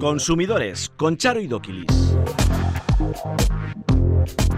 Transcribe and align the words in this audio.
Consumidores 0.00 0.90
con 0.96 1.16
Charo 1.16 1.40
y 1.40 1.46
Doquilis. 1.46 2.16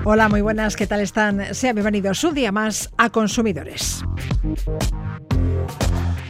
Hola, 0.04 0.29
muy 0.29 0.40
buenas, 0.40 0.76
¿qué 0.76 0.87
tal 0.87 1.00
están? 1.00 1.54
Sean 1.54 1.74
bienvenidos 1.74 2.24
un 2.24 2.34
día 2.34 2.53
más 2.53 2.90
a 2.96 3.11
Consumidores. 3.11 4.03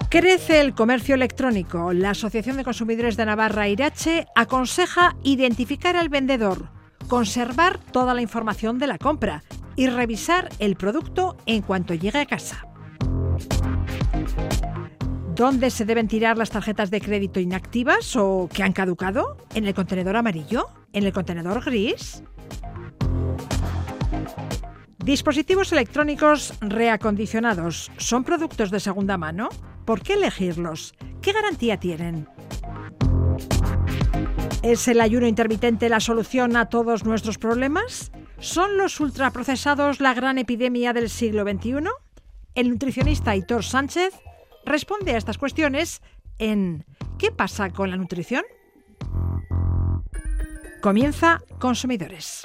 Crece 0.08 0.60
el 0.60 0.74
comercio 0.74 1.15
electrónico. 1.15 1.92
La 1.92 2.11
Asociación 2.11 2.56
de 2.56 2.65
Consumidores 2.65 3.17
de 3.17 3.27
Navarra, 3.27 3.69
Irache, 3.69 4.27
aconseja 4.35 5.17
identificar 5.22 5.97
al 5.97 6.08
vendedor, 6.08 6.69
conservar 7.06 7.79
toda 7.79 8.15
la 8.15 8.22
información 8.22 8.79
de 8.79 8.88
la 8.88 8.99
compra 8.99 9.45
y 9.77 9.87
revisar 9.87 10.49
el 10.58 10.74
producto 10.74 11.37
en 11.47 11.63
cuanto 11.63 11.95
llegue 11.95 12.19
a 12.19 12.27
casa. 12.27 12.67
¿Dónde 15.40 15.70
se 15.70 15.86
deben 15.86 16.06
tirar 16.06 16.36
las 16.36 16.50
tarjetas 16.50 16.91
de 16.91 17.00
crédito 17.00 17.40
inactivas 17.40 18.14
o 18.14 18.46
que 18.52 18.62
han 18.62 18.74
caducado? 18.74 19.38
¿En 19.54 19.66
el 19.66 19.72
contenedor 19.72 20.14
amarillo? 20.14 20.66
¿En 20.92 21.04
el 21.04 21.14
contenedor 21.14 21.64
gris? 21.64 22.22
Dispositivos 24.98 25.72
electrónicos 25.72 26.52
reacondicionados 26.60 27.90
son 27.96 28.22
productos 28.22 28.70
de 28.70 28.80
segunda 28.80 29.16
mano. 29.16 29.48
¿Por 29.86 30.02
qué 30.02 30.12
elegirlos? 30.12 30.92
¿Qué 31.22 31.32
garantía 31.32 31.78
tienen? 31.78 32.28
¿Es 34.62 34.88
el 34.88 35.00
ayuno 35.00 35.26
intermitente 35.26 35.88
la 35.88 36.00
solución 36.00 36.54
a 36.54 36.66
todos 36.66 37.06
nuestros 37.06 37.38
problemas? 37.38 38.12
¿Son 38.40 38.76
los 38.76 39.00
ultraprocesados 39.00 40.00
la 40.00 40.12
gran 40.12 40.36
epidemia 40.36 40.92
del 40.92 41.09
siglo 41.09 41.45
XXI? 41.45 41.88
El 42.54 42.68
nutricionista 42.68 43.34
Hitor 43.34 43.64
Sánchez 43.64 44.12
responde 44.64 45.12
a 45.12 45.19
estas 45.19 45.38
cuestiones 45.38 46.00
en 46.38 46.84
¿Qué 47.18 47.30
pasa 47.30 47.70
con 47.70 47.91
la 47.91 47.96
nutrición? 47.96 48.45
Comienza 50.80 51.43
Consumidores. 51.59 52.43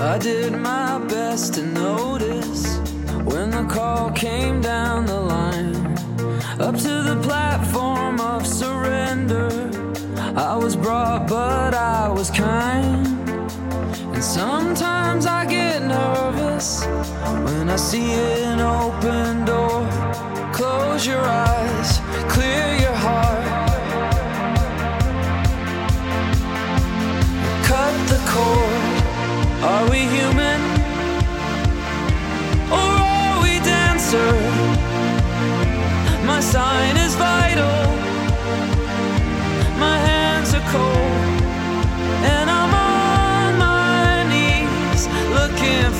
I 0.00 0.18
did 0.18 0.52
my 0.52 0.98
best 1.08 1.54
to 1.54 1.62
notice 1.62 2.78
when 3.24 3.50
the 3.50 3.64
call 3.68 4.10
came 4.12 4.60
down 4.60 5.06
the 5.06 5.18
line 5.20 5.76
up 6.60 6.76
to 6.76 7.02
the 7.02 7.18
platform 7.22 8.20
of 8.20 8.46
surrender. 8.46 9.48
I 10.36 10.56
was 10.56 10.76
brought, 10.76 11.28
but 11.28 11.74
I 11.74 12.08
was 12.08 12.30
kind. 12.30 13.17
And 14.18 14.24
sometimes 14.24 15.26
I 15.26 15.46
get 15.46 15.80
nervous 15.80 16.84
when 17.44 17.70
I 17.70 17.76
see 17.76 18.14
an 18.14 18.58
open 18.58 19.44
door. 19.44 19.88
Close 20.52 21.06
your 21.06 21.20
eyes, 21.20 22.00
clear 22.28 22.66
your 22.80 22.96
heart. 22.96 23.46
Cut 27.62 27.94
the 28.08 28.20
cord. 28.26 29.62
Are 29.62 29.88
we 29.88 29.98
human? 29.98 30.47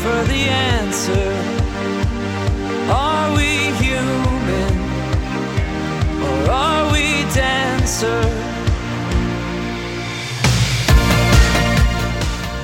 For 0.02 0.24
the 0.28 0.48
answer. 0.48 1.32
Are 2.90 3.34
we 3.36 3.72
human? 3.82 4.74
Or 6.22 6.50
are 6.50 6.92
we? 6.92 7.08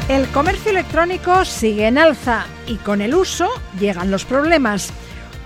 El 0.09 0.29
comercio 0.29 0.71
electrónico 0.71 1.45
sigue 1.45 1.87
en 1.87 1.97
alza 1.97 2.45
y 2.67 2.77
con 2.77 3.01
el 3.01 3.15
uso 3.15 3.49
llegan 3.81 4.11
los 4.11 4.25
problemas. 4.25 4.93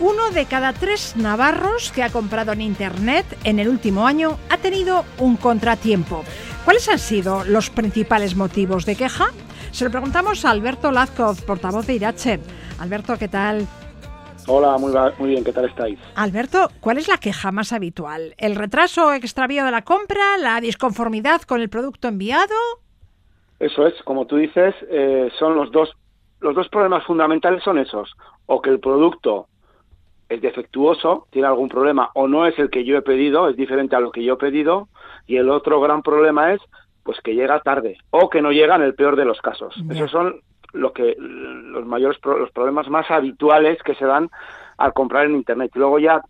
Uno 0.00 0.30
de 0.30 0.46
cada 0.46 0.72
tres 0.72 1.14
navarros 1.16 1.92
que 1.92 2.02
ha 2.02 2.10
comprado 2.10 2.52
en 2.52 2.60
Internet 2.60 3.24
en 3.44 3.60
el 3.60 3.68
último 3.68 4.06
año 4.06 4.38
ha 4.50 4.58
tenido 4.58 5.04
un 5.18 5.36
contratiempo. 5.36 6.24
¿Cuáles 6.64 6.88
han 6.88 6.98
sido 6.98 7.44
los 7.44 7.70
principales 7.70 8.34
motivos 8.34 8.84
de 8.84 8.96
queja? 8.96 9.30
Se 9.78 9.84
lo 9.84 9.92
preguntamos 9.92 10.44
a 10.44 10.50
Alberto 10.50 10.90
Lazcoz, 10.90 11.40
portavoz 11.42 11.86
de 11.86 11.94
Irache. 11.94 12.40
Alberto, 12.80 13.14
¿qué 13.16 13.28
tal? 13.28 13.64
Hola, 14.48 14.76
muy, 14.76 14.92
muy 15.20 15.28
bien, 15.28 15.44
¿qué 15.44 15.52
tal 15.52 15.66
estáis? 15.66 16.00
Alberto, 16.16 16.70
¿cuál 16.80 16.98
es 16.98 17.06
la 17.06 17.18
queja 17.18 17.52
más 17.52 17.72
habitual? 17.72 18.34
¿El 18.38 18.56
retraso 18.56 19.06
o 19.06 19.12
extravío 19.12 19.64
de 19.64 19.70
la 19.70 19.82
compra? 19.82 20.36
¿La 20.40 20.60
disconformidad 20.60 21.42
con 21.42 21.60
el 21.60 21.68
producto 21.68 22.08
enviado? 22.08 22.56
Eso 23.60 23.86
es, 23.86 23.94
como 24.02 24.26
tú 24.26 24.34
dices, 24.38 24.74
eh, 24.90 25.30
son 25.38 25.54
los 25.54 25.70
dos, 25.70 25.92
los 26.40 26.56
dos 26.56 26.68
problemas 26.70 27.04
fundamentales 27.06 27.62
son 27.62 27.78
esos, 27.78 28.16
o 28.46 28.60
que 28.60 28.70
el 28.70 28.80
producto 28.80 29.46
es 30.28 30.42
defectuoso, 30.42 31.28
tiene 31.30 31.46
algún 31.46 31.68
problema, 31.68 32.10
o 32.14 32.26
no 32.26 32.46
es 32.46 32.58
el 32.58 32.68
que 32.68 32.84
yo 32.84 32.96
he 32.96 33.02
pedido, 33.02 33.48
es 33.48 33.54
diferente 33.54 33.94
a 33.94 34.00
lo 34.00 34.10
que 34.10 34.24
yo 34.24 34.34
he 34.34 34.38
pedido, 34.38 34.88
y 35.28 35.36
el 35.36 35.48
otro 35.48 35.80
gran 35.80 36.02
problema 36.02 36.52
es 36.52 36.60
pues 37.08 37.22
que 37.22 37.34
llega 37.34 37.58
tarde, 37.60 37.96
o 38.10 38.28
que 38.28 38.42
no 38.42 38.52
llega 38.52 38.76
en 38.76 38.82
el 38.82 38.94
peor 38.94 39.16
de 39.16 39.24
los 39.24 39.40
casos. 39.40 39.74
Esos 39.88 40.10
son 40.10 40.42
lo 40.74 40.92
que 40.92 41.16
los 41.18 41.86
mayores 41.86 42.18
los 42.22 42.50
problemas 42.50 42.90
más 42.90 43.10
habituales 43.10 43.82
que 43.82 43.94
se 43.94 44.04
dan 44.04 44.28
al 44.76 44.92
comprar 44.92 45.24
en 45.24 45.36
internet. 45.36 45.70
Y 45.74 45.78
luego 45.78 45.98
ya 45.98 46.20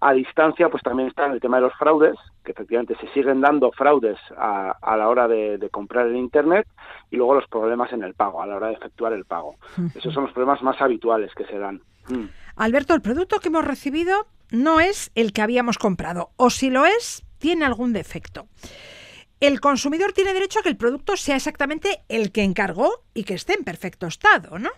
a 0.00 0.12
distancia, 0.12 0.68
pues 0.70 0.82
también 0.82 1.08
está 1.08 1.26
el 1.26 1.38
tema 1.38 1.58
de 1.58 1.62
los 1.68 1.74
fraudes, 1.74 2.16
que 2.44 2.50
efectivamente 2.50 2.96
se 3.00 3.06
siguen 3.12 3.42
dando 3.42 3.70
fraudes 3.70 4.18
a, 4.36 4.72
a 4.82 4.96
la 4.96 5.08
hora 5.08 5.28
de, 5.28 5.56
de 5.56 5.70
comprar 5.70 6.08
en 6.08 6.16
Internet, 6.16 6.66
y 7.12 7.16
luego 7.16 7.36
los 7.36 7.46
problemas 7.46 7.92
en 7.92 8.02
el 8.02 8.14
pago, 8.14 8.42
a 8.42 8.46
la 8.46 8.56
hora 8.56 8.66
de 8.66 8.74
efectuar 8.74 9.12
el 9.12 9.26
pago. 9.26 9.54
Esos 9.94 10.12
son 10.12 10.24
los 10.24 10.32
problemas 10.32 10.60
más 10.64 10.82
habituales 10.82 11.32
que 11.36 11.44
se 11.44 11.60
dan. 11.60 11.80
Mm. 12.08 12.24
Alberto, 12.56 12.92
el 12.92 13.02
producto 13.02 13.38
que 13.38 13.50
hemos 13.50 13.64
recibido 13.64 14.26
no 14.50 14.80
es 14.80 15.12
el 15.14 15.32
que 15.32 15.42
habíamos 15.42 15.78
comprado, 15.78 16.30
o 16.34 16.50
si 16.50 16.70
lo 16.70 16.86
es, 16.86 17.24
tiene 17.38 17.64
algún 17.64 17.92
defecto. 17.92 18.48
El 19.40 19.60
consumidor 19.60 20.12
tiene 20.12 20.32
derecho 20.32 20.60
a 20.60 20.62
que 20.62 20.68
el 20.68 20.76
producto 20.76 21.16
sea 21.16 21.36
exactamente 21.36 22.00
el 22.08 22.32
que 22.32 22.42
encargó 22.42 22.90
y 23.14 23.24
que 23.24 23.34
esté 23.34 23.54
en 23.54 23.64
perfecto 23.64 24.06
estado, 24.06 24.58
¿no? 24.58 24.70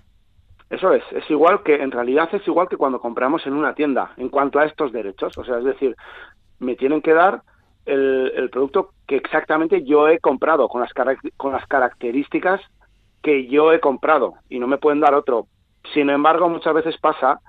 Eso 0.69 0.93
es, 0.93 1.05
es 1.13 1.31
igual 1.31 1.63
que, 1.63 1.77
en 1.77 1.93
realidad 1.93 2.29
es 2.33 2.47
igual 2.49 2.69
que 2.69 2.77
cuando 2.77 3.01
compramos 3.01 3.47
en 3.47 3.53
una 3.53 3.75
tienda, 3.75 4.13
en 4.17 4.29
cuanto 4.29 4.59
a 4.59 4.65
estos 4.65 4.93
derechos. 4.93 5.39
O 5.39 5.45
sea, 5.45 5.59
es 5.59 5.65
decir, 5.65 5.95
me 6.59 6.75
tienen 6.75 7.03
que 7.03 7.13
dar 7.13 7.43
el, 7.85 8.33
el 8.35 8.51
producto 8.51 8.91
que 9.07 9.17
exactamente 9.17 9.85
yo 9.85 10.09
he 10.09 10.19
comprado, 10.19 10.69
con 10.69 10.81
las, 10.81 10.93
con 11.37 11.53
las 11.53 11.67
características 11.67 12.61
que 13.23 13.47
yo 13.47 13.73
he 13.73 13.81
comprado, 13.81 14.35
y 14.49 14.59
no 14.59 14.67
me 14.67 14.79
pueden 14.79 15.01
dar 15.01 15.15
otro. 15.15 15.47
Sin 15.95 16.11
embargo, 16.11 16.49
muchas 16.49 16.75
veces 16.75 16.97
pasa, 16.99 17.41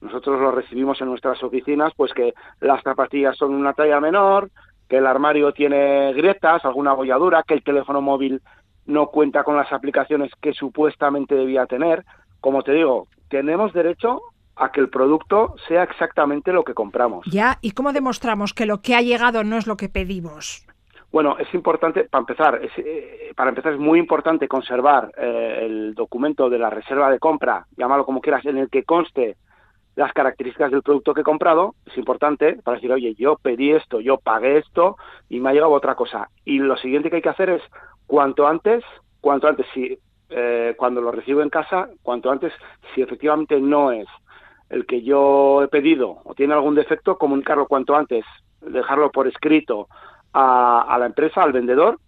nosotros 0.00 0.40
lo 0.40 0.50
recibimos 0.50 1.00
en 1.00 1.08
nuestras 1.08 1.42
oficinas, 1.42 1.92
pues 1.96 2.12
que 2.14 2.32
las 2.60 2.82
zapatillas 2.82 3.36
son 3.36 3.54
una 3.54 3.74
talla 3.74 4.00
menor, 4.00 4.50
que 4.88 4.98
el 4.98 5.06
armario 5.06 5.52
tiene 5.52 6.12
grietas, 6.12 6.64
alguna 6.64 6.92
bolladura, 6.92 7.42
que 7.42 7.54
el 7.54 7.62
teléfono 7.62 8.00
móvil 8.00 8.40
no 8.86 9.08
cuenta 9.08 9.42
con 9.42 9.56
las 9.56 9.72
aplicaciones 9.72 10.30
que 10.40 10.52
supuestamente 10.52 11.34
debía 11.34 11.66
tener. 11.66 12.04
Como 12.40 12.62
te 12.62 12.72
digo, 12.72 13.08
tenemos 13.28 13.72
derecho 13.72 14.20
a 14.54 14.70
que 14.70 14.80
el 14.80 14.88
producto 14.88 15.54
sea 15.68 15.82
exactamente 15.82 16.52
lo 16.52 16.64
que 16.64 16.74
compramos. 16.74 17.26
Ya, 17.30 17.58
¿y 17.60 17.72
cómo 17.72 17.92
demostramos 17.92 18.54
que 18.54 18.66
lo 18.66 18.80
que 18.80 18.94
ha 18.94 19.02
llegado 19.02 19.44
no 19.44 19.56
es 19.56 19.66
lo 19.66 19.76
que 19.76 19.88
pedimos? 19.88 20.66
Bueno, 21.12 21.36
es 21.38 21.52
importante, 21.54 22.04
para 22.04 22.20
empezar, 22.20 22.60
es, 22.62 22.72
eh, 22.76 23.32
para 23.36 23.50
empezar 23.50 23.74
es 23.74 23.78
muy 23.78 23.98
importante 23.98 24.48
conservar 24.48 25.12
eh, 25.16 25.60
el 25.62 25.94
documento 25.94 26.50
de 26.50 26.58
la 26.58 26.70
reserva 26.70 27.10
de 27.10 27.18
compra, 27.18 27.66
llámalo 27.76 28.04
como 28.04 28.20
quieras, 28.20 28.44
en 28.46 28.58
el 28.58 28.68
que 28.68 28.84
conste 28.84 29.36
las 29.96 30.12
características 30.12 30.70
del 30.70 30.82
producto 30.82 31.14
que 31.14 31.22
he 31.22 31.24
comprado. 31.24 31.74
Es 31.86 31.96
importante 31.96 32.56
para 32.62 32.76
decir, 32.76 32.92
oye, 32.92 33.14
yo 33.14 33.36
pedí 33.36 33.72
esto, 33.72 34.00
yo 34.00 34.18
pagué 34.18 34.58
esto 34.58 34.96
y 35.28 35.40
me 35.40 35.48
ha 35.48 35.52
llegado 35.52 35.72
otra 35.72 35.94
cosa. 35.94 36.28
Y 36.44 36.58
lo 36.58 36.76
siguiente 36.76 37.10
que 37.10 37.16
hay 37.16 37.22
que 37.22 37.30
hacer 37.30 37.50
es, 37.50 37.62
cuanto 38.06 38.46
antes, 38.46 38.84
cuanto 39.20 39.48
antes, 39.48 39.66
si 39.74 39.98
eh, 40.28 40.74
cuando 40.76 41.00
lo 41.00 41.10
recibo 41.10 41.42
en 41.42 41.50
casa, 41.50 41.88
cuanto 42.02 42.30
antes, 42.30 42.52
si 42.94 43.00
efectivamente 43.00 43.60
no 43.60 43.90
es 43.90 44.06
el 44.68 44.84
que 44.84 45.02
yo 45.02 45.62
he 45.62 45.68
pedido 45.68 46.18
o 46.24 46.34
tiene 46.34 46.54
algún 46.54 46.74
defecto, 46.74 47.16
comunicarlo 47.16 47.66
cuanto 47.66 47.96
antes, 47.96 48.24
dejarlo 48.60 49.10
por 49.10 49.26
escrito 49.26 49.88
a, 50.32 50.82
a 50.82 50.98
la 50.98 51.06
empresa, 51.06 51.42
al 51.42 51.52
vendedor, 51.52 51.98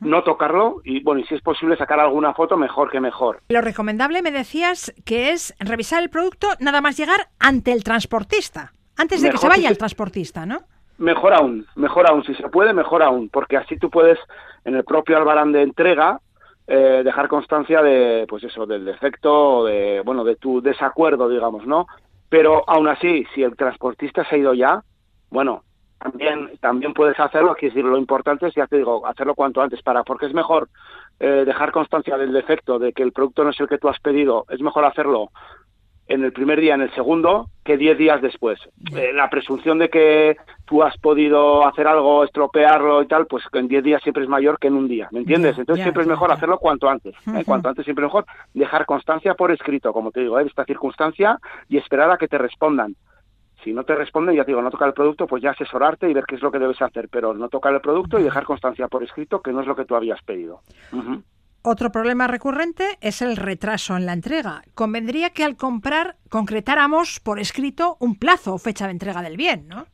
no 0.00 0.22
tocarlo 0.22 0.80
y, 0.84 1.02
bueno, 1.02 1.20
y 1.20 1.24
si 1.24 1.34
es 1.34 1.42
posible 1.42 1.76
sacar 1.76 2.00
alguna 2.00 2.34
foto, 2.34 2.56
mejor 2.56 2.90
que 2.90 3.00
mejor. 3.00 3.40
Lo 3.48 3.60
recomendable, 3.60 4.22
me 4.22 4.30
decías, 4.30 4.92
que 5.04 5.30
es 5.30 5.54
revisar 5.58 6.02
el 6.02 6.10
producto 6.10 6.48
nada 6.60 6.80
más 6.80 6.96
llegar 6.96 7.28
ante 7.38 7.72
el 7.72 7.84
transportista, 7.84 8.72
antes 8.96 9.22
de 9.22 9.30
que 9.30 9.38
se 9.38 9.48
vaya 9.48 9.68
el 9.68 9.78
transportista, 9.78 10.46
¿no? 10.46 10.60
Mejor 10.98 11.34
aún, 11.34 11.66
mejor 11.74 12.08
aún, 12.08 12.22
si 12.24 12.34
se 12.34 12.48
puede, 12.48 12.72
mejor 12.72 13.02
aún, 13.02 13.28
porque 13.28 13.56
así 13.56 13.76
tú 13.76 13.90
puedes 13.90 14.18
en 14.64 14.76
el 14.76 14.84
propio 14.84 15.16
albarán 15.16 15.52
de 15.52 15.62
entrega 15.62 16.20
eh, 16.66 17.02
dejar 17.04 17.28
constancia 17.28 17.82
de, 17.82 18.24
pues 18.28 18.44
eso, 18.44 18.66
del 18.66 18.84
defecto 18.84 19.58
o 19.58 19.64
de, 19.64 20.00
bueno, 20.04 20.22
de 20.22 20.36
tu 20.36 20.62
desacuerdo, 20.62 21.28
digamos, 21.28 21.66
¿no? 21.66 21.86
Pero 22.28 22.62
aún 22.68 22.88
así, 22.88 23.26
si 23.34 23.42
el 23.42 23.56
transportista 23.56 24.24
se 24.24 24.36
ha 24.36 24.38
ido 24.38 24.54
ya, 24.54 24.82
bueno, 25.28 25.64
también 26.02 26.50
también 26.60 26.94
puedes 26.94 27.18
hacerlo, 27.18 27.54
quiero 27.54 27.74
decir, 27.74 27.88
lo 27.88 27.98
importante 27.98 28.46
es, 28.46 28.54
ya 28.54 28.66
te 28.66 28.78
digo, 28.78 29.06
hacerlo 29.06 29.34
cuanto 29.34 29.62
antes, 29.62 29.82
para, 29.82 30.02
porque 30.02 30.26
es 30.26 30.34
mejor 30.34 30.68
eh, 31.20 31.44
dejar 31.46 31.72
constancia 31.72 32.16
del 32.16 32.32
defecto, 32.32 32.78
de 32.78 32.92
que 32.92 33.02
el 33.02 33.12
producto 33.12 33.44
no 33.44 33.50
es 33.50 33.60
el 33.60 33.68
que 33.68 33.78
tú 33.78 33.88
has 33.88 34.00
pedido, 34.00 34.44
es 34.48 34.60
mejor 34.60 34.84
hacerlo 34.84 35.30
en 36.08 36.24
el 36.24 36.32
primer 36.32 36.60
día, 36.60 36.74
en 36.74 36.82
el 36.82 36.92
segundo, 36.94 37.48
que 37.64 37.76
diez 37.76 37.96
días 37.96 38.20
después. 38.20 38.58
Eh, 38.94 39.12
la 39.14 39.30
presunción 39.30 39.78
de 39.78 39.88
que 39.88 40.36
tú 40.66 40.82
has 40.82 40.96
podido 40.98 41.66
hacer 41.66 41.86
algo, 41.86 42.24
estropearlo 42.24 43.02
y 43.02 43.06
tal, 43.06 43.26
pues 43.26 43.44
en 43.52 43.68
diez 43.68 43.84
días 43.84 44.02
siempre 44.02 44.24
es 44.24 44.28
mayor 44.28 44.58
que 44.58 44.66
en 44.66 44.74
un 44.74 44.88
día, 44.88 45.08
¿me 45.12 45.20
entiendes? 45.20 45.56
Entonces 45.58 45.84
siempre 45.84 46.02
es 46.02 46.08
mejor 46.08 46.32
hacerlo 46.32 46.58
cuanto 46.58 46.88
antes, 46.88 47.14
¿eh? 47.34 47.44
cuanto 47.46 47.68
antes 47.68 47.84
siempre 47.84 48.04
es 48.04 48.08
mejor 48.08 48.26
dejar 48.52 48.84
constancia 48.84 49.34
por 49.34 49.52
escrito, 49.52 49.92
como 49.92 50.10
te 50.10 50.20
digo, 50.20 50.38
¿eh? 50.38 50.42
de 50.42 50.48
esta 50.48 50.64
circunstancia 50.64 51.38
y 51.68 51.76
esperar 51.78 52.10
a 52.10 52.18
que 52.18 52.28
te 52.28 52.36
respondan. 52.36 52.96
Si 53.62 53.72
no 53.72 53.84
te 53.84 53.94
responden, 53.94 54.34
ya 54.34 54.44
te 54.44 54.50
digo, 54.50 54.62
no 54.62 54.70
tocar 54.70 54.88
el 54.88 54.94
producto, 54.94 55.26
pues 55.26 55.42
ya 55.42 55.50
asesorarte 55.50 56.10
y 56.10 56.14
ver 56.14 56.24
qué 56.26 56.34
es 56.34 56.42
lo 56.42 56.50
que 56.50 56.58
debes 56.58 56.82
hacer, 56.82 57.08
pero 57.08 57.32
no 57.34 57.48
tocar 57.48 57.72
el 57.74 57.80
producto 57.80 58.18
y 58.18 58.24
dejar 58.24 58.44
constancia 58.44 58.88
por 58.88 59.04
escrito 59.04 59.40
que 59.40 59.52
no 59.52 59.60
es 59.60 59.66
lo 59.66 59.76
que 59.76 59.84
tú 59.84 59.94
habías 59.94 60.20
pedido. 60.22 60.60
Otro 61.62 61.92
problema 61.92 62.26
recurrente 62.26 62.98
es 63.00 63.22
el 63.22 63.36
retraso 63.36 63.96
en 63.96 64.04
la 64.04 64.14
entrega. 64.14 64.62
Convendría 64.74 65.30
que 65.30 65.44
al 65.44 65.56
comprar 65.56 66.16
concretáramos 66.28 67.20
por 67.20 67.38
escrito 67.38 67.96
un 68.00 68.18
plazo 68.18 68.54
o 68.54 68.58
fecha 68.58 68.86
de 68.86 68.92
entrega 68.92 69.22
del 69.22 69.36
bien, 69.36 69.68
¿no? 69.68 69.86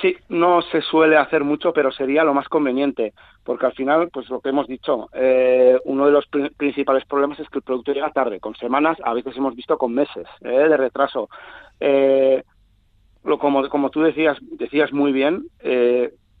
Sí, 0.00 0.16
no 0.30 0.62
se 0.62 0.80
suele 0.80 1.16
hacer 1.16 1.44
mucho, 1.44 1.72
pero 1.72 1.92
sería 1.92 2.24
lo 2.24 2.34
más 2.34 2.48
conveniente, 2.48 3.12
porque 3.44 3.66
al 3.66 3.72
final, 3.72 4.08
pues 4.10 4.28
lo 4.30 4.40
que 4.40 4.48
hemos 4.48 4.66
dicho, 4.66 5.08
eh, 5.12 5.78
uno 5.84 6.06
de 6.06 6.12
los 6.12 6.26
principales 6.56 7.04
problemas 7.04 7.38
es 7.38 7.48
que 7.48 7.58
el 7.58 7.62
producto 7.62 7.92
llega 7.92 8.10
tarde, 8.10 8.40
con 8.40 8.56
semanas, 8.56 8.98
a 9.04 9.12
veces 9.12 9.36
hemos 9.36 9.54
visto 9.54 9.76
con 9.78 9.94
meses 9.94 10.26
eh, 10.40 10.48
de 10.48 10.76
retraso. 10.76 11.28
Eh, 11.78 12.42
lo, 13.24 13.38
como, 13.38 13.68
como 13.68 13.90
tú 13.90 14.02
decías, 14.02 14.38
decías 14.40 14.92
muy 14.92 15.12
bien, 15.12 15.44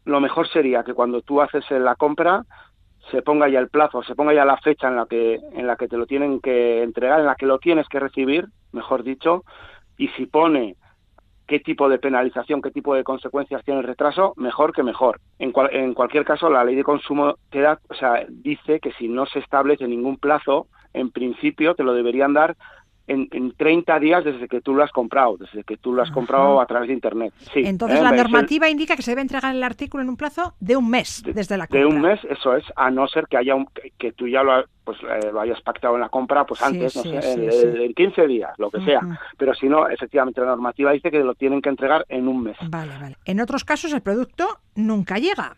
lo 0.04 0.20
mejor 0.20 0.48
sería 0.48 0.82
que 0.82 0.94
cuando 0.94 1.22
tú 1.22 1.40
haces 1.40 1.64
la 1.70 1.94
compra 1.94 2.44
se 3.10 3.22
ponga 3.22 3.48
ya 3.48 3.58
el 3.58 3.68
plazo, 3.68 4.02
se 4.02 4.14
ponga 4.14 4.32
ya 4.32 4.44
la 4.44 4.56
fecha 4.58 4.88
en 4.88 4.96
la 4.96 5.06
que 5.06 5.40
en 5.54 5.66
la 5.66 5.76
que 5.76 5.88
te 5.88 5.96
lo 5.96 6.06
tienen 6.06 6.40
que 6.40 6.82
entregar, 6.82 7.20
en 7.20 7.26
la 7.26 7.34
que 7.34 7.46
lo 7.46 7.58
tienes 7.58 7.88
que 7.88 8.00
recibir, 8.00 8.46
mejor 8.72 9.02
dicho, 9.02 9.44
y 9.96 10.08
si 10.08 10.26
pone 10.26 10.76
qué 11.46 11.60
tipo 11.60 11.88
de 11.88 11.98
penalización, 11.98 12.62
qué 12.62 12.70
tipo 12.70 12.94
de 12.94 13.04
consecuencias 13.04 13.64
tiene 13.64 13.80
el 13.80 13.86
retraso, 13.86 14.32
mejor 14.36 14.72
que 14.72 14.82
mejor. 14.82 15.20
En, 15.38 15.52
en 15.72 15.94
cualquier 15.94 16.24
caso, 16.24 16.48
la 16.48 16.64
ley 16.64 16.76
de 16.76 16.84
consumo 16.84 17.34
te 17.50 17.60
da, 17.60 17.78
o 17.90 17.94
sea, 17.94 18.24
dice 18.28 18.80
que 18.80 18.92
si 18.92 19.08
no 19.08 19.26
se 19.26 19.40
establece 19.40 19.86
ningún 19.86 20.16
plazo, 20.16 20.68
en 20.94 21.10
principio 21.10 21.74
te 21.74 21.84
lo 21.84 21.94
deberían 21.94 22.32
dar 22.32 22.56
en, 23.06 23.28
en 23.32 23.52
30 23.52 23.98
días 23.98 24.24
desde 24.24 24.48
que 24.48 24.60
tú 24.60 24.74
lo 24.74 24.82
has 24.82 24.90
comprado, 24.90 25.36
desde 25.36 25.64
que 25.64 25.76
tú 25.76 25.92
lo 25.92 26.02
has 26.02 26.10
comprado 26.10 26.60
a 26.60 26.66
través 26.66 26.88
de 26.88 26.94
Internet. 26.94 27.32
Sí, 27.52 27.62
Entonces 27.64 27.98
¿eh? 27.98 28.02
la 28.02 28.12
normativa 28.12 28.68
indica 28.68 28.96
que 28.96 29.02
se 29.02 29.10
debe 29.10 29.22
entregar 29.22 29.54
el 29.54 29.62
artículo 29.62 30.02
en 30.02 30.08
un 30.08 30.16
plazo 30.16 30.54
de 30.60 30.76
un 30.76 30.88
mes 30.88 31.22
desde 31.24 31.56
la 31.56 31.66
compra. 31.66 31.80
De 31.80 31.86
un 31.86 32.00
mes, 32.00 32.20
eso 32.28 32.56
es, 32.56 32.64
a 32.76 32.90
no 32.90 33.06
ser 33.08 33.26
que 33.28 33.36
haya 33.36 33.54
un, 33.54 33.66
que 33.98 34.12
tú 34.12 34.28
ya 34.28 34.42
lo, 34.42 34.64
pues, 34.84 34.98
eh, 35.02 35.30
lo 35.32 35.40
hayas 35.40 35.60
pactado 35.62 35.94
en 35.94 36.00
la 36.00 36.08
compra 36.08 36.44
pues 36.44 36.62
antes, 36.62 36.96
no 36.96 37.02
sé, 37.02 37.84
en, 37.84 37.94
15 37.94 38.26
días, 38.26 38.52
lo 38.58 38.70
que 38.70 38.80
sea. 38.84 39.00
Pero 39.36 39.54
si 39.54 39.68
no, 39.68 39.88
efectivamente 39.88 40.40
la 40.40 40.48
normativa 40.48 40.92
dice 40.92 41.10
que 41.10 41.18
lo 41.18 41.34
tienen 41.34 41.60
que 41.60 41.68
entregar 41.68 42.04
en 42.08 42.28
un 42.28 42.42
mes. 42.42 42.56
Vale, 42.68 42.92
vale. 42.98 43.16
En 43.24 43.40
otros 43.40 43.64
casos 43.64 43.92
el 43.92 44.02
producto 44.02 44.58
nunca 44.74 45.18
llega. 45.18 45.56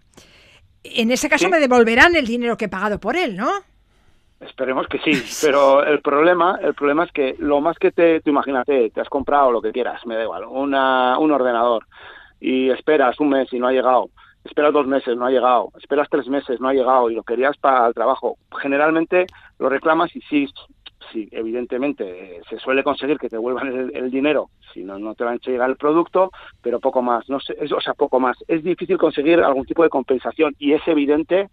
En 0.83 1.11
ese 1.11 1.29
caso 1.29 1.49
me 1.49 1.61
devolverán 1.61 2.15
el 2.15 2.27
dinero 2.27 2.57
que 2.57 2.67
he 2.67 2.69
pagado 2.69 3.01
por 3.01 3.17
él, 3.17 3.37
¿no? 3.37 3.51
Esperemos 4.41 4.87
que 4.89 4.99
sí, 4.99 5.13
pero 5.43 5.85
el 5.85 6.01
problema, 6.01 6.59
el 6.63 6.75
problema 6.75 7.05
es 7.05 7.13
que 7.13 7.37
lo 7.39 7.61
más 7.61 7.79
que 7.79 7.93
te, 7.93 8.21
tú 8.21 8.31
imagínate, 8.31 8.91
te 8.91 9.01
has 9.01 9.09
comprado 9.09 9.51
lo 9.51 9.63
que 9.63 9.73
quieras, 9.73 10.05
me 10.07 10.17
da 10.17 10.23
igual, 10.25 10.45
una, 10.45 11.19
un 11.19 11.31
ordenador 11.31 11.87
y 12.41 12.71
esperas 12.71 13.19
un 13.21 13.31
mes 13.31 13.53
y 13.53 13.59
no 13.59 13.69
ha 13.69 13.73
llegado, 13.73 14.11
esperas 14.45 14.73
dos 14.73 14.87
meses, 14.87 15.17
no 15.17 15.27
ha 15.27 15.31
llegado, 15.31 15.71
esperas 15.81 16.09
tres 16.11 16.29
meses, 16.29 16.61
no 16.61 16.69
ha 16.69 16.75
llegado 16.75 17.11
y 17.11 17.15
lo 17.15 17.23
querías 17.23 17.57
para 17.57 17.87
el 17.87 17.95
trabajo. 17.95 18.37
Generalmente 18.61 19.27
lo 19.59 19.69
reclamas 19.69 20.15
y 20.15 20.21
sí, 20.23 20.47
sí, 21.13 21.29
evidentemente 21.33 22.41
se 22.49 22.59
suele 22.59 22.85
conseguir 22.85 23.19
que 23.19 23.29
te 23.29 23.39
vuelvan 23.39 23.91
el, 23.95 24.11
dinero, 24.11 24.51
si 24.73 24.83
no, 24.83 24.99
no 24.99 25.15
te 25.15 25.25
van 25.25 25.35
a 25.35 25.39
llegar 25.39 25.71
el 25.71 25.77
producto, 25.77 26.31
pero 26.61 26.81
poco 26.81 27.03
más, 27.03 27.29
no 27.29 27.41
sé, 27.41 27.57
o 27.75 27.81
sea, 27.81 27.95
poco 27.95 28.21
más. 28.21 28.37
Es 28.47 28.63
difícil 28.63 28.99
conseguir 28.99 29.41
algún 29.41 29.65
tipo 29.65 29.83
de 29.83 29.89
compensación 29.89 30.55
y 30.59 30.73
es 30.73 30.87
evidente 30.87 31.49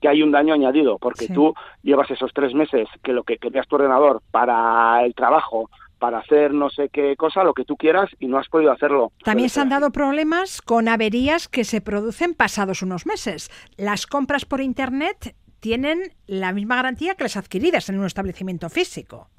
que 0.00 0.08
hay 0.08 0.22
un 0.22 0.30
daño 0.30 0.54
añadido, 0.54 0.98
porque 0.98 1.28
tú 1.28 1.54
llevas 1.82 2.10
esos 2.10 2.32
tres 2.32 2.54
meses 2.54 2.88
que 3.02 3.12
lo 3.12 3.24
que 3.24 3.38
querías 3.38 3.66
tu 3.66 3.76
ordenador 3.76 4.22
para 4.30 5.04
el 5.04 5.14
trabajo, 5.14 5.70
para 5.98 6.18
hacer 6.18 6.52
no 6.52 6.70
sé 6.70 6.88
qué 6.90 7.16
cosa, 7.16 7.44
lo 7.44 7.54
que 7.54 7.64
tú 7.64 7.76
quieras, 7.76 8.10
y 8.18 8.26
no 8.26 8.38
has 8.38 8.48
podido 8.48 8.72
hacerlo. 8.72 9.12
También 9.24 9.48
se 9.48 9.60
han 9.60 9.68
dado 9.68 9.90
problemas 9.90 10.60
con 10.62 10.88
averías 10.88 11.48
que 11.48 11.64
se 11.64 11.80
producen 11.80 12.34
pasados 12.34 12.82
unos 12.82 13.06
meses. 13.06 13.50
Las 13.76 14.06
compras 14.06 14.44
por 14.44 14.60
Internet 14.60 15.34
tienen 15.60 16.12
la 16.26 16.52
misma 16.52 16.76
garantía 16.76 17.14
que 17.14 17.24
las 17.24 17.36
adquiridas 17.36 17.88
en 17.88 17.98
un 17.98 18.06
establecimiento 18.06 18.68
físico. 18.68 19.30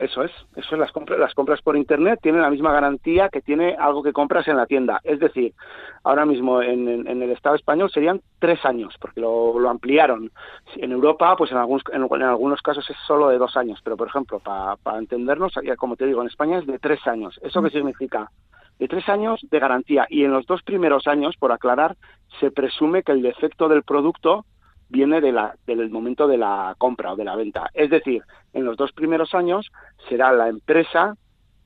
Eso 0.00 0.22
es, 0.22 0.32
eso 0.56 0.74
es 0.74 0.78
las 0.78 0.92
compras, 0.92 1.18
las 1.18 1.34
compras 1.34 1.60
por 1.60 1.76
internet 1.76 2.20
tienen 2.22 2.40
la 2.40 2.48
misma 2.48 2.72
garantía 2.72 3.28
que 3.28 3.42
tiene 3.42 3.76
algo 3.78 4.02
que 4.02 4.14
compras 4.14 4.48
en 4.48 4.56
la 4.56 4.64
tienda. 4.64 4.98
Es 5.04 5.20
decir, 5.20 5.52
ahora 6.04 6.24
mismo 6.24 6.62
en, 6.62 7.06
el 7.06 7.30
Estado 7.30 7.54
español 7.54 7.90
serían 7.90 8.22
tres 8.38 8.64
años, 8.64 8.94
porque 8.98 9.20
lo, 9.20 9.68
ampliaron. 9.68 10.30
En 10.76 10.92
Europa, 10.92 11.36
pues 11.36 11.50
en 11.52 11.58
algunos, 11.58 11.82
en, 11.92 12.22
algunos 12.22 12.62
casos 12.62 12.88
es 12.88 12.96
solo 13.06 13.28
de 13.28 13.36
dos 13.36 13.58
años, 13.58 13.78
pero 13.84 13.98
por 13.98 14.08
ejemplo, 14.08 14.38
para, 14.38 14.76
para 14.76 14.98
entendernos, 14.98 15.52
como 15.76 15.96
te 15.96 16.06
digo, 16.06 16.22
en 16.22 16.28
España 16.28 16.60
es 16.60 16.66
de 16.66 16.78
tres 16.78 17.06
años. 17.06 17.38
¿Eso 17.42 17.60
qué 17.60 17.68
mm. 17.68 17.72
significa? 17.72 18.30
De 18.78 18.88
tres 18.88 19.06
años 19.10 19.46
de 19.50 19.58
garantía. 19.58 20.06
Y 20.08 20.24
en 20.24 20.32
los 20.32 20.46
dos 20.46 20.62
primeros 20.62 21.06
años, 21.08 21.36
por 21.38 21.52
aclarar, 21.52 21.96
se 22.40 22.50
presume 22.50 23.02
que 23.02 23.12
el 23.12 23.20
defecto 23.20 23.68
del 23.68 23.82
producto 23.82 24.46
viene 24.90 25.20
de 25.20 25.32
la, 25.32 25.54
del 25.66 25.88
momento 25.90 26.26
de 26.26 26.36
la 26.36 26.74
compra 26.76 27.12
o 27.12 27.16
de 27.16 27.24
la 27.24 27.36
venta. 27.36 27.70
Es 27.72 27.90
decir, 27.90 28.22
en 28.52 28.64
los 28.64 28.76
dos 28.76 28.92
primeros 28.92 29.34
años 29.34 29.70
será 30.08 30.32
la 30.32 30.48
empresa 30.48 31.14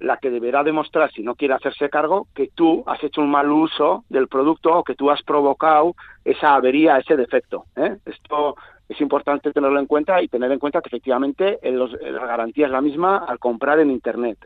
la 0.00 0.18
que 0.18 0.30
deberá 0.30 0.62
demostrar, 0.62 1.10
si 1.12 1.22
no 1.22 1.34
quiere 1.34 1.54
hacerse 1.54 1.88
cargo, 1.88 2.26
que 2.34 2.48
tú 2.54 2.84
has 2.86 3.02
hecho 3.02 3.22
un 3.22 3.30
mal 3.30 3.50
uso 3.50 4.04
del 4.08 4.28
producto 4.28 4.76
o 4.76 4.84
que 4.84 4.94
tú 4.94 5.10
has 5.10 5.22
provocado 5.22 5.94
esa 6.24 6.54
avería, 6.54 6.98
ese 6.98 7.16
defecto. 7.16 7.64
¿eh? 7.76 7.96
Esto 8.04 8.56
es 8.88 9.00
importante 9.00 9.52
tenerlo 9.52 9.80
en 9.80 9.86
cuenta 9.86 10.20
y 10.20 10.28
tener 10.28 10.52
en 10.52 10.58
cuenta 10.58 10.82
que 10.82 10.88
efectivamente 10.88 11.58
la 11.62 12.26
garantía 12.26 12.66
es 12.66 12.72
la 12.72 12.82
misma 12.82 13.18
al 13.18 13.38
comprar 13.38 13.78
en 13.78 13.90
Internet. 13.90 14.38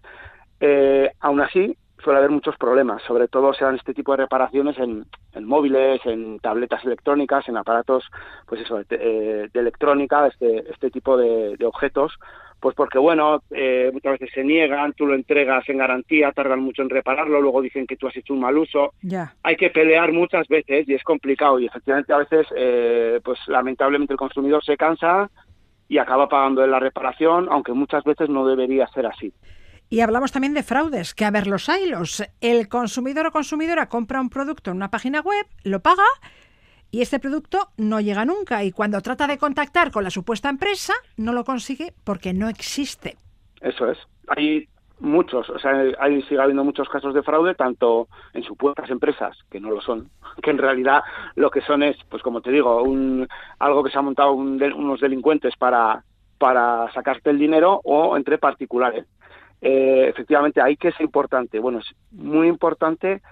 Eh, 0.61 1.11
aún 1.21 1.41
así, 1.41 1.77
suele 2.03 2.19
haber 2.19 2.31
muchos 2.31 2.57
problemas, 2.57 3.03
sobre 3.03 3.29
todo 3.29 3.53
se 3.53 3.65
dan 3.65 3.77
este 3.77 3.95
tipo 3.95 4.13
de 4.13 4.23
reparaciones 4.23 4.77
en, 4.79 5.05
móviles, 5.45 6.01
en 6.05 6.39
tabletas 6.41 6.85
electrónicas, 6.85 7.49
en 7.49 7.57
aparatos, 7.57 8.05
pues 8.47 8.61
eso, 8.63 8.77
de, 8.77 8.85
eh, 8.91 9.49
electrónica, 9.53 10.27
este, 10.27 10.71
este 10.71 10.91
tipo 10.91 11.17
de, 11.17 11.57
objetos, 11.65 12.19
pues 12.61 12.75
porque 12.75 12.99
bueno, 12.99 13.43
eh, 13.51 13.91
muchas 13.93 14.13
veces 14.13 14.31
se 14.35 14.43
niegan, 14.43 14.93
tú 14.93 15.07
lo 15.07 15.15
entregas 15.15 15.69
en 15.69 15.79
garantía, 15.79 16.33
tardan 16.33 16.61
mucho 16.61 16.83
en 16.83 16.91
repararlo, 16.91 17.41
luego 17.41 17.63
dicen 17.63 17.87
que 17.87 17.97
tú 17.97 18.09
has 18.09 18.17
hecho 18.17 18.35
un 18.35 18.41
mal 18.41 18.59
uso. 18.59 18.95
Ya. 19.03 19.35
Hay 19.43 19.57
que 19.57 19.71
pelear 19.71 20.13
muchas 20.13 20.49
veces 20.49 20.89
y 20.89 20.95
es 20.95 21.05
complicado 21.05 21.61
y 21.61 21.67
efectivamente 21.67 22.13
a 22.13 22.19
veces, 22.19 22.47
eh, 22.57 23.21
pues 23.23 23.39
lamentablemente 23.47 24.15
el 24.15 24.19
consumidor 24.19 24.65
se 24.65 24.77
cansa 24.77 25.31
y 25.89 25.99
acaba 25.99 26.29
pagando 26.29 26.67
la 26.67 26.81
reparación, 26.81 27.49
aunque 27.51 27.73
muchas 27.73 28.03
veces 28.05 28.29
no 28.29 28.47
debería 28.47 28.87
ser 28.89 29.07
así. 29.07 29.33
Y 29.91 30.01
hablamos 30.01 30.33
también 30.33 30.53
de 30.53 30.63
fraudes, 30.63 31.15
que 31.15 31.25
a 31.25 31.31
ver 31.31 31.47
los 31.47 31.69
hay. 31.69 31.91
el 32.41 32.69
consumidor 32.69 33.27
o 33.27 33.31
consumidora 33.31 33.89
compra 33.89 34.21
un 34.21 34.29
producto 34.29 34.71
en 34.71 34.77
una 34.77 34.91
página 34.91 35.21
web, 35.21 35.47
lo 35.65 35.81
paga 35.81 36.05
y 36.91 37.01
este 37.01 37.19
producto 37.19 37.69
no 37.79 38.01
llega 38.01 38.25
nunca. 38.25 38.65
Y 38.65 38.73
cuando 38.73 39.01
trata 39.01 39.27
de 39.27 39.39
contactar 39.39 39.91
con 39.91 40.05
la 40.05 40.11
supuesta 40.11 40.51
empresa, 40.51 40.93
no 41.17 41.33
lo 41.33 41.45
consigue 41.45 41.95
porque 42.05 42.35
no 42.35 42.49
existe. 42.49 43.17
Eso 43.63 43.91
es. 43.91 43.99
Hay 44.29 44.69
muchos, 45.01 45.49
o 45.49 45.59
sea, 45.59 45.73
hay, 46.01 46.23
sigue 46.23 46.41
habiendo 46.41 46.65
muchos 46.65 46.89
casos 46.89 47.15
de 47.15 47.23
fraude, 47.23 47.55
tanto 47.55 48.09
en 48.35 48.43
supuestas 48.43 48.91
empresas, 48.91 49.39
que 49.51 49.61
no 49.61 49.71
lo 49.71 49.81
son, 49.81 50.11
que 50.43 50.51
en 50.51 50.59
realidad 50.59 51.03
lo 51.35 51.51
que 51.51 51.63
son 51.63 51.83
es, 51.83 51.97
pues 52.11 52.23
como 52.23 52.43
te 52.43 52.51
digo, 52.51 52.83
un, 52.83 53.27
algo 53.59 53.83
que 53.83 53.91
se 53.91 53.99
ha 53.99 54.03
montado 54.03 54.33
unos 54.33 55.01
delincuentes 55.01 55.57
para, 55.57 56.05
para 56.37 56.93
sacarte 56.93 57.31
el 57.31 57.39
dinero 57.39 57.81
o 57.85 58.17
entre 58.17 58.39
particulares 58.39 59.07
eh, 59.61 60.07
efectivamente, 60.09 60.61
hay 60.61 60.77
que 60.77 60.89
es 60.89 61.01
importante. 61.01 61.59
Bueno, 61.59 61.79
es 61.79 61.95
muy 62.11 62.49
importante 62.49 63.23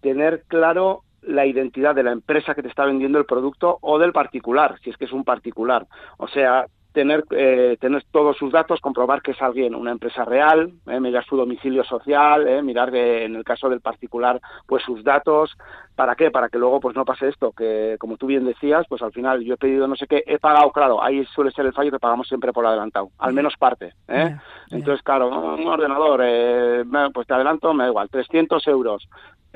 tener 0.00 0.44
claro 0.48 1.02
la 1.22 1.46
identidad 1.46 1.94
de 1.94 2.04
la 2.04 2.12
empresa 2.12 2.54
que 2.54 2.62
te 2.62 2.68
está 2.68 2.84
vendiendo 2.84 3.18
el 3.18 3.26
producto 3.26 3.78
o 3.80 3.98
del 3.98 4.12
particular, 4.12 4.78
si 4.82 4.90
es 4.90 4.96
que 4.96 5.04
es 5.04 5.12
un 5.12 5.24
particular. 5.24 5.86
O 6.16 6.28
sea, 6.28 6.66
tener, 6.98 7.22
eh, 7.30 7.76
tener 7.80 8.02
todos 8.10 8.36
sus 8.36 8.50
datos, 8.50 8.80
comprobar 8.80 9.22
que 9.22 9.30
es 9.30 9.40
alguien, 9.40 9.76
una 9.76 9.92
empresa 9.92 10.24
real, 10.24 10.72
eh, 10.88 10.98
mirar 10.98 11.24
su 11.24 11.36
domicilio 11.36 11.84
social, 11.84 12.48
eh, 12.48 12.60
mirar 12.60 12.90
de, 12.90 13.24
en 13.24 13.36
el 13.36 13.44
caso 13.44 13.68
del 13.68 13.80
particular 13.80 14.40
pues 14.66 14.82
sus 14.82 15.04
datos. 15.04 15.56
¿Para 15.94 16.16
qué? 16.16 16.32
Para 16.32 16.48
que 16.48 16.58
luego 16.58 16.80
pues 16.80 16.96
no 16.96 17.04
pase 17.04 17.28
esto, 17.28 17.52
que 17.52 17.94
como 18.00 18.16
tú 18.16 18.26
bien 18.26 18.44
decías, 18.44 18.84
pues 18.88 19.00
al 19.02 19.12
final 19.12 19.44
yo 19.44 19.54
he 19.54 19.58
pedido 19.58 19.86
no 19.86 19.94
sé 19.94 20.08
qué, 20.08 20.24
he 20.26 20.40
pagado, 20.40 20.72
claro, 20.72 21.00
ahí 21.00 21.24
suele 21.26 21.52
ser 21.52 21.66
el 21.66 21.72
fallo 21.72 21.92
que 21.92 22.00
pagamos 22.00 22.26
siempre 22.26 22.52
por 22.52 22.66
adelantado, 22.66 23.10
al 23.18 23.32
menos 23.32 23.54
parte. 23.56 23.92
¿eh? 24.08 24.36
Entonces, 24.72 25.00
claro, 25.04 25.28
un 25.28 25.68
ordenador, 25.68 26.20
eh, 26.24 26.84
pues 27.14 27.28
te 27.28 27.34
adelanto, 27.34 27.72
me 27.74 27.84
da 27.84 27.90
igual, 27.90 28.08
300 28.10 28.66
euros. 28.66 29.08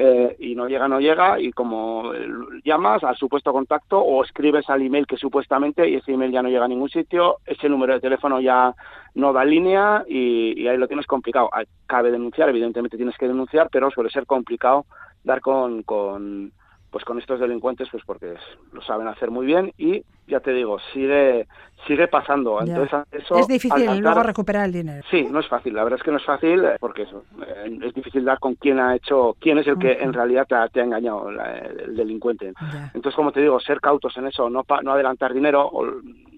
Eh, 0.04 0.34
y 0.40 0.56
no 0.56 0.66
llega, 0.66 0.88
no 0.88 0.98
llega, 0.98 1.38
y 1.38 1.52
como 1.52 2.12
llamas 2.64 3.04
al 3.04 3.16
supuesto 3.16 3.52
contacto 3.52 4.00
o 4.00 4.24
escribes 4.24 4.68
al 4.68 4.82
email 4.82 5.06
que 5.06 5.16
supuestamente 5.16 5.88
y 5.88 5.94
ese 5.94 6.10
email 6.10 6.32
ya 6.32 6.42
no 6.42 6.48
llega 6.48 6.64
a 6.64 6.68
ningún 6.68 6.88
sitio, 6.88 7.36
ese 7.46 7.68
número 7.68 7.94
de 7.94 8.00
teléfono 8.00 8.40
ya 8.40 8.74
no 9.14 9.32
da 9.32 9.44
línea 9.44 10.02
y, 10.08 10.66
ahí 10.66 10.76
lo 10.76 10.88
tienes 10.88 11.06
complicado. 11.06 11.50
Ah, 11.52 11.62
cabe 11.86 12.10
denunciar, 12.10 12.48
evidentemente 12.48 12.96
tienes 12.96 13.16
que 13.16 13.28
denunciar, 13.28 13.68
pero 13.70 13.92
suele 13.92 14.10
ser 14.10 14.26
complicado 14.26 14.86
dar 15.22 15.40
con 15.40 15.84
pues 16.92 17.04
con 17.06 17.18
estos 17.18 17.40
delincuentes 17.40 17.88
pues 17.90 18.04
porque 18.04 18.34
lo 18.72 18.82
saben 18.82 19.08
hacer 19.08 19.30
muy 19.30 19.46
bien 19.46 19.72
y 19.78 20.04
ya 20.28 20.40
te 20.40 20.52
digo 20.52 20.78
sigue 20.92 21.48
sigue 21.86 22.06
pasando. 22.06 22.60
Entonces 22.60 23.00
eso 23.10 23.38
es 23.38 23.48
difícil 23.48 23.98
luego 23.98 24.22
recuperar 24.22 24.66
el 24.66 24.72
dinero. 24.72 25.02
Sí 25.10 25.26
no 25.28 25.40
es 25.40 25.48
fácil 25.48 25.74
la 25.74 25.84
verdad 25.84 25.98
es 25.98 26.04
que 26.04 26.10
no 26.10 26.18
es 26.18 26.24
fácil 26.24 26.64
eh, 26.64 26.76
porque 26.78 27.02
eso 27.02 27.24
eh, 27.46 27.78
es 27.82 27.94
difícil 27.94 28.24
dar 28.24 28.38
con 28.38 28.54
quién 28.56 28.78
ha 28.78 28.94
hecho 28.94 29.34
quién 29.40 29.56
es 29.58 29.66
el 29.66 29.78
que 29.78 29.92
en 29.92 30.12
realidad 30.12 30.46
te 30.46 30.80
ha, 30.80 30.84
engañado 30.84 31.30
el 31.30 31.96
delincuente. 31.96 32.52
Entonces 32.94 33.16
como 33.16 33.32
te 33.32 33.40
digo 33.40 33.58
ser 33.58 33.80
cautos 33.80 34.14
en 34.18 34.26
eso 34.26 34.50
no 34.50 34.62
no 34.82 34.92
adelantar 34.92 35.32
dinero 35.32 35.70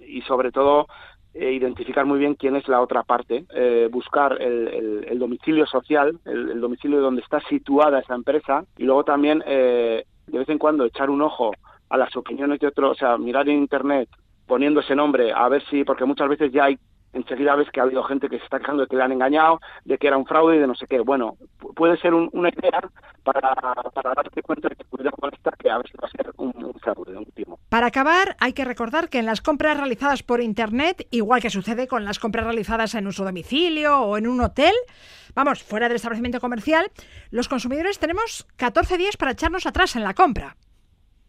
y 0.07 0.23
sobre 0.23 0.53
todo 0.53 0.87
eh, 1.35 1.53
identificar 1.53 2.07
muy 2.07 2.21
bien 2.21 2.37
quién 2.37 2.55
es 2.55 2.69
la 2.69 2.81
otra 2.81 3.03
parte, 3.03 3.45
buscar 3.91 4.41
el, 4.41 5.19
domicilio 5.19 5.67
social, 5.67 6.17
el, 6.25 6.61
domicilio 6.61 7.01
donde 7.01 7.23
está 7.23 7.41
situada 7.49 7.99
esa 7.99 8.15
empresa 8.15 8.65
y 8.77 8.85
luego 8.85 9.03
también 9.03 9.43
eh, 9.47 10.05
de 10.27 10.39
vez 10.39 10.49
en 10.49 10.59
cuando 10.59 10.85
echar 10.85 11.11
un 11.11 11.23
ojo 11.23 11.53
a 11.89 11.97
las 11.97 12.15
opiniones 12.17 12.61
de 12.61 12.69
otros, 12.69 12.93
o 12.93 12.95
sea, 12.95 13.17
mirar 13.19 13.49
en 13.49 13.59
internet 13.59 14.09
poniendo 14.47 14.81
ese 14.81 14.95
nombre, 14.95 15.33
a 15.33 15.49
ver 15.49 15.63
si, 15.71 15.85
porque 15.85 16.05
muchas 16.05 16.29
veces 16.29 16.53
ya 16.53 16.65
hay 16.65 16.79
enseguida 17.15 17.55
ves 17.57 17.71
que 17.71 17.81
ha 17.81 17.85
habido 17.85 18.03
gente 18.05 18.29
que 18.29 18.39
se 18.39 18.45
está 18.45 18.59
quejando 18.59 18.83
de 18.83 18.89
que 18.89 18.97
le 18.97 19.03
han 19.03 19.13
engañado, 19.13 19.61
de 19.85 19.97
que 19.99 20.07
era 20.09 20.17
un 20.17 20.27
fraude 20.27 20.57
y 20.57 20.59
de 20.59 20.67
no 20.67 20.75
sé 20.75 20.87
qué. 20.87 21.01
Bueno, 21.01 21.37
puede 21.75 21.97
ser 21.99 22.13
una 22.13 22.49
idea 22.49 22.81
para, 23.23 23.55
darte 24.15 24.43
cuenta 24.43 24.69
de 24.69 24.77
que 24.77 24.85
cuidado 24.85 25.17
con 25.17 25.33
esta, 25.33 25.51
que 25.53 25.71
a 25.71 25.81
si 25.83 25.97
va 26.01 26.09
a 26.09 26.11
ser 26.11 26.33
un, 26.37 26.53
fraude, 26.81 27.17
un. 27.17 27.25
Para 27.69 27.87
acabar, 27.87 28.37
hay 28.39 28.53
que 28.53 28.65
recordar 28.65 29.09
que 29.09 29.19
en 29.19 29.27
las 29.27 29.41
compras 29.41 29.77
realizadas 29.77 30.23
por 30.23 30.41
Internet, 30.41 31.09
igual 31.11 31.41
que 31.41 31.51
sucede 31.51 31.89
con 31.89 32.05
las 32.05 32.19
compras 32.19 32.45
realizadas 32.45 32.95
en 32.95 33.07
uso 33.07 33.25
domicilio 33.25 34.01
o 34.01 34.17
en 34.17 34.29
un 34.29 34.41
hotel, 34.41 34.75
vamos, 35.35 35.63
fuera 35.63 35.89
del 35.89 35.97
establecimiento 35.97 36.41
comercial, 36.41 36.87
los 37.31 37.49
consumidores 37.49 37.99
tenemos 37.99 38.47
14 38.57 38.97
días 38.99 39.17
para 39.17 39.33
echarnos 39.33 39.67
atrás 39.67 39.97
en 39.97 40.05
la 40.05 40.15
compra. 40.15 40.57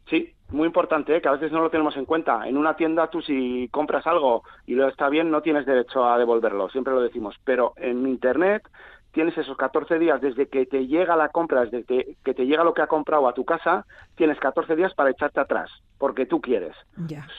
Sí, 0.10 0.34
muy 0.50 0.68
importante, 0.68 1.16
¿eh? 1.16 1.22
que 1.22 1.28
a 1.28 1.34
veces 1.34 1.52
no 1.52 1.62
lo 1.62 1.70
tenemos 1.70 1.98
en 1.98 2.06
cuenta. 2.06 2.48
En 2.48 2.58
una 2.58 2.76
tienda 2.76 3.10
tú 3.10 3.22
si 3.22 3.68
compras 3.70 4.06
algo 4.06 4.44
y 4.66 4.76
lo 4.76 4.88
está 4.88 5.10
bien, 5.10 5.32
no 5.32 5.42
tienes 5.42 5.66
derecho 5.66 6.06
a 6.06 6.18
devolverlo, 6.18 6.70
siempre 6.70 6.94
lo 6.94 7.02
decimos. 7.02 7.36
Pero 7.44 7.74
en 7.78 8.08
Internet 8.08 8.68
tienes 9.12 9.38
esos 9.38 9.58
14 9.58 9.98
días 9.98 10.22
desde 10.22 10.48
que 10.48 10.66
te 10.66 10.88
llega 10.88 11.16
la 11.16 11.30
compra, 11.30 11.66
desde 11.66 11.86
que, 11.86 12.34
te 12.34 12.46
llega 12.46 12.64
lo 12.66 12.74
que 12.74 12.82
ha 12.82 12.88
comprado 12.88 13.28
a 13.28 13.34
tu 13.34 13.46
casa, 13.46 13.86
tienes 14.16 14.38
14 14.40 14.76
días 14.76 14.94
para 14.94 15.10
echarte 15.10 15.40
atrás, 15.40 15.72
porque 15.98 16.26
tú 16.26 16.42
quieres. 16.42 16.76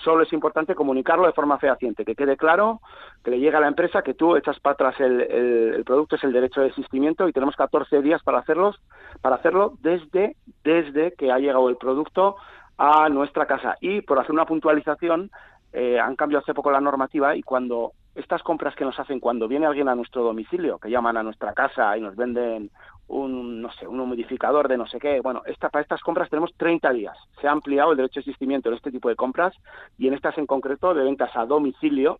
Solo 0.03 0.23
es 0.23 0.33
importante 0.33 0.75
comunicarlo 0.75 1.27
de 1.27 1.33
forma 1.33 1.59
fehaciente, 1.59 2.05
que 2.05 2.15
quede 2.15 2.37
claro, 2.37 2.81
que 3.23 3.31
le 3.31 3.39
llegue 3.39 3.57
a 3.57 3.61
la 3.61 3.69
empresa 3.69 4.03
que 4.03 4.15
tú 4.15 4.37
echas 4.37 4.59
para 4.61 4.75
atrás 4.75 5.01
el, 5.01 5.21
el, 5.21 5.85
producto, 5.85 6.17
es 6.17 6.25
el 6.25 6.33
derecho 6.33 6.61
de 6.61 6.69
desistimiento 6.69 7.29
y 7.29 7.33
tenemos 7.33 7.57
14 7.57 8.01
días 8.03 8.23
para 8.23 8.39
hacerlos, 8.39 8.77
para 9.21 9.37
hacerlo 9.37 9.75
desde, 9.81 10.37
desde 10.65 11.13
que 11.13 11.31
ha 11.31 11.39
llegado 11.39 11.69
el 11.69 11.77
producto 11.77 12.37
a 12.79 13.09
nuestra 13.09 13.47
casa. 13.47 13.77
Y 13.81 14.01
por 14.03 14.19
hacer 14.19 14.33
una 14.33 14.47
puntualización, 14.47 15.31
eh, 15.73 16.01
han 16.01 16.17
cambiado 16.17 16.43
hace 16.43 16.55
poco 16.55 16.71
la 16.71 16.81
normativa 16.81 17.37
y 17.37 17.43
cuando 17.43 17.93
estas 18.15 18.43
compras 18.43 18.75
que 18.75 18.85
nos 18.85 18.99
hacen 18.99 19.21
cuando 19.21 19.47
viene 19.47 19.67
alguien 19.67 19.89
a 19.89 19.95
nuestro 19.95 20.23
domicilio, 20.23 20.79
que 20.79 20.89
llaman 20.89 21.19
a 21.19 21.23
nuestra 21.23 21.53
casa 21.53 21.97
y 21.99 22.01
nos 22.01 22.17
venden 22.17 22.71
un, 23.09 23.63
no 23.63 23.71
sé, 23.73 23.87
un 23.87 24.01
humidificador 24.01 24.69
de 24.69 24.77
no 24.77 24.87
sé 24.87 24.99
qué, 24.99 25.21
bueno, 25.21 25.43
esta, 25.47 25.69
para 25.69 25.83
estas 25.83 26.01
compras 26.01 26.29
tenemos 26.29 26.53
30 26.57 26.91
días. 26.93 27.17
Se 27.41 27.47
ha 27.47 27.53
ampliado 27.53 27.93
el 27.93 27.97
derecho 27.97 28.21
de 28.21 28.23
asistimiento 28.23 28.69
en 28.69 28.77
este 28.77 28.91
tipo 28.91 29.09
de 29.09 29.17
compras 29.17 29.55
y 29.97 30.09
en 30.09 30.15
estas 30.15 30.37
en 30.39 30.47
concreto 30.47 30.95
de 30.95 31.05
ventas 31.05 31.31
a 31.35 31.47
domicilio, 31.47 32.19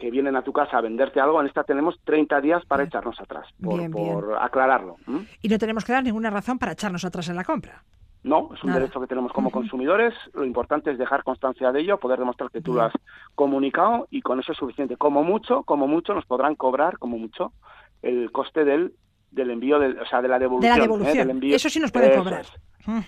que 0.00 0.10
vienen 0.10 0.34
a 0.34 0.42
tu 0.42 0.52
casa 0.52 0.78
a 0.78 0.80
venderte 0.80 1.20
algo, 1.20 1.40
en 1.40 1.46
esta 1.46 1.62
tenemos 1.62 1.96
30 2.04 2.40
días 2.40 2.64
para 2.66 2.82
echarnos 2.82 3.20
atrás, 3.20 3.46
por, 3.62 4.36
aclararlo. 4.40 4.96
Y 5.40 5.48
no 5.48 5.58
tenemos 5.58 5.84
que 5.84 5.92
dar 5.92 6.02
ninguna 6.02 6.30
razón 6.30 6.58
para 6.58 6.72
echarnos 6.72 7.04
atrás 7.04 7.28
en 7.28 7.36
la 7.36 7.44
compra. 7.44 7.82
No, 8.24 8.50
es 8.54 8.62
un 8.62 8.72
derecho 8.72 9.00
que 9.00 9.08
tenemos 9.08 9.32
como 9.32 9.50
consumidores. 9.50 10.14
Lo 10.32 10.44
importante 10.44 10.92
es 10.92 10.98
dejar 10.98 11.24
constancia 11.24 11.72
de 11.72 11.80
ello, 11.80 11.98
poder 11.98 12.20
demostrar 12.20 12.50
que 12.50 12.60
tú 12.60 12.72
lo 12.74 12.82
has 12.82 12.92
comunicado 13.34 14.06
y 14.10 14.22
con 14.22 14.38
eso 14.38 14.52
es 14.52 14.58
suficiente. 14.58 14.96
Como 14.96 15.24
mucho, 15.24 15.64
como 15.64 15.88
mucho 15.88 16.14
nos 16.14 16.24
podrán 16.24 16.54
cobrar, 16.54 16.98
como 16.98 17.18
mucho, 17.18 17.52
el 18.00 18.30
coste 18.30 18.64
del 18.64 18.94
del 19.32 19.50
envío, 19.50 19.78
del, 19.78 19.98
o 19.98 20.06
sea, 20.06 20.22
de 20.22 20.28
la 20.28 20.38
devolución. 20.38 20.72
De 20.72 20.78
la 20.78 20.82
devolución. 20.82 21.40
Eso 21.42 21.68
sí 21.68 21.80
nos 21.80 21.90
pueden 21.90 22.18
cobrar. 22.18 22.46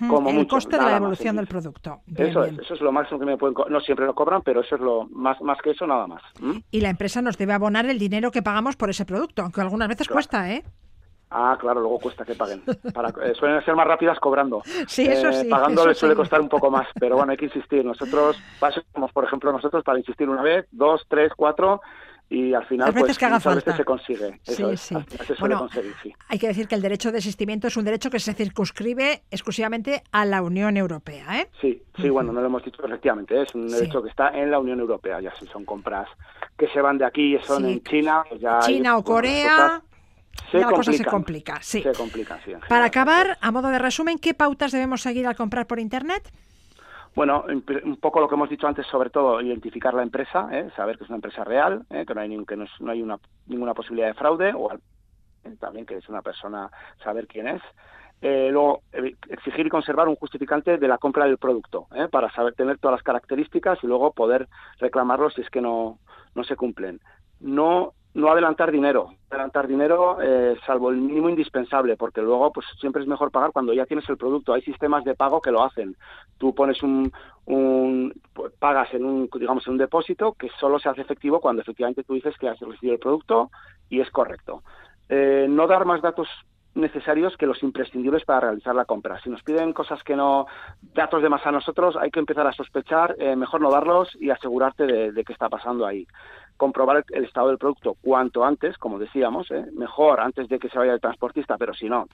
como 0.08 0.30
el 0.30 0.46
coste 0.46 0.76
de 0.76 0.82
la 0.82 0.94
devolución 0.94 1.36
del 1.36 1.46
producto. 1.46 2.00
eso 2.16 2.44
es, 2.44 2.58
eso 2.58 2.74
es 2.74 2.80
lo 2.80 2.92
máximo 2.92 3.20
que 3.20 3.26
me 3.26 3.36
pueden 3.36 3.54
No 3.70 3.80
siempre 3.80 4.06
lo 4.06 4.14
cobran, 4.14 4.42
pero 4.42 4.62
eso 4.62 4.74
es 4.74 4.80
lo 4.80 5.06
más, 5.10 5.40
más 5.40 5.58
que 5.62 5.70
eso, 5.70 5.86
nada 5.86 6.06
más. 6.06 6.22
Y 6.70 6.80
la 6.80 6.90
empresa 6.90 7.22
nos 7.22 7.38
debe 7.38 7.52
abonar 7.52 7.86
el 7.86 7.98
dinero 7.98 8.30
que 8.30 8.42
pagamos 8.42 8.76
por 8.76 8.90
ese 8.90 9.04
producto, 9.04 9.42
aunque 9.42 9.60
algunas 9.60 9.88
veces 9.88 10.08
cuesta, 10.08 10.50
¿eh? 10.50 10.64
Ah, 11.36 11.58
claro, 11.60 11.80
luego 11.80 11.98
cuesta 11.98 12.24
que 12.24 12.34
paguen. 12.34 12.62
Para, 12.94 13.08
eh, 13.08 13.34
suelen 13.34 13.64
ser 13.64 13.74
más 13.74 13.88
rápidas 13.88 14.20
cobrando. 14.20 14.62
Sí, 14.86 15.02
eso 15.02 15.30
eh, 15.30 15.32
sí. 15.32 15.48
Pagando 15.48 15.84
les 15.86 15.98
suele 15.98 16.14
costar 16.14 16.40
un 16.40 16.48
poco 16.48 16.70
más, 16.70 16.86
pero 17.00 17.16
bueno, 17.16 17.32
hay 17.32 17.36
que 17.36 17.44
insistir. 17.52 17.84
Nosotros, 17.84 18.40
pasamos, 18.60 19.12
por 19.12 19.24
ejemplo, 19.24 19.50
nosotros 19.50 19.82
para 19.82 19.98
insistir 19.98 20.28
una 20.28 20.42
vez, 20.42 20.66
dos, 20.70 21.04
tres, 21.08 21.32
cuatro, 21.36 21.80
y 22.30 22.54
al 22.54 22.66
final 22.66 22.92
pues, 22.92 23.18
que 23.18 23.24
haga 23.26 23.40
falta. 23.40 23.76
se 23.76 23.84
consigue. 23.84 24.40
sí, 24.42 24.64
sí. 24.76 24.96
bueno, 25.38 25.68
Hay 26.28 26.38
que 26.38 26.48
decir 26.48 26.66
que 26.66 26.74
el 26.74 26.82
derecho 26.82 27.10
de 27.10 27.16
desistimiento 27.16 27.68
es 27.68 27.76
un 27.76 27.84
derecho 27.84 28.10
que 28.10 28.18
se 28.18 28.34
circunscribe 28.34 29.22
exclusivamente 29.30 30.02
a 30.10 30.24
la 30.24 30.42
Unión 30.42 30.76
Europea. 30.76 31.40
¿eh? 31.40 31.48
Sí, 31.60 31.82
sí, 31.96 32.08
bueno, 32.08 32.32
no 32.32 32.40
lo 32.40 32.46
hemos 32.46 32.64
dicho 32.64 32.84
efectivamente, 32.84 33.42
es 33.42 33.54
un 33.54 33.68
derecho 33.68 34.02
que 34.02 34.08
está 34.08 34.30
en 34.30 34.50
la 34.50 34.58
Unión 34.58 34.80
Europea, 34.80 35.20
ya 35.20 35.34
si 35.36 35.46
son 35.46 35.64
compras 35.64 36.08
que 36.56 36.68
se 36.68 36.80
van 36.80 36.98
de 36.98 37.04
aquí 37.04 37.36
y 37.36 37.38
son 37.42 37.64
en 37.66 37.82
China, 37.82 38.24
pues 38.28 38.40
ya 38.40 38.60
China 38.60 38.96
o 38.96 39.04
Corea 39.04 39.82
la 40.52 40.70
cosa 40.70 40.92
se 40.92 41.04
complica, 41.04 41.58
sí. 41.62 41.82
Se 41.82 41.92
complica, 41.92 42.38
sí. 42.44 42.52
Para 42.68 42.86
acabar, 42.86 43.38
a 43.40 43.50
modo 43.50 43.68
de 43.68 43.78
resumen, 43.78 44.18
¿qué 44.18 44.34
pautas 44.34 44.72
debemos 44.72 45.02
seguir 45.02 45.26
al 45.26 45.36
comprar 45.36 45.66
por 45.66 45.80
Internet? 45.80 46.30
Bueno, 47.14 47.44
un 47.46 47.96
poco 47.98 48.20
lo 48.20 48.28
que 48.28 48.34
hemos 48.34 48.50
dicho 48.50 48.66
antes, 48.66 48.86
sobre 48.88 49.10
todo 49.10 49.40
identificar 49.40 49.94
la 49.94 50.02
empresa, 50.02 50.48
¿eh? 50.50 50.68
saber 50.74 50.98
que 50.98 51.04
es 51.04 51.10
una 51.10 51.18
empresa 51.18 51.44
real, 51.44 51.86
¿eh? 51.90 52.04
que 52.04 52.12
no 52.12 52.20
hay, 52.20 52.44
que 52.44 52.56
no, 52.56 52.66
hay 52.90 53.02
una, 53.02 53.18
ninguna 53.46 53.72
posibilidad 53.72 54.08
de 54.08 54.14
fraude, 54.14 54.52
o 54.52 54.72
¿eh? 54.72 54.78
también 55.60 55.86
que 55.86 55.96
es 55.96 56.08
una 56.08 56.22
persona, 56.22 56.68
saber 57.04 57.28
quién 57.28 57.46
es. 57.46 57.62
luego, 58.20 58.82
exigir 59.28 59.66
y 59.66 59.70
conservar 59.70 60.08
un 60.08 60.16
justificante 60.16 60.76
de 60.76 60.88
la 60.88 60.98
compra 60.98 61.26
del 61.26 61.38
producto, 61.38 61.86
para 62.10 62.32
saber 62.32 62.54
tener 62.54 62.78
todas 62.78 62.96
las 62.96 63.04
características 63.04 63.78
y 63.84 63.86
luego 63.86 64.12
poder 64.12 64.48
reclamarlo 64.80 65.30
si 65.30 65.42
es 65.42 65.50
que 65.50 65.60
no, 65.60 66.00
no 66.34 66.42
se 66.42 66.56
cumplen. 66.56 67.00
No 67.38 67.92
no 68.14 68.30
adelantar 68.30 68.70
dinero, 68.70 69.10
adelantar 69.28 69.66
dinero 69.66 70.18
eh, 70.22 70.56
salvo 70.64 70.90
el 70.90 70.98
mínimo 70.98 71.28
indispensable, 71.28 71.96
porque 71.96 72.22
luego 72.22 72.52
pues 72.52 72.64
siempre 72.80 73.02
es 73.02 73.08
mejor 73.08 73.32
pagar 73.32 73.50
cuando 73.50 73.72
ya 73.72 73.86
tienes 73.86 74.08
el 74.08 74.16
producto. 74.16 74.54
Hay 74.54 74.62
sistemas 74.62 75.04
de 75.04 75.16
pago 75.16 75.40
que 75.40 75.50
lo 75.50 75.64
hacen. 75.64 75.96
Tú 76.38 76.54
pones 76.54 76.80
un, 76.84 77.12
un 77.46 78.14
pagas 78.60 78.94
en 78.94 79.04
un 79.04 79.28
digamos 79.38 79.66
en 79.66 79.72
un 79.72 79.78
depósito 79.78 80.34
que 80.34 80.48
solo 80.60 80.78
se 80.78 80.88
hace 80.88 81.02
efectivo 81.02 81.40
cuando 81.40 81.62
efectivamente 81.62 82.04
tú 82.04 82.14
dices 82.14 82.36
que 82.38 82.48
has 82.48 82.60
recibido 82.60 82.94
el 82.94 83.00
producto 83.00 83.50
y 83.90 84.00
es 84.00 84.10
correcto. 84.10 84.62
Eh, 85.08 85.46
no 85.48 85.66
dar 85.66 85.84
más 85.84 86.00
datos 86.00 86.28
necesarios 86.76 87.36
que 87.36 87.46
los 87.46 87.62
imprescindibles 87.62 88.24
para 88.24 88.40
realizar 88.40 88.74
la 88.74 88.84
compra. 88.84 89.20
Si 89.22 89.30
nos 89.30 89.42
piden 89.42 89.72
cosas 89.72 90.02
que 90.02 90.16
no, 90.16 90.46
datos 90.92 91.22
de 91.22 91.28
más 91.28 91.46
a 91.46 91.52
nosotros, 91.52 91.96
hay 91.96 92.10
que 92.10 92.18
empezar 92.18 92.46
a 92.48 92.52
sospechar, 92.52 93.14
eh, 93.18 93.36
mejor 93.36 93.60
no 93.60 93.70
darlos 93.70 94.08
y 94.20 94.30
asegurarte 94.30 94.84
de, 94.84 95.12
de 95.12 95.24
qué 95.24 95.32
está 95.32 95.48
pasando 95.48 95.86
ahí 95.86 96.04
comprobar 96.56 97.04
el, 97.10 97.24
estado 97.24 97.48
del 97.48 97.58
producto 97.58 97.96
cuanto 98.00 98.44
antes, 98.44 98.78
como 98.78 98.98
decíamos, 98.98 99.50
¿eh? 99.50 99.66
mejor 99.72 100.20
antes 100.20 100.48
de 100.48 100.58
que 100.58 100.68
se 100.68 100.78
vaya 100.78 100.92
el 100.92 101.00
transportista, 101.00 101.56
pero 101.58 101.74
si 101.74 101.88
no, 101.88 102.06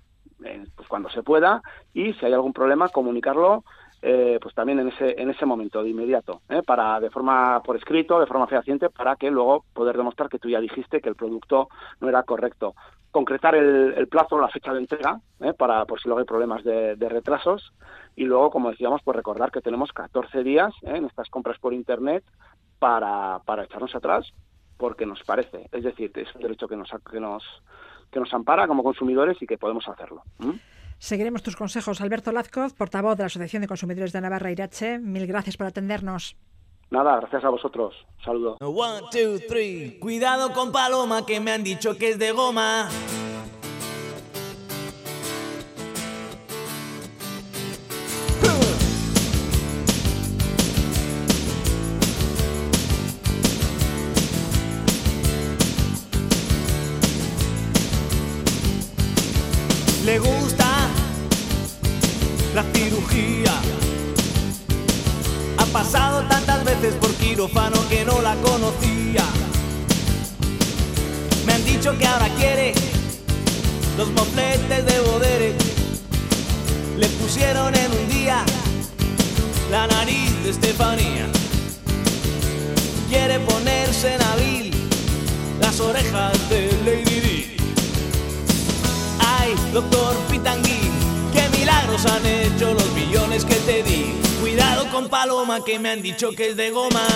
eh, 0.45 0.65
pues 0.75 0.89
cuando 0.89 1.11
se 1.11 1.23
pueda, 1.23 1.63
y 1.93 2.13
si 2.15 2.27
hay 2.27 2.33
algún 2.33 2.53
problema, 2.53 2.89
comunicarlo 2.89 3.65
eh, 4.03 4.39
pues 4.41 4.55
también 4.55 4.81
en 4.81 4.89
ese, 4.89 5.21
en 5.21 5.29
ese 5.29 5.45
momento, 5.45 5.83
de 5.83 5.91
inmediato, 5.91 6.41
para 6.67 7.01
de 7.01 7.11
forma 7.11 7.63
por 7.63 7.77
escrito, 7.77 8.19
de 8.19 8.27
forma 8.27 8.47
fehaciente, 8.47 8.89
para 8.89 9.17
que 9.17 9.31
luego 9.31 9.65
poder 9.75 9.97
demostrar 9.97 10.31
que 10.31 10.39
tú 10.39 10.49
ya 10.49 10.59
dijiste 10.59 11.03
que 11.03 11.11
el 11.11 11.17
producto 11.17 11.69
no 12.01 12.09
era 12.09 12.23
correcto. 12.23 12.75
Concretar 13.11 13.57
el, 13.57 14.09
plazo 14.09 14.39
la 14.39 14.49
fecha 14.49 14.73
de 14.73 14.79
entrega, 14.79 15.21
para 15.59 15.85
por 15.85 16.01
si 16.01 16.09
luego 16.09 16.21
hay 16.21 16.25
problemas 16.25 16.65
de, 16.65 16.97
de, 16.97 17.09
retrasos, 17.11 17.75
y 18.17 18.25
luego, 18.25 18.51
como 18.51 18.71
decíamos, 18.71 19.03
pues 19.05 19.17
recordar 19.17 19.51
que 19.51 19.61
tenemos 19.61 19.93
14 19.93 20.43
días 20.45 20.73
en 20.83 21.05
estas 21.05 21.29
compras 21.29 21.59
por 21.59 21.75
Internet 21.75 22.25
para, 22.81 23.39
para 23.45 23.65
echarnos 23.65 23.95
atrás 23.95 24.33
porque 24.77 25.07
nos 25.07 25.23
parece. 25.23 25.69
Es 25.71 25.85
decir, 25.85 26.11
es 26.17 26.35
un 26.35 26.43
derecho 26.43 26.67
que 26.67 26.75
nos, 26.75 26.91
que 27.11 27.21
nos, 27.21 27.45
que 28.11 28.19
nos 28.19 28.33
ampara 28.35 28.67
como 28.67 28.83
consumidores 28.83 29.41
y 29.41 29.47
que 29.47 29.59
podemos 29.59 29.87
hacerlo. 29.87 30.23
Seguiremos 30.99 31.43
tus 31.43 31.55
consejos. 31.55 32.01
Alberto 32.01 32.33
Lazcoz, 32.33 32.73
portavoz 32.73 33.17
de 33.17 33.23
la 33.23 33.27
Asociación 33.27 33.63
de 33.63 33.69
Consumidores 33.69 34.13
de 34.13 34.21
Navarra 34.21 34.51
Irache, 34.51 34.99
mil 34.99 35.27
gracias 35.27 35.57
por 35.57 35.67
atendernos. 35.67 36.37
Nada, 36.91 37.21
gracias 37.21 37.45
a 37.45 37.51
vosotros. 37.51 37.95
Saludos. 38.25 38.59
One, 38.61 39.03
two, 39.13 39.39
three. 39.49 39.99
Cuidado 40.01 40.53
con 40.53 40.73
Paloma 40.73 41.25
que 41.25 41.39
me 41.39 41.53
han 41.53 41.63
dicho 41.63 41.97
que 41.97 42.09
es 42.09 42.19
de 42.19 42.33
goma. 42.33 42.89
Con 95.01 95.09
Paloma 95.09 95.65
que 95.65 95.79
me 95.79 95.89
han 95.89 96.03
dicho 96.03 96.33
que 96.33 96.51
es 96.51 96.57
de 96.57 96.71
goma. 96.71 97.07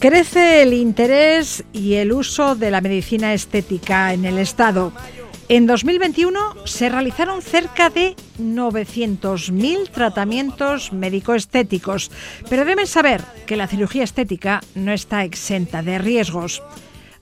Crece 0.00 0.62
el 0.62 0.72
interés 0.74 1.62
y 1.72 1.94
el 1.94 2.12
uso 2.12 2.56
de 2.56 2.72
la 2.72 2.80
medicina 2.80 3.32
estética 3.32 4.12
en 4.12 4.24
el 4.24 4.38
Estado. 4.38 4.92
En 5.48 5.68
2021 5.68 6.66
se 6.66 6.88
realizaron 6.88 7.42
cerca 7.42 7.90
de 7.90 8.16
900.000 8.40 9.90
tratamientos 9.90 10.92
médico-estéticos, 10.92 12.10
pero 12.48 12.64
deben 12.64 12.88
saber 12.88 13.22
que 13.46 13.56
la 13.56 13.68
cirugía 13.68 14.02
estética 14.02 14.62
no 14.74 14.92
está 14.92 15.22
exenta 15.22 15.82
de 15.82 15.98
riesgos. 15.98 16.60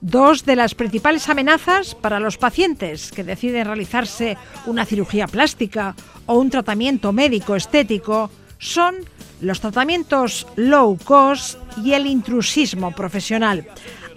Dos 0.01 0.45
de 0.45 0.55
las 0.55 0.73
principales 0.73 1.29
amenazas 1.29 1.93
para 1.93 2.19
los 2.19 2.37
pacientes 2.37 3.11
que 3.11 3.23
deciden 3.23 3.67
realizarse 3.67 4.37
una 4.65 4.85
cirugía 4.85 5.27
plástica 5.27 5.95
o 6.25 6.39
un 6.39 6.49
tratamiento 6.49 7.11
médico 7.11 7.55
estético 7.55 8.31
son 8.59 8.95
los 9.41 9.61
tratamientos 9.61 10.45
low 10.55 10.97
cost 11.03 11.57
y 11.83 11.93
el 11.93 12.05
intrusismo 12.05 12.91
profesional. 12.91 13.65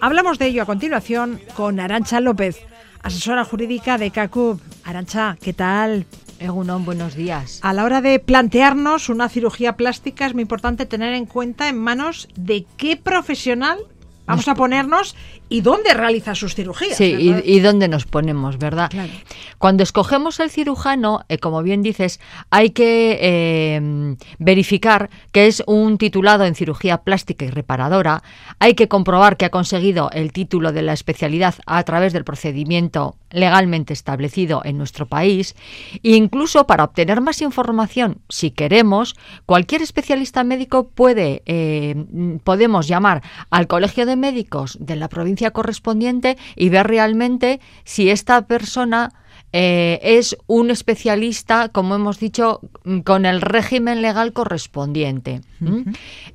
Hablamos 0.01 0.37
de 0.37 0.47
ello 0.47 0.63
a 0.63 0.67
continuación 0.67 1.39
con 1.55 1.79
Arancha 1.79 2.19
López, 2.19 2.59
asesora 3.01 3.45
jurídica 3.45 3.97
de 3.97 4.11
CACUB. 4.11 4.59
Arancha, 4.83 5.37
¿qué 5.41 5.53
tal? 5.53 6.05
Egunon, 6.39 6.83
buenos 6.83 7.15
días. 7.15 7.59
A 7.63 7.71
la 7.71 7.85
hora 7.85 8.01
de 8.01 8.19
plantearnos 8.19 9.07
una 9.07 9.29
cirugía 9.29 9.77
plástica 9.77 10.25
es 10.25 10.33
muy 10.33 10.41
importante 10.41 10.85
tener 10.85 11.13
en 11.13 11.25
cuenta 11.25 11.69
en 11.69 11.77
manos 11.77 12.27
de 12.35 12.65
qué 12.75 12.97
profesional 12.97 13.79
vamos 14.25 14.47
a 14.49 14.55
ponernos 14.55 15.15
y 15.53 15.61
dónde 15.61 15.93
realiza 15.93 16.33
sus 16.33 16.55
cirugías. 16.55 16.97
Sí, 16.97 17.15
y, 17.45 17.59
dónde 17.59 17.87
nos 17.87 18.05
ponemos, 18.07 18.57
¿verdad? 18.57 18.89
Claro. 18.89 19.13
Cuando 19.59 19.83
escogemos 19.83 20.39
el 20.39 20.49
cirujano, 20.49 21.25
eh, 21.29 21.37
como 21.37 21.61
bien 21.61 21.83
dices, 21.83 22.19
hay 22.49 22.71
que 22.71 23.19
eh, 23.21 24.15
verificar 24.39 25.11
que 25.31 25.45
es 25.45 25.61
un 25.67 25.99
titulado 25.99 26.45
en 26.45 26.55
cirugía 26.55 27.03
plástica 27.03 27.45
y 27.45 27.51
reparadora, 27.51 28.23
hay 28.57 28.73
que 28.73 28.87
comprobar 28.87 29.37
que 29.37 29.45
ha 29.45 29.51
conseguido 29.51 30.09
el 30.11 30.31
título 30.31 30.71
de 30.71 30.81
la 30.81 30.93
especialidad 30.93 31.53
a 31.67 31.83
través 31.83 32.13
del 32.13 32.23
procedimiento 32.23 33.15
legalmente 33.29 33.93
establecido 33.93 34.61
en 34.63 34.77
nuestro 34.77 35.07
país 35.07 35.55
e 36.03 36.15
incluso 36.15 36.65
para 36.65 36.83
obtener 36.83 37.19
más 37.21 37.41
información, 37.41 38.21
si 38.29 38.51
queremos, 38.51 39.15
cualquier 39.45 39.81
especialista 39.81 40.43
médico 40.43 40.89
puede, 40.89 41.41
eh, 41.45 41.95
podemos 42.43 42.87
llamar 42.87 43.21
al 43.49 43.67
Colegio 43.67 44.05
de 44.05 44.15
Médicos 44.15 44.77
de 44.79 44.95
la 44.95 45.09
provincia 45.09 45.42
correspondiente 45.51 46.37
y 46.55 46.69
ver 46.69 46.87
realmente 46.87 47.59
si 47.83 48.09
esta 48.09 48.47
persona 48.47 49.13
eh, 49.51 49.99
es 50.01 50.35
un 50.47 50.71
especialista, 50.71 51.69
como 51.69 51.93
hemos 51.95 52.19
dicho, 52.19 52.61
mm, 52.85 52.99
con 52.99 53.25
el 53.25 53.41
régimen 53.41 54.01
legal 54.01 54.33
correspondiente. 54.33 55.41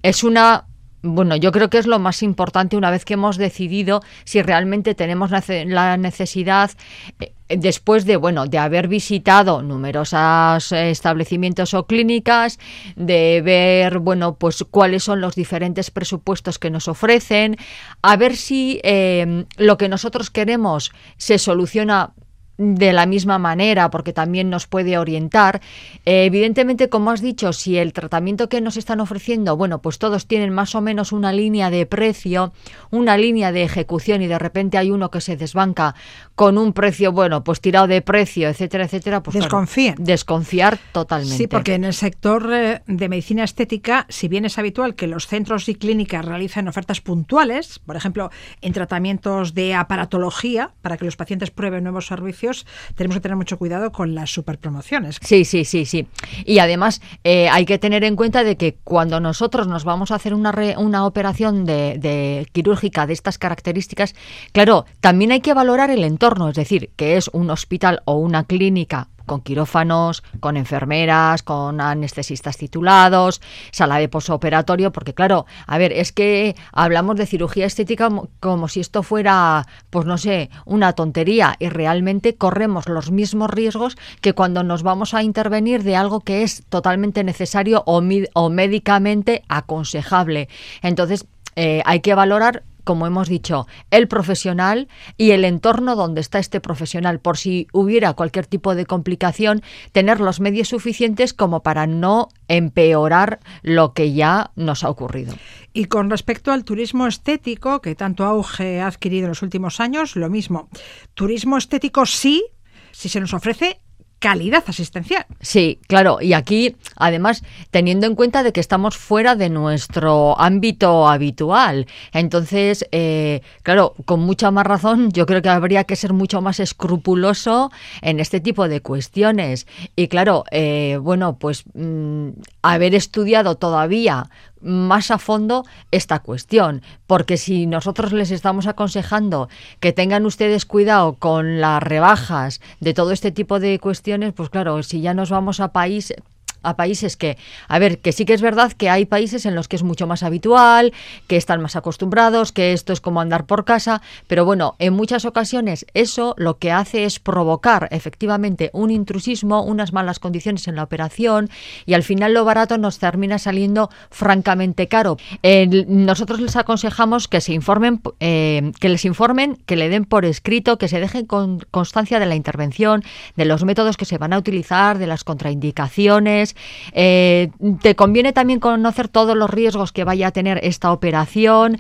Es 0.03 0.23
una 0.23 0.67
bueno, 1.03 1.37
yo 1.37 1.53
creo 1.53 1.71
que 1.71 1.79
es 1.79 1.87
lo 1.87 1.99
más 1.99 2.23
importante 2.23 2.77
una 2.77 2.91
vez 2.91 3.05
que 3.05 3.15
hemos 3.15 3.37
decidido 3.37 4.03
si 4.25 4.43
realmente 4.43 4.95
tenemos 4.95 5.31
la 5.31 5.97
necesidad 5.97 6.73
eh, 7.21 7.33
después 7.49 8.05
de 8.05 8.17
bueno 8.17 8.47
de 8.47 8.59
haber 8.59 8.89
visitado 8.89 9.63
numerosos 9.63 10.73
establecimientos 10.73 11.73
o 11.75 11.87
clínicas 11.87 12.59
de 12.97 13.41
ver 13.45 14.01
bueno 14.01 14.35
pues 14.35 14.65
cuáles 14.71 15.05
son 15.05 15.21
los 15.21 15.35
diferentes 15.35 15.91
presupuestos 15.91 16.59
que 16.59 16.71
nos 16.71 16.89
ofrecen 16.89 17.57
a 18.03 18.17
ver 18.17 18.37
si 18.37 18.81
eh, 18.83 19.47
lo 19.57 19.79
que 19.79 19.89
nosotros 19.89 20.31
queremos 20.31 20.93
se 21.17 21.39
soluciona 21.39 22.13
de 22.59 22.93
la 22.93 23.07
misma 23.07 23.39
manera, 23.39 23.89
porque 23.91 24.13
también 24.13 24.51
nos 24.51 24.67
puede 24.67 24.99
orientar. 24.99 25.61
Eh, 26.05 26.25
evidentemente, 26.25 26.89
como 26.89 27.13
has 27.13 27.23
dicho, 27.23 27.53
si 27.53 27.79
el 27.79 27.93
tratamiento 27.93 28.49
que 28.49 28.61
nos 28.61 28.77
están 28.77 29.01
ofreciendo, 29.01 29.57
bueno, 29.57 29.81
pues 29.81 29.99
todos 29.99 30.27
tienen 30.27 30.53
más 30.53 30.75
o 30.75 30.81
menos 30.81 31.13
una 31.13 31.33
línea 31.33 31.71
de 31.71 31.87
precio, 31.87 32.53
una 32.91 33.17
línea 33.17 33.53
de 33.53 33.63
ejecución 33.63 34.23
y 34.23 34.27
de 34.27 34.39
repente 34.39 34.77
hay 34.77 34.91
uno 34.91 35.11
que 35.11 35.21
se 35.21 35.37
desbanca 35.37 35.95
con 36.35 36.59
un 36.59 36.73
precio, 36.73 37.13
bueno, 37.13 37.45
pues 37.45 37.61
tirado 37.61 37.87
de 37.87 38.03
precio, 38.03 38.49
etcétera, 38.49 38.85
etcétera, 38.85 39.23
pues 39.23 39.37
claro, 39.37 39.47
Desconfíen. 39.47 39.95
desconfiar 39.99 40.79
totalmente. 40.93 41.37
Sí, 41.37 41.47
porque 41.47 41.75
en 41.75 41.85
el 41.85 41.95
sector 41.95 42.51
eh, 42.53 42.83
de 42.87 43.09
medicina 43.09 43.45
estética, 43.45 44.07
si 44.09 44.27
bien 44.27 44.45
es 44.45 44.59
habitual 44.59 44.97
que 44.97 45.07
los 45.07 45.29
centros 45.29 45.69
y 45.69 45.77
clínicas 45.77 46.25
realicen 46.25 46.67
ofertas 46.67 47.01
puntuales, 47.01 47.79
por 47.79 47.95
ejemplo, 47.95 48.31
en 48.63 48.73
tratamientos 48.73 49.55
de 49.55 49.75
aparatología, 49.75 50.73
para 50.83 50.97
que 50.97 51.05
los 51.05 51.17
pacientes 51.17 51.51
prueben 51.51 51.85
nuevos 51.85 52.07
servicios, 52.07 52.48
tenemos 52.95 53.17
que 53.17 53.21
tener 53.21 53.37
mucho 53.37 53.59
cuidado 53.59 53.93
con 53.93 54.15
las 54.15 54.31
superpromociones. 54.31 55.19
Sí, 55.23 55.45
sí, 55.45 55.65
sí, 55.65 55.85
sí. 55.85 56.07
Y 56.45 56.59
además 56.59 57.01
eh, 57.25 57.49
hay 57.49 57.65
que 57.65 57.79
tener 57.79 58.05
en 58.05 58.17
cuenta 58.17 58.45
de 58.45 58.57
que 58.57 58.77
cuando 58.85 59.21
nosotros 59.21 59.67
nos 59.67 59.85
vamos 59.85 60.11
a 60.11 60.17
hacer 60.17 60.35
una, 60.35 60.53
re- 60.53 60.77
una 60.77 61.07
operación 61.07 61.65
de, 61.65 62.47
quirúrgica 62.53 63.07
de 63.07 63.13
estas 63.13 63.39
características, 63.39 64.15
claro, 64.53 64.87
también 65.01 65.33
hay 65.33 65.41
que 65.41 65.55
valorar 65.55 65.91
el 65.91 66.05
entorno, 66.05 66.49
es 66.49 66.57
decir, 66.57 66.91
que 66.97 67.17
es 67.17 67.29
un 67.33 67.51
hospital 67.51 68.03
o 68.05 68.17
una 68.17 68.45
clínica 68.45 69.09
con 69.29 69.43
quirófanos, 69.43 70.25
con 70.41 70.57
enfermeras, 70.57 71.45
con 71.45 71.81
anestesistas 71.81 72.57
titulados, 72.57 73.41
sala 73.71 73.99
de 73.99 74.09
posoperatorio, 74.09 74.91
porque 74.91 75.15
claro, 75.15 75.47
a 75.69 75.79
ver, 75.79 75.93
es 75.93 76.11
que 76.11 76.57
hablamos 76.73 77.15
de 77.15 77.27
cirugía 77.27 77.67
estética 77.67 78.11
como, 78.41 78.67
si 78.67 78.81
esto 78.81 79.05
fuera, 79.05 79.69
pues 79.91 80.05
no 80.07 80.19
sé, 80.19 80.51
una 80.65 80.95
tontería 80.95 81.55
y 81.61 81.69
realmente 81.69 82.35
corremos 82.35 82.89
los 82.89 83.13
mismos 83.13 83.51
riesgos 83.51 83.97
que 84.21 84.33
cuando 84.33 84.65
nos 84.65 84.83
vamos 84.83 85.15
a 85.15 85.23
intervenir 85.23 85.85
de 85.85 85.95
algo 85.95 86.19
que 86.21 86.43
es 86.43 86.65
totalmente 86.69 87.23
necesario 87.23 87.85
o 87.87 88.51
médicamente 88.51 89.45
aconsejable. 89.49 90.49
Entonces, 90.83 91.27
eh, 91.55 91.83
hay 91.85 92.01
que 92.01 92.15
valorar 92.15 92.63
como 92.89 93.07
hemos 93.07 93.29
dicho, 93.29 93.67
el 93.91 94.09
profesional 94.09 94.89
y 95.19 95.33
el 95.33 95.45
entorno 95.45 95.95
donde 95.95 96.23
está 96.23 96.39
este 96.39 96.59
profesional, 96.59 97.21
por 97.21 97.37
si 97.37 97.67
hubiera 97.75 98.15
cualquier 98.15 98.47
tipo 98.47 98.75
de 98.75 98.87
complicación, 98.87 99.61
tener 99.93 100.21
los 100.21 100.41
medios 100.41 100.69
suficientes 100.69 101.35
como 101.35 101.63
para 101.63 101.87
no 101.87 102.31
empeorar 102.49 103.41
lo 103.61 103.93
que 103.93 104.15
ya 104.15 104.53
nos 104.57 104.85
ha 104.85 104.89
ocurrido. 104.89 105.35
Y 105.75 105.85
con 105.85 106.09
respecto 106.09 106.51
al 106.51 106.65
turismo 106.65 107.07
estético, 107.07 107.83
que 107.83 107.95
tanto 107.95 108.25
auge 108.25 108.81
ha 108.81 108.87
adquirido 108.87 109.25
en 109.25 109.33
los 109.33 109.43
últimos 109.43 109.81
años, 109.81 110.17
lo 110.17 110.31
mismo. 110.31 110.71
Turismo 111.13 111.59
estético 111.59 112.07
sí, 112.07 112.43
si 112.91 113.11
se 113.11 113.21
nos 113.21 113.35
ofrece 113.35 113.83
calidad 114.19 114.65
asistencial. 114.67 115.27
Sí, 115.41 115.79
claro, 115.87 116.19
y 116.21 116.33
aquí 116.33 116.77
además 116.97 117.43
teniendo 117.71 118.07
en 118.07 118.15
cuenta 118.15 118.43
de 118.43 118.53
que 118.53 118.61
estamos 118.61 118.97
fuera 118.97 119.37
de 119.37 119.49
nuestro 119.49 120.39
ámbito 120.41 121.09
habitual, 121.09 121.87
entonces, 122.13 122.87
eh, 122.93 123.43
claro, 123.63 123.95
con 124.05 124.21
mucha 124.21 124.51
más 124.51 124.67
razón, 124.67 125.11
yo 125.13 125.27
creo 125.27 125.43
que 125.43 125.49
habría 125.49 125.85
que 125.85 125.97
ser 125.97 126.13
mucho 126.13 126.41
más 126.41 126.61
escrupuloso 126.61 127.71
en 128.03 128.21
este 128.21 128.41
tipo 128.41 128.69
de 128.69 128.81
cuestiones. 128.81 129.67
Y 129.95 130.09
claro, 130.09 130.45
eh, 130.51 130.99
bueno, 131.01 131.39
pues 131.39 131.65
mm, 131.75 132.31
haber 132.63 132.95
estudiado 132.95 133.57
todavía 133.57 134.31
más 134.61 135.11
a 135.11 135.19
fondo 135.19 135.65
esta 135.91 136.21
cuestión, 136.21 136.83
porque 137.07 137.37
si 137.37 137.67
nosotros 137.67 138.13
les 138.13 138.31
estamos 138.31 138.67
aconsejando 138.67 139.49
que 139.81 139.93
tengan 139.93 140.27
ustedes 140.27 140.67
cuidado 140.67 141.15
con 141.15 141.61
las 141.61 141.83
rebajas 141.83 142.61
de 142.81 142.95
todo 142.95 143.13
este 143.13 143.33
tipo 143.33 143.61
de 143.61 143.79
cuestiones, 143.79 144.33
pues 144.33 144.51
claro, 144.51 144.83
si 144.83 145.01
ya 145.01 145.15
nos 145.15 145.31
vamos 145.31 145.61
a 145.61 145.73
país 145.73 146.15
a 146.63 146.77
países 146.77 147.17
que, 147.17 147.37
a 147.69 147.79
ver, 147.79 147.99
que 147.99 148.13
sí 148.13 148.25
que 148.25 148.35
es 148.35 148.43
verdad 148.43 148.73
que 148.73 148.91
hay 148.91 149.07
países 149.07 149.47
en 149.47 149.55
los 149.55 149.69
que 149.69 149.77
es 149.77 149.83
mucho 149.83 150.07
más 150.07 150.23
habitual, 150.23 150.93
que 151.27 151.37
están 151.37 151.61
más 151.61 151.77
acostumbrados, 151.77 152.53
que 152.53 152.73
esto 152.73 152.93
es 152.93 153.01
como 153.01 153.21
andar 153.21 153.47
por 153.47 153.65
casa, 153.65 154.03
pero 154.27 154.45
bueno, 154.45 154.77
en 154.79 154.95
muchas 154.95 155.25
ocasiones 155.25 155.87
eso 155.95 156.35
lo 156.39 156.59
que 156.59 156.73
hace 156.73 157.05
es 157.05 157.19
provocar 157.19 157.89
efectivamente 157.91 158.71
un 158.73 158.91
intrusismo, 158.91 159.63
unas 159.63 159.93
malas 159.93 160.19
condiciones 160.19 160.69
en 160.69 160.77
la 160.77 160.83
operación 160.83 161.51
y 161.87 161.95
al 161.95 162.03
final 162.03 162.35
lo 162.35 162.45
barato 162.45 162.79
nos 162.79 162.99
termina 162.99 163.39
saliendo 163.39 163.91
francamente 164.11 164.89
caro. 164.89 165.17
nosotros 165.43 166.41
les 166.41 166.57
aconsejamos 166.57 167.29
que 167.29 167.41
se 167.41 167.53
informen, 167.53 168.01
eh, 168.21 168.73
que 168.81 168.89
les 168.89 169.05
informen, 169.05 169.59
que 169.67 169.77
le 169.77 169.89
den 169.89 170.05
por 170.05 170.25
escrito, 170.25 170.79
que 170.79 170.89
se 170.89 171.01
dejen 171.01 171.27
con 171.27 171.61
constancia 171.71 172.19
de 172.19 172.27
la 172.27 172.35
intervención, 172.35 173.03
de 173.37 173.45
los 173.45 173.65
métodos 173.65 173.97
que 173.97 174.05
se 174.05 174.19
van 174.19 174.33
a 174.33 174.39
utilizar, 174.39 174.99
de 174.99 175.07
las 175.07 175.25
contraindicaciones, 175.25 176.57
eh, 176.93 177.51
te 177.81 177.95
conviene 177.95 178.33
también 178.33 178.61
conocer 178.61 179.09
todos 179.09 179.37
los 179.37 179.51
riesgos 179.51 179.93
que 179.93 180.05
vaya 180.05 180.29
a 180.29 180.31
tener 180.31 180.61
esta 180.63 180.93
operación. 180.93 181.79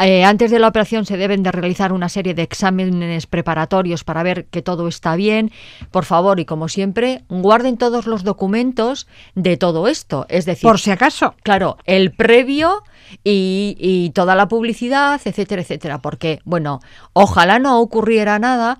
Eh, 0.00 0.24
antes 0.24 0.50
de 0.50 0.58
la 0.60 0.68
operación 0.68 1.04
se 1.06 1.16
deben 1.16 1.42
de 1.42 1.50
realizar 1.50 1.92
una 1.92 2.08
serie 2.08 2.34
de 2.34 2.42
exámenes 2.42 3.26
preparatorios 3.26 4.04
para 4.04 4.22
ver 4.22 4.46
que 4.46 4.62
todo 4.62 4.88
está 4.88 5.16
bien. 5.16 5.50
Por 5.90 6.04
favor, 6.04 6.38
y 6.40 6.44
como 6.44 6.68
siempre, 6.68 7.24
guarden 7.28 7.76
todos 7.76 8.06
los 8.06 8.24
documentos 8.24 9.08
de 9.34 9.56
todo 9.56 9.88
esto. 9.88 10.26
Es 10.28 10.44
decir, 10.44 10.68
por 10.68 10.78
si 10.78 10.90
acaso. 10.90 11.34
Claro, 11.42 11.78
el 11.84 12.12
previo 12.12 12.84
y, 13.24 14.10
toda 14.14 14.34
la 14.34 14.48
publicidad, 14.48 15.20
etcétera, 15.24 15.62
etcétera. 15.62 15.98
Porque, 15.98 16.40
bueno, 16.44 16.80
ojalá 17.12 17.58
no 17.58 17.80
ocurriera 17.80 18.38
nada, 18.38 18.78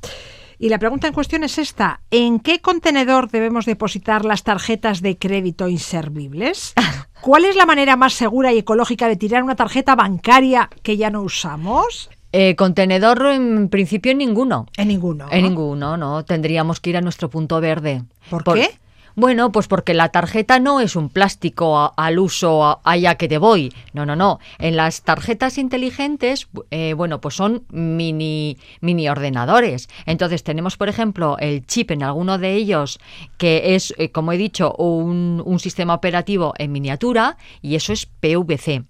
Y 0.61 0.69
la 0.69 0.77
pregunta 0.77 1.07
en 1.07 1.13
cuestión 1.13 1.43
es 1.43 1.57
esta. 1.57 2.01
¿En 2.11 2.39
qué 2.39 2.61
contenedor 2.61 3.31
debemos 3.31 3.65
depositar 3.65 4.23
las 4.25 4.43
tarjetas 4.43 5.01
de 5.01 5.17
crédito 5.17 5.67
inservibles? 5.67 6.75
¿Cuál 7.21 7.45
es 7.45 7.55
la 7.55 7.65
manera 7.65 7.95
más 7.95 8.13
segura 8.13 8.53
y 8.53 8.59
ecológica 8.59 9.07
de 9.07 9.15
tirar 9.15 9.41
una 9.41 9.55
tarjeta 9.55 9.95
bancaria 9.95 10.69
que 10.83 10.97
ya 10.97 11.09
no 11.09 11.23
usamos? 11.23 12.11
Eh, 12.31 12.55
contenedor 12.55 13.25
en 13.25 13.69
principio 13.69 14.13
ninguno. 14.13 14.67
En 14.77 14.89
ninguno. 14.89 15.25
En 15.31 15.45
ninguno, 15.45 15.97
no. 15.97 16.23
Tendríamos 16.25 16.79
que 16.79 16.91
ir 16.91 16.97
a 16.97 17.01
nuestro 17.01 17.27
punto 17.27 17.59
verde. 17.59 18.03
¿Por, 18.29 18.43
qué? 18.43 18.69
Bueno, 19.15 19.51
pues 19.51 19.67
porque 19.67 19.93
la 19.93 20.09
tarjeta 20.09 20.59
no 20.59 20.79
es 20.79 20.95
un 20.95 21.09
plástico 21.09 21.93
al 21.97 22.19
uso 22.19 22.79
allá 22.83 23.15
que 23.15 23.27
te 23.27 23.37
voy. 23.37 23.73
No, 23.93 24.05
no, 24.05 24.15
no. 24.15 24.39
En 24.57 24.77
las 24.77 25.01
tarjetas 25.01 25.57
inteligentes, 25.57 26.47
eh, 26.71 26.93
bueno, 26.93 27.19
pues 27.19 27.35
son 27.35 27.63
mini, 27.71 28.57
mini 28.79 29.09
ordenadores. 29.09 29.89
Entonces 30.05 30.43
tenemos, 30.43 30.77
por 30.77 30.89
ejemplo, 30.89 31.37
el 31.39 31.65
chip 31.65 31.91
en 31.91 32.03
alguno 32.03 32.37
de 32.37 32.53
ellos 32.53 32.99
que 33.37 33.75
es, 33.75 33.93
eh, 33.97 34.11
como 34.11 34.31
he 34.31 34.37
dicho, 34.37 34.73
un, 34.77 35.41
un 35.45 35.59
sistema 35.59 35.93
operativo 35.93 36.53
en 36.57 36.71
miniatura 36.71 37.37
y 37.61 37.75
eso 37.75 37.93
es 37.93 38.05
PVC. 38.05 38.83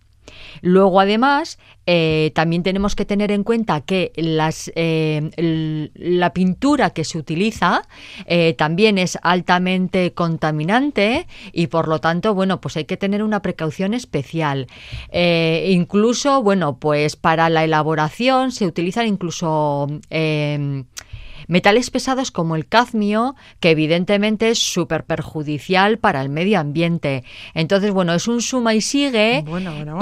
Luego, 0.62 1.00
además, 1.00 1.58
eh, 1.86 2.32
también 2.36 2.64
tenemos 2.64 2.96
que 2.96 3.06
tener 3.06 3.32
en 3.32 3.44
cuenta 3.44 3.82
que 3.82 4.12
las, 4.16 4.72
eh, 4.76 5.90
la 5.96 6.34
pintura 6.34 6.92
que 6.92 7.04
se 7.04 7.18
utiliza 7.18 7.88
eh, 8.28 8.54
también 8.54 8.98
es 8.98 9.18
altamente 9.24 10.14
contaminante 10.14 11.28
y 11.52 11.68
por 11.68 11.88
lo 11.88 12.00
tanto, 12.00 12.36
bueno, 12.36 12.62
pues 12.62 12.78
hay 12.78 12.86
que 12.86 12.98
tener 12.98 13.24
una 13.24 13.42
precaución 13.42 13.94
especial. 13.94 14.68
incluso, 15.12 16.44
bueno, 16.44 16.78
pues 16.78 17.16
para 17.16 17.50
la 17.50 17.64
elaboración 17.64 18.52
se 18.52 18.66
utilizan 18.66 19.08
incluso 19.08 19.88
Metales 21.52 21.90
pesados 21.90 22.32
como 22.32 22.56
el 22.56 22.66
cadmio, 22.66 23.36
que 23.60 23.72
evidentemente 23.72 24.52
es 24.52 24.60
súper 24.60 25.04
perjudicial 25.04 25.98
para 25.98 26.22
el 26.22 26.30
medio 26.30 26.58
ambiente. 26.58 27.26
Entonces, 27.54 27.92
bueno, 27.92 28.14
es 28.14 28.30
un 28.30 28.42
suma 28.42 28.74
y 28.74 28.80
sigue 28.80 29.44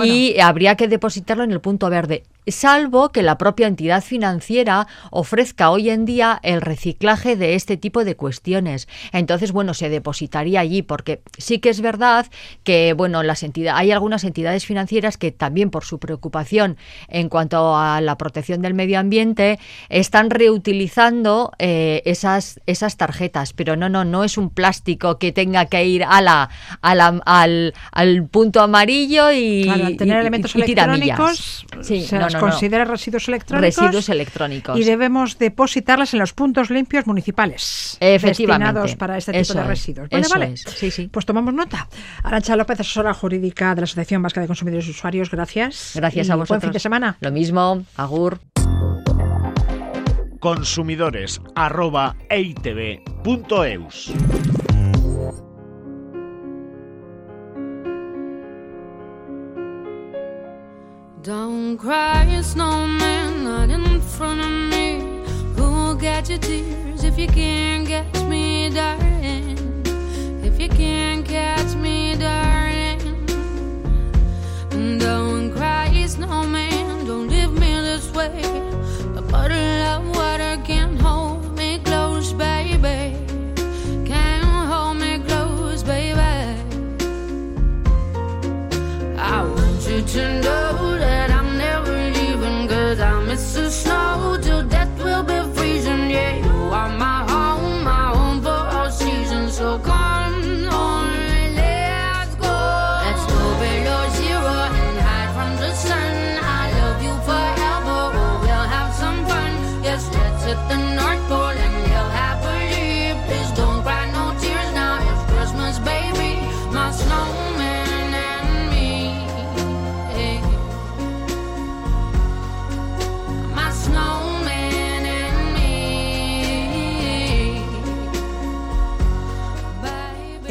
y 0.03 0.39
habría 0.39 0.75
que 0.75 0.87
depositarlo 0.87 1.43
en 1.43 1.51
el 1.51 1.59
punto 1.59 1.89
verde 1.89 2.21
salvo 2.51 3.09
que 3.09 3.23
la 3.23 3.37
propia 3.37 3.67
entidad 3.67 4.03
financiera 4.03 4.87
ofrezca 5.11 5.69
hoy 5.69 5.89
en 5.89 6.05
día 6.05 6.39
el 6.43 6.61
reciclaje 6.61 7.35
de 7.35 7.55
este 7.55 7.77
tipo 7.77 8.03
de 8.03 8.15
cuestiones. 8.15 8.87
Entonces, 9.11 9.51
bueno, 9.51 9.73
se 9.73 9.89
depositaría 9.89 10.59
allí 10.59 10.81
porque 10.81 11.21
sí 11.37 11.59
que 11.59 11.69
es 11.69 11.81
verdad 11.81 12.27
que, 12.63 12.93
bueno, 12.93 13.23
las 13.23 13.43
entidades, 13.43 13.79
hay 13.79 13.91
algunas 13.91 14.23
entidades 14.23 14.65
financieras 14.65 15.17
que 15.17 15.31
también 15.31 15.69
por 15.69 15.85
su 15.85 15.99
preocupación 15.99 16.77
en 17.07 17.29
cuanto 17.29 17.75
a 17.77 18.01
la 18.01 18.17
protección 18.17 18.61
del 18.61 18.73
medio 18.73 18.99
ambiente 18.99 19.59
están 19.89 20.29
reutilizando 20.29 21.51
eh, 21.59 22.01
esas, 22.05 22.59
esas 22.65 22.97
tarjetas, 22.97 23.53
pero 23.53 23.75
no, 23.75 23.89
no, 23.89 24.05
no 24.05 24.23
es 24.23 24.37
un 24.37 24.49
plástico 24.49 25.17
que 25.17 25.31
tenga 25.31 25.65
que 25.65 25.85
ir 25.85 26.03
a 26.03 26.21
la, 26.21 26.49
al, 26.81 27.73
al 27.91 28.27
punto 28.27 28.61
amarillo 28.61 29.31
y, 29.31 29.95
tener 29.97 30.17
elementos 30.17 30.55
electrónicos 30.55 31.65
sí, 31.81 32.05
considera 32.39 32.85
residuos 32.85 33.27
electrónicos. 33.27 33.83
Residuos 33.83 34.09
electrónicos. 34.09 34.79
Y 34.79 34.83
debemos 34.83 35.37
depositarlas 35.37 36.13
en 36.13 36.19
los 36.19 36.33
puntos 36.33 36.69
limpios 36.69 37.07
municipales. 37.07 37.97
Efectivamente. 37.99 38.65
Destinados 38.65 38.95
para 38.95 39.17
este 39.17 39.31
tipo 39.31 39.53
de 39.53 39.63
residuos. 39.63 40.09
vale. 40.29 40.57
Sí, 40.57 40.91
sí. 40.91 41.09
Pues 41.11 41.25
tomamos 41.25 41.53
nota. 41.53 41.87
Arancha 42.23 42.55
López, 42.55 42.79
asesora 42.79 43.13
jurídica 43.13 43.75
de 43.75 43.81
la 43.81 43.85
Asociación 43.85 44.21
Vasca 44.21 44.41
de 44.41 44.47
Consumidores 44.47 44.87
y 44.87 44.91
Usuarios. 44.91 45.29
Gracias. 45.31 45.93
Gracias 45.95 46.29
a 46.29 46.35
vosotros. 46.35 46.49
Buen 46.49 46.61
fin 46.61 46.71
de 46.71 46.79
semana. 46.79 47.17
Lo 47.19 47.31
mismo. 47.31 47.83
Agur. 47.95 48.39
Consumidores 50.39 51.41
Don't 61.21 61.77
cry, 61.77 62.39
snowman, 62.41 63.43
not 63.43 63.69
in 63.69 63.99
front 63.99 64.39
of 64.39 64.49
me. 64.49 65.01
Who'll 65.57 65.93
get 65.93 66.29
your 66.29 66.37
tears 66.37 67.03
if 67.03 67.19
you 67.19 67.27
can't 67.27 67.85
catch 67.85 68.23
me, 68.23 68.69
darling? 68.69 69.83
If 70.41 70.57
you 70.57 70.69
can't 70.69 71.25
catch 71.25 71.75
me, 71.75 72.15
darling. 72.15 73.25
Don't 74.97 75.51
cry, 75.53 76.05
snowman, 76.07 77.05
don't 77.05 77.27
leave 77.27 77.51
me 77.51 77.81
this 77.81 78.09
way. 78.13 78.41
A 79.17 79.21
bottle 79.21 79.57
of 79.57 80.15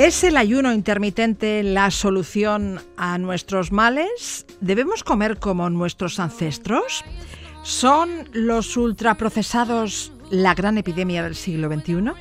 ¿Es 0.08 0.24
el 0.24 0.38
ayuno 0.38 0.72
intermitente 0.72 1.62
la 1.62 1.90
solución 1.90 2.80
a 2.96 3.18
nuestros 3.18 3.72
males? 3.72 4.46
¿Debemos 4.62 5.04
comer 5.04 5.38
como 5.38 5.68
nuestros 5.68 6.18
ancestros? 6.18 7.04
¿Son 7.62 8.26
los 8.32 8.78
ultraprocesados 8.78 10.10
la 10.30 10.54
gran 10.54 10.78
epidemia 10.78 11.22
del 11.22 11.34
siglo 11.34 11.68
XXI? 11.68 12.12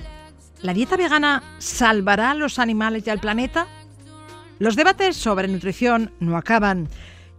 ¿La 0.64 0.74
dieta 0.74 0.98
vegana 0.98 1.42
salvará 1.60 2.32
a 2.32 2.36
los 2.36 2.60
animales 2.60 3.08
y 3.08 3.10
al 3.10 3.22
planeta? 3.22 3.68
Los 4.60 4.76
debates 4.76 5.16
sobre 5.16 5.48
nutrición 5.48 6.12
no 6.20 6.36
acaban 6.36 6.90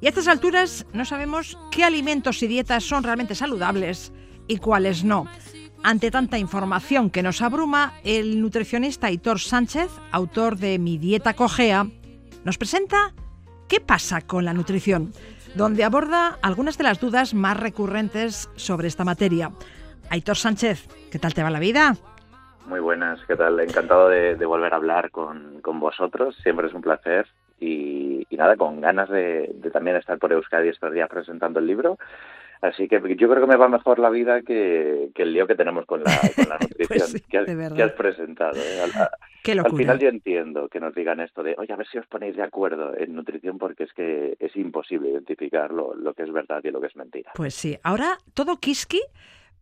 y 0.00 0.06
a 0.06 0.08
estas 0.08 0.28
alturas 0.28 0.86
no 0.94 1.04
sabemos 1.04 1.58
qué 1.70 1.84
alimentos 1.84 2.42
y 2.42 2.46
dietas 2.46 2.84
son 2.84 3.02
realmente 3.02 3.34
saludables 3.34 4.12
y 4.46 4.56
cuáles 4.56 5.04
no. 5.04 5.26
Ante 5.82 6.10
tanta 6.10 6.38
información 6.38 7.10
que 7.10 7.22
nos 7.22 7.40
abruma, 7.40 7.92
el 8.04 8.40
nutricionista 8.40 9.10
Hitor 9.10 9.38
Sánchez, 9.38 9.90
autor 10.12 10.56
de 10.56 10.78
Mi 10.78 10.98
dieta 10.98 11.34
cojea, 11.34 11.86
nos 12.44 12.58
presenta 12.58 13.14
¿Qué 13.68 13.80
pasa 13.80 14.22
con 14.22 14.44
la 14.44 14.54
nutrición? 14.54 15.12
donde 15.54 15.84
aborda 15.84 16.38
algunas 16.42 16.78
de 16.78 16.84
las 16.84 17.00
dudas 17.00 17.34
más 17.34 17.58
recurrentes 17.58 18.50
sobre 18.56 18.88
esta 18.88 19.04
materia. 19.04 19.50
Aitor 20.10 20.36
Sánchez, 20.36 20.88
¿qué 21.10 21.18
tal 21.18 21.34
te 21.34 21.42
va 21.42 21.50
la 21.50 21.58
vida? 21.58 21.94
Muy 22.66 22.80
buenas, 22.80 23.20
¿qué 23.26 23.36
tal? 23.36 23.58
Encantado 23.60 24.08
de, 24.08 24.34
volver 24.44 24.72
a 24.72 24.76
hablar 24.76 25.10
con, 25.10 25.60
vosotros, 25.62 26.36
siempre 26.42 26.66
es 26.66 26.74
un 26.74 26.82
placer 26.82 27.26
y, 27.60 28.26
nada, 28.30 28.56
con 28.56 28.80
ganas 28.80 29.08
de, 29.08 29.54
también 29.72 29.96
estar 29.96 30.18
por 30.18 30.32
Euskadi 30.32 30.68
estos 30.68 30.92
días 30.92 31.08
presentando 31.08 31.60
el 31.60 31.66
libro 31.66 31.98
Así 32.60 32.88
que 32.88 33.00
yo 33.16 33.28
creo 33.28 33.40
que 33.40 33.46
me 33.46 33.56
va 33.56 33.68
mejor 33.68 33.98
la 33.98 34.10
vida 34.10 34.42
que, 34.42 35.10
el 35.14 35.32
lío 35.32 35.46
que 35.46 35.54
tenemos 35.54 35.86
con 35.86 36.02
la, 36.02 36.10
pues 36.36 36.48
nutrición 36.60 37.22
que, 37.76 37.82
has, 37.82 37.92
presentado. 37.92 38.56
¿eh? 38.56 38.82
Al, 38.82 39.76
final 39.76 39.98
yo 39.98 40.08
entiendo 40.08 40.68
que 40.68 40.80
nos 40.80 40.94
digan 40.94 41.20
esto 41.20 41.42
de, 41.42 41.54
oye, 41.58 41.72
a 41.72 41.76
ver 41.76 41.86
si 41.86 41.98
os 41.98 42.06
ponéis 42.06 42.36
de 42.36 42.42
acuerdo 42.42 42.96
en 42.96 43.14
nutrición 43.14 43.58
porque 43.58 43.84
es 43.84 43.92
que 43.92 44.36
es 44.40 44.56
imposible 44.56 45.10
identificar 45.10 45.72
lo, 45.72 45.94
lo 45.94 46.14
que 46.14 46.24
es 46.24 46.32
verdad 46.32 46.60
y 46.64 46.70
lo 46.70 46.80
que 46.80 46.88
es 46.88 46.96
mentira. 46.96 47.32
Pues 47.34 47.54
sí. 47.54 47.78
Ahora 47.82 48.18
todo 48.34 48.56
Kiski 48.56 49.00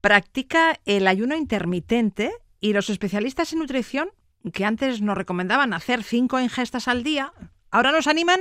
practica 0.00 0.76
el 0.86 1.06
ayuno 1.06 1.36
intermitente 1.36 2.32
y 2.60 2.72
los 2.72 2.90
especialistas 2.90 3.52
en 3.52 3.58
nutrición 3.60 4.08
que 4.52 4.64
antes 4.64 5.02
nos 5.02 5.16
recomendaban 5.16 5.72
hacer 5.72 6.02
cinco 6.02 6.40
ingestas 6.40 6.88
al 6.88 7.02
día, 7.02 7.32
ahora 7.70 7.92
nos 7.92 8.06
animan 8.06 8.40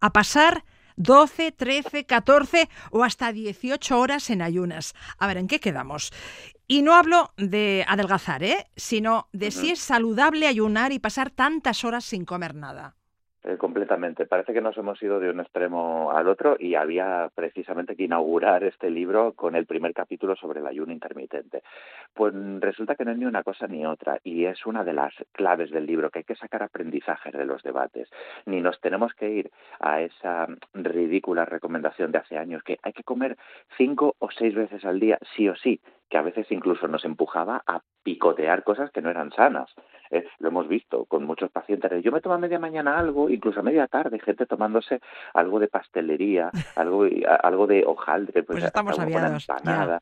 a 0.00 0.12
pasar 0.12 0.64
12, 1.00 1.52
13, 1.52 2.04
14 2.04 2.68
o 2.90 3.04
hasta 3.04 3.32
18 3.32 3.98
horas 3.98 4.28
en 4.28 4.42
ayunas. 4.42 4.94
A 5.16 5.26
ver, 5.26 5.38
¿en 5.38 5.48
qué 5.48 5.58
quedamos? 5.58 6.12
Y 6.68 6.82
no 6.82 6.94
hablo 6.94 7.32
de 7.38 7.84
adelgazar, 7.88 8.44
¿eh? 8.44 8.68
sino 8.76 9.28
de 9.32 9.50
si 9.50 9.70
es 9.70 9.80
saludable 9.80 10.46
ayunar 10.46 10.92
y 10.92 10.98
pasar 10.98 11.30
tantas 11.30 11.84
horas 11.84 12.04
sin 12.04 12.24
comer 12.26 12.54
nada. 12.54 12.99
Eh, 13.42 13.56
completamente. 13.56 14.26
Parece 14.26 14.52
que 14.52 14.60
nos 14.60 14.76
hemos 14.76 15.02
ido 15.02 15.18
de 15.18 15.30
un 15.30 15.40
extremo 15.40 16.12
al 16.12 16.28
otro 16.28 16.56
y 16.58 16.74
había 16.74 17.30
precisamente 17.34 17.96
que 17.96 18.04
inaugurar 18.04 18.64
este 18.64 18.90
libro 18.90 19.32
con 19.32 19.56
el 19.56 19.64
primer 19.64 19.94
capítulo 19.94 20.36
sobre 20.36 20.60
el 20.60 20.66
ayuno 20.66 20.92
intermitente. 20.92 21.62
Pues 22.12 22.34
resulta 22.60 22.96
que 22.96 23.06
no 23.06 23.12
es 23.12 23.16
ni 23.16 23.24
una 23.24 23.42
cosa 23.42 23.66
ni 23.66 23.86
otra 23.86 24.18
y 24.24 24.44
es 24.44 24.66
una 24.66 24.84
de 24.84 24.92
las 24.92 25.14
claves 25.32 25.70
del 25.70 25.86
libro, 25.86 26.10
que 26.10 26.18
hay 26.18 26.24
que 26.24 26.34
sacar 26.34 26.62
aprendizajes 26.62 27.32
de 27.32 27.46
los 27.46 27.62
debates. 27.62 28.10
Ni 28.44 28.60
nos 28.60 28.78
tenemos 28.82 29.14
que 29.14 29.30
ir 29.30 29.50
a 29.78 30.02
esa 30.02 30.46
ridícula 30.74 31.46
recomendación 31.46 32.12
de 32.12 32.18
hace 32.18 32.36
años 32.36 32.62
que 32.62 32.78
hay 32.82 32.92
que 32.92 33.04
comer 33.04 33.38
cinco 33.78 34.16
o 34.18 34.30
seis 34.30 34.54
veces 34.54 34.84
al 34.84 35.00
día, 35.00 35.18
sí 35.34 35.48
o 35.48 35.56
sí, 35.56 35.80
que 36.10 36.18
a 36.18 36.22
veces 36.22 36.50
incluso 36.52 36.88
nos 36.88 37.06
empujaba 37.06 37.62
a 37.66 37.80
picotear 38.02 38.64
cosas 38.64 38.90
que 38.90 39.00
no 39.00 39.08
eran 39.08 39.32
sanas. 39.32 39.74
Eh, 40.10 40.24
lo 40.40 40.48
hemos 40.48 40.68
visto 40.68 41.04
con 41.04 41.24
muchos 41.24 41.50
pacientes. 41.50 42.02
Yo 42.02 42.12
me 42.12 42.20
tomo 42.20 42.34
a 42.34 42.38
media 42.38 42.58
mañana 42.58 42.98
algo, 42.98 43.28
incluso 43.28 43.60
a 43.60 43.62
media 43.62 43.86
tarde, 43.86 44.18
gente 44.18 44.46
tomándose 44.46 45.00
algo 45.34 45.58
de 45.58 45.68
pastelería, 45.68 46.50
algo 46.76 47.06
algo 47.42 47.66
de 47.66 47.84
hojaldre, 47.86 48.42
pues, 48.42 48.56
pues 48.56 48.64
estamos 48.64 48.98
aviados, 48.98 49.46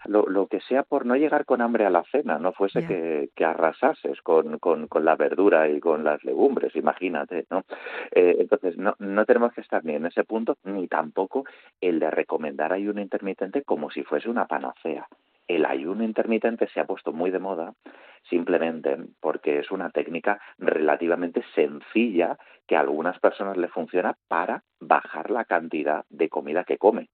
lo, 0.06 0.26
lo, 0.26 0.46
que 0.46 0.60
sea 0.60 0.82
por 0.82 1.06
no 1.06 1.16
llegar 1.16 1.44
con 1.44 1.60
hambre 1.60 1.86
a 1.86 1.90
la 1.90 2.04
cena, 2.04 2.38
no 2.38 2.52
fuese 2.52 2.86
que, 2.86 3.30
que, 3.34 3.44
arrasases 3.44 4.20
con, 4.22 4.58
con, 4.58 4.86
con, 4.88 5.04
la 5.04 5.16
verdura 5.16 5.68
y 5.68 5.80
con 5.80 6.04
las 6.04 6.24
legumbres, 6.24 6.74
imagínate, 6.76 7.46
¿no? 7.50 7.64
Eh, 8.10 8.36
entonces, 8.40 8.76
no, 8.78 8.94
no 8.98 9.24
tenemos 9.24 9.52
que 9.52 9.60
estar 9.60 9.84
ni 9.84 9.94
en 9.94 10.06
ese 10.06 10.24
punto, 10.24 10.56
ni 10.64 10.88
tampoco 10.88 11.44
el 11.80 11.98
de 11.98 12.10
recomendar 12.10 12.72
ayuno 12.72 13.00
intermitente 13.00 13.62
como 13.62 13.90
si 13.90 14.02
fuese 14.02 14.28
una 14.28 14.46
panacea 14.46 15.06
el 15.48 15.64
ayuno 15.64 16.04
intermitente 16.04 16.68
se 16.68 16.80
ha 16.80 16.86
puesto 16.86 17.12
muy 17.12 17.30
de 17.30 17.38
moda 17.38 17.74
simplemente 18.28 18.96
porque 19.20 19.58
es 19.58 19.70
una 19.70 19.90
técnica 19.90 20.40
relativamente 20.58 21.42
sencilla 21.54 22.36
que 22.66 22.76
a 22.76 22.80
algunas 22.80 23.18
personas 23.18 23.56
le 23.56 23.68
funciona 23.68 24.16
para 24.28 24.62
bajar 24.80 25.30
la 25.30 25.44
cantidad 25.44 26.04
de 26.10 26.28
comida 26.28 26.64
que 26.64 26.78
come. 26.78 27.08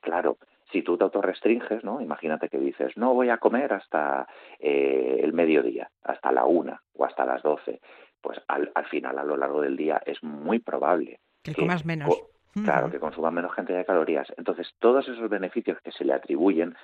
Claro, 0.00 0.38
si 0.70 0.82
tú 0.82 0.96
te 0.96 1.04
autorrestringes, 1.04 1.84
¿no? 1.84 2.00
Imagínate 2.00 2.48
que 2.48 2.58
dices, 2.58 2.96
no 2.96 3.12
voy 3.14 3.28
a 3.28 3.38
comer 3.38 3.72
hasta 3.72 4.26
eh, 4.58 5.20
el 5.22 5.32
mediodía, 5.32 5.90
hasta 6.02 6.30
la 6.32 6.44
una 6.44 6.80
o 6.94 7.04
hasta 7.04 7.24
las 7.24 7.42
doce. 7.42 7.80
Pues 8.20 8.40
al, 8.48 8.70
al 8.74 8.86
final, 8.86 9.18
a 9.18 9.24
lo 9.24 9.36
largo 9.36 9.60
del 9.60 9.76
día, 9.76 10.00
es 10.06 10.22
muy 10.22 10.58
probable 10.60 11.20
que, 11.42 11.54
comas 11.54 11.84
menos. 11.84 12.14
Claro, 12.64 12.90
que 12.90 12.98
consuma 12.98 13.30
menos 13.30 13.54
cantidad 13.54 13.78
de 13.78 13.84
calorías. 13.84 14.26
Entonces, 14.36 14.74
todos 14.80 15.08
esos 15.08 15.30
beneficios 15.30 15.78
que 15.82 15.92
se 15.92 16.04
le 16.04 16.12
atribuyen, 16.12 16.74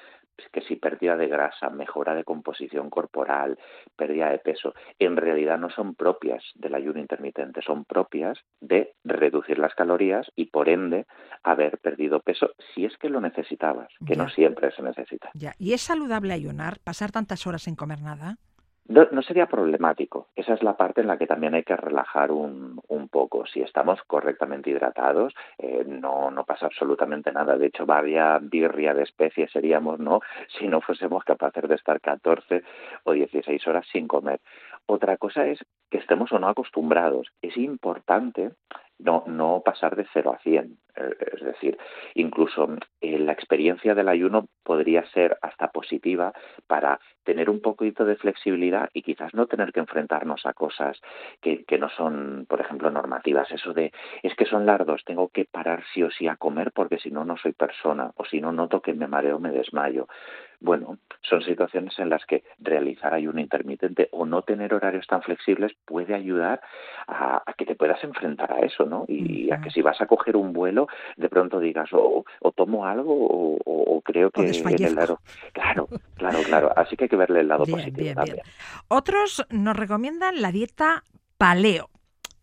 que 0.52 0.60
si 0.62 0.76
pérdida 0.76 1.16
de 1.16 1.28
grasa, 1.28 1.70
mejora 1.70 2.14
de 2.14 2.24
composición 2.24 2.90
corporal, 2.90 3.58
pérdida 3.96 4.30
de 4.30 4.38
peso, 4.38 4.74
en 4.98 5.16
realidad 5.16 5.58
no 5.58 5.70
son 5.70 5.94
propias 5.94 6.42
del 6.54 6.74
ayuno 6.74 7.00
intermitente, 7.00 7.62
son 7.62 7.84
propias 7.84 8.38
de 8.60 8.94
reducir 9.04 9.58
las 9.58 9.74
calorías 9.74 10.30
y, 10.36 10.46
por 10.46 10.68
ende, 10.68 11.06
haber 11.42 11.78
perdido 11.78 12.20
peso 12.20 12.50
si 12.74 12.84
es 12.84 12.96
que 12.98 13.08
lo 13.08 13.20
necesitabas, 13.20 13.88
que 14.06 14.16
no 14.16 14.28
siempre 14.28 14.70
se 14.72 14.82
necesita. 14.82 15.30
Ya. 15.34 15.54
¿Y 15.58 15.72
es 15.72 15.82
saludable 15.82 16.32
ayunar, 16.32 16.78
pasar 16.80 17.12
tantas 17.12 17.46
horas 17.46 17.62
sin 17.62 17.76
comer 17.76 18.00
nada? 18.02 18.36
No, 18.88 19.22
sería 19.22 19.46
problemático. 19.46 20.28
Esa 20.36 20.54
es 20.54 20.62
la 20.62 20.76
parte 20.76 21.00
en 21.00 21.08
la 21.08 21.18
que 21.18 21.26
también 21.26 21.54
hay 21.54 21.64
que 21.64 21.76
relajar 21.76 22.30
un, 22.30 22.80
un 22.86 23.08
poco. 23.08 23.44
Si 23.46 23.60
estamos 23.60 24.00
correctamente 24.06 24.70
hidratados, 24.70 25.34
eh, 25.58 25.84
no, 25.86 26.30
no 26.30 26.44
pasa 26.44 26.66
absolutamente 26.66 27.32
nada. 27.32 27.58
De 27.58 27.66
hecho, 27.66 27.84
vaya 27.84 28.38
birria 28.40 28.94
de 28.94 29.02
especies 29.02 29.50
seríamos, 29.50 29.98
¿no? 29.98 30.20
Si 30.58 30.68
no 30.68 30.80
fuésemos 30.80 31.24
capaces 31.24 31.68
de 31.68 31.74
estar 31.74 32.00
14 32.00 32.62
o 33.04 33.12
16 33.12 33.66
horas 33.66 33.86
sin 33.90 34.06
comer. 34.06 34.40
Otra 34.86 35.16
cosa 35.16 35.46
es 35.46 35.58
que 35.90 35.98
estemos 35.98 36.30
o 36.30 36.38
no 36.38 36.48
acostumbrados. 36.48 37.32
Es 37.42 37.56
importante 37.56 38.52
no, 38.98 39.24
no 39.26 39.62
pasar 39.64 39.96
de 39.96 40.06
0 40.12 40.32
a 40.32 40.38
100. 40.38 40.78
Eh, 40.96 41.10
es 41.34 41.42
decir, 41.42 41.78
incluso 42.14 42.68
eh, 43.00 43.18
la 43.18 43.32
experiencia 43.32 43.94
del 43.94 44.08
ayuno 44.08 44.48
podría 44.62 45.04
ser 45.10 45.36
hasta 45.42 45.68
positiva 45.68 46.32
para 46.66 46.98
tener 47.24 47.50
un 47.50 47.60
poquito 47.60 48.04
de 48.04 48.16
flexibilidad 48.16 48.88
y 48.92 49.02
quizás 49.02 49.34
no 49.34 49.46
tener 49.46 49.72
que 49.72 49.80
enfrentarnos 49.80 50.46
a 50.46 50.54
cosas 50.54 51.00
que, 51.40 51.64
que 51.64 51.78
no 51.78 51.88
son, 51.90 52.46
por 52.48 52.60
ejemplo, 52.60 52.90
normativas. 52.90 53.50
Eso 53.50 53.74
de, 53.74 53.92
es 54.22 54.34
que 54.34 54.46
son 54.46 54.64
lardos, 54.64 55.02
tengo 55.04 55.28
que 55.28 55.44
parar 55.44 55.84
sí 55.92 56.02
o 56.02 56.10
sí 56.10 56.26
a 56.28 56.36
comer 56.36 56.72
porque 56.72 56.98
si 56.98 57.10
no, 57.10 57.24
no 57.24 57.36
soy 57.36 57.52
persona 57.52 58.10
o 58.16 58.24
si 58.24 58.40
no, 58.40 58.52
noto 58.52 58.80
que 58.80 58.94
me 58.94 59.08
mareo, 59.08 59.38
me 59.38 59.50
desmayo. 59.50 60.08
Bueno, 60.60 60.98
son 61.22 61.42
situaciones 61.42 61.98
en 61.98 62.08
las 62.08 62.24
que 62.24 62.44
realizar 62.58 63.12
ayuno 63.12 63.40
intermitente 63.40 64.08
o 64.12 64.26
no 64.26 64.42
tener 64.42 64.74
horarios 64.74 65.06
tan 65.06 65.22
flexibles 65.22 65.72
puede 65.84 66.14
ayudar 66.14 66.60
a, 67.08 67.42
que 67.56 67.66
te 67.66 67.74
puedas 67.74 68.02
enfrentar 68.04 68.52
a 68.52 68.60
eso, 68.60 68.84
¿no? 68.84 69.04
Y, 69.08 69.50
a 69.50 69.60
que 69.60 69.70
si 69.70 69.82
vas 69.82 70.00
a 70.00 70.06
coger 70.06 70.36
un 70.36 70.52
vuelo, 70.52 70.88
de 71.16 71.28
pronto 71.28 71.60
digas, 71.60 71.90
o, 71.92 72.24
tomo 72.54 72.86
algo 72.86 73.60
o, 73.64 74.00
creo 74.02 74.30
que 74.30 74.42
en 74.42 74.84
el 74.84 74.94
lado... 74.94 75.20
Claro, 75.52 75.88
claro, 76.16 76.38
claro. 76.46 76.72
Así 76.76 76.96
que 76.96 77.04
hay 77.04 77.08
que 77.08 77.16
verle 77.16 77.40
el 77.40 77.48
lado 77.48 77.64
positivo 77.64 78.14
también. 78.14 78.42
Otros 78.88 79.44
nos 79.50 79.76
recomiendan 79.76 80.40
la 80.40 80.52
dieta 80.52 81.02
paleo 81.38 81.90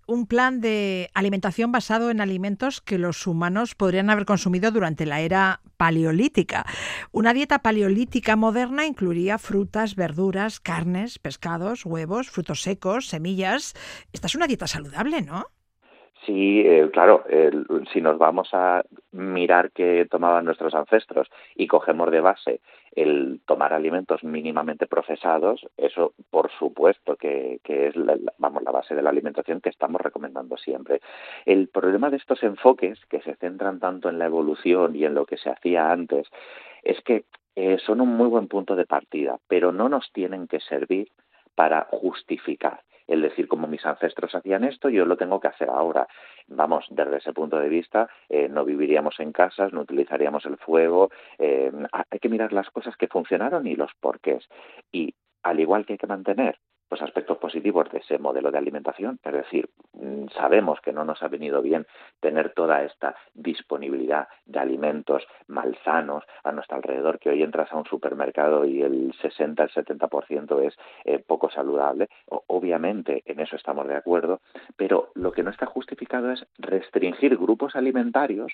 un 0.08 0.28
plan 0.28 0.62
de 0.62 1.10
alimentación 1.14 1.72
basado 1.72 2.10
en 2.10 2.22
alimentos 2.22 2.82
que 2.82 2.98
los 2.98 3.26
humanos 3.28 3.76
podrían 3.76 4.10
haber 4.10 4.26
consumido 4.26 4.72
durante 4.72 5.06
la 5.06 5.22
era 5.22 5.62
paleolítica. 5.78 6.66
Una 7.12 7.34
dieta 7.34 7.60
paleolítica 7.60 8.36
moderna 8.36 8.86
incluiría 8.86 9.38
frutas, 9.38 9.96
verduras, 9.96 10.60
carnes, 10.60 11.20
pescados, 11.20 11.86
huevos, 11.86 12.30
frutos 12.30 12.62
secos, 12.62 13.08
semillas. 13.08 13.74
Esta 14.14 14.28
es 14.28 14.36
una 14.36 14.48
dieta 14.48 14.68
saludable, 14.68 15.22
¿no? 15.22 15.46
Sí, 16.26 16.62
eh, 16.62 16.90
claro, 16.94 17.26
si 17.92 18.00
nos 18.00 18.18
vamos 18.18 18.48
a 18.54 18.84
mirar 19.12 19.72
qué 19.72 20.08
tomaban 20.10 20.46
nuestros 20.46 20.74
ancestros 20.74 21.28
y 21.56 21.68
cogemos 21.68 22.12
de 22.12 22.22
base 22.22 22.62
el 22.96 23.42
tomar 23.46 23.74
alimentos 23.74 24.24
mínimamente 24.24 24.88
procesados, 24.88 25.66
eso 25.78 26.14
por 26.30 26.52
supuesto 26.52 27.16
que, 27.16 27.60
es 27.64 27.96
la, 27.96 28.18
vamos, 28.38 28.64
la 28.64 28.72
base 28.72 28.96
de 28.96 29.02
la 29.02 29.10
alimentación 29.10 29.62
que 29.62 29.70
estamos 29.70 30.02
recomendando 30.02 30.58
siempre. 30.58 31.02
El 31.46 31.70
problema 31.70 32.10
de 32.10 32.18
estos 32.18 32.44
enfoques 32.44 33.00
que 33.10 33.22
se 33.22 33.36
centran 33.36 33.80
tanto 33.80 34.10
en 34.10 34.20
la 34.20 34.26
evolución 34.26 34.96
y 34.96 35.06
en 35.06 35.16
lo 35.16 35.26
que 35.26 35.38
se 35.38 35.50
hacía 35.50 35.92
antes 35.92 36.28
es 36.84 37.02
que 37.02 37.26
eh, 37.56 37.78
son 37.86 38.02
un 38.02 38.10
muy 38.10 38.28
buen 38.28 38.48
punto 38.48 38.76
de 38.76 38.86
partida, 38.86 39.40
pero 39.48 39.72
no 39.72 39.90
nos 39.90 40.12
tienen 40.12 40.48
que 40.48 40.60
servir 40.60 41.10
para 41.56 41.88
justificar 41.92 42.82
el 43.08 43.22
decir 43.22 43.48
como 43.48 43.68
mis 43.68 43.86
ancestros 43.86 44.36
hacían 44.36 44.64
esto, 44.64 44.90
yo 44.90 45.06
lo 45.06 45.18
tengo 45.18 45.40
que 45.40 45.48
hacer 45.48 45.70
ahora. 45.70 46.08
Vamos, 46.48 46.86
desde 46.90 47.18
ese 47.18 47.34
punto 47.34 47.60
de 47.60 47.70
vista, 47.70 48.10
eh, 48.30 48.48
no 48.50 48.66
viviríamos 48.66 49.20
en 49.20 49.32
casas, 49.32 49.74
no 49.74 49.82
utilizaríamos 49.82 50.46
el 50.46 50.58
fuego. 50.58 51.10
Eh, 51.38 51.72
hay 51.92 52.20
que 52.20 52.30
mirar 52.30 52.54
las 52.54 52.70
cosas 52.70 52.96
que 52.98 53.08
funcionaron 53.08 53.68
y 53.68 53.76
los 53.76 53.92
porqués. 54.00 54.48
Y 54.92 55.14
al 55.44 55.60
igual 55.60 55.86
que 55.86 55.94
hay 55.94 56.00
que 56.00 56.08
mantener 56.08 56.58
los 56.94 57.02
aspectos 57.02 57.40
positivos 57.40 57.90
de 57.92 57.98
ese 57.98 58.20
modelo 58.20 58.52
de 58.52 58.60
alimentación, 58.60 59.20
es 59.24 59.34
decir, 59.34 59.68
mm, 59.94 60.28
sabemos 60.38 60.80
que 60.80 60.94
no 60.94 61.04
nos 61.04 61.24
ha 61.24 61.28
venido 61.28 61.60
bien 61.64 61.88
tener 62.20 62.54
toda 62.54 62.84
esta 62.84 63.16
disponibilidad 63.34 64.28
de 64.46 64.60
alimentos 64.60 65.26
malsanos 65.48 66.24
a 66.44 66.52
nuestro 66.52 66.78
alrededor, 66.78 67.18
que 67.18 67.32
hoy 67.32 67.42
entras 67.42 67.74
a 67.74 67.78
un 67.78 67.86
supermercado 67.86 68.64
y 68.66 68.84
el 68.84 69.12
60, 69.22 69.64
el 69.64 69.72
70% 69.72 70.62
es 70.62 70.78
eh, 71.06 71.18
poco 71.18 71.50
saludable. 71.50 72.10
obviamente 72.28 73.24
en 73.26 73.40
eso 73.40 73.56
estamos 73.56 73.88
de 73.88 73.96
acuerdo, 73.96 74.42
pero 74.78 75.10
lo 75.16 75.32
que 75.32 75.42
no 75.42 75.50
está 75.50 75.66
justificado 75.66 76.32
es 76.32 76.46
restringir 76.60 77.38
grupos 77.38 77.76
alimentarios 77.76 78.54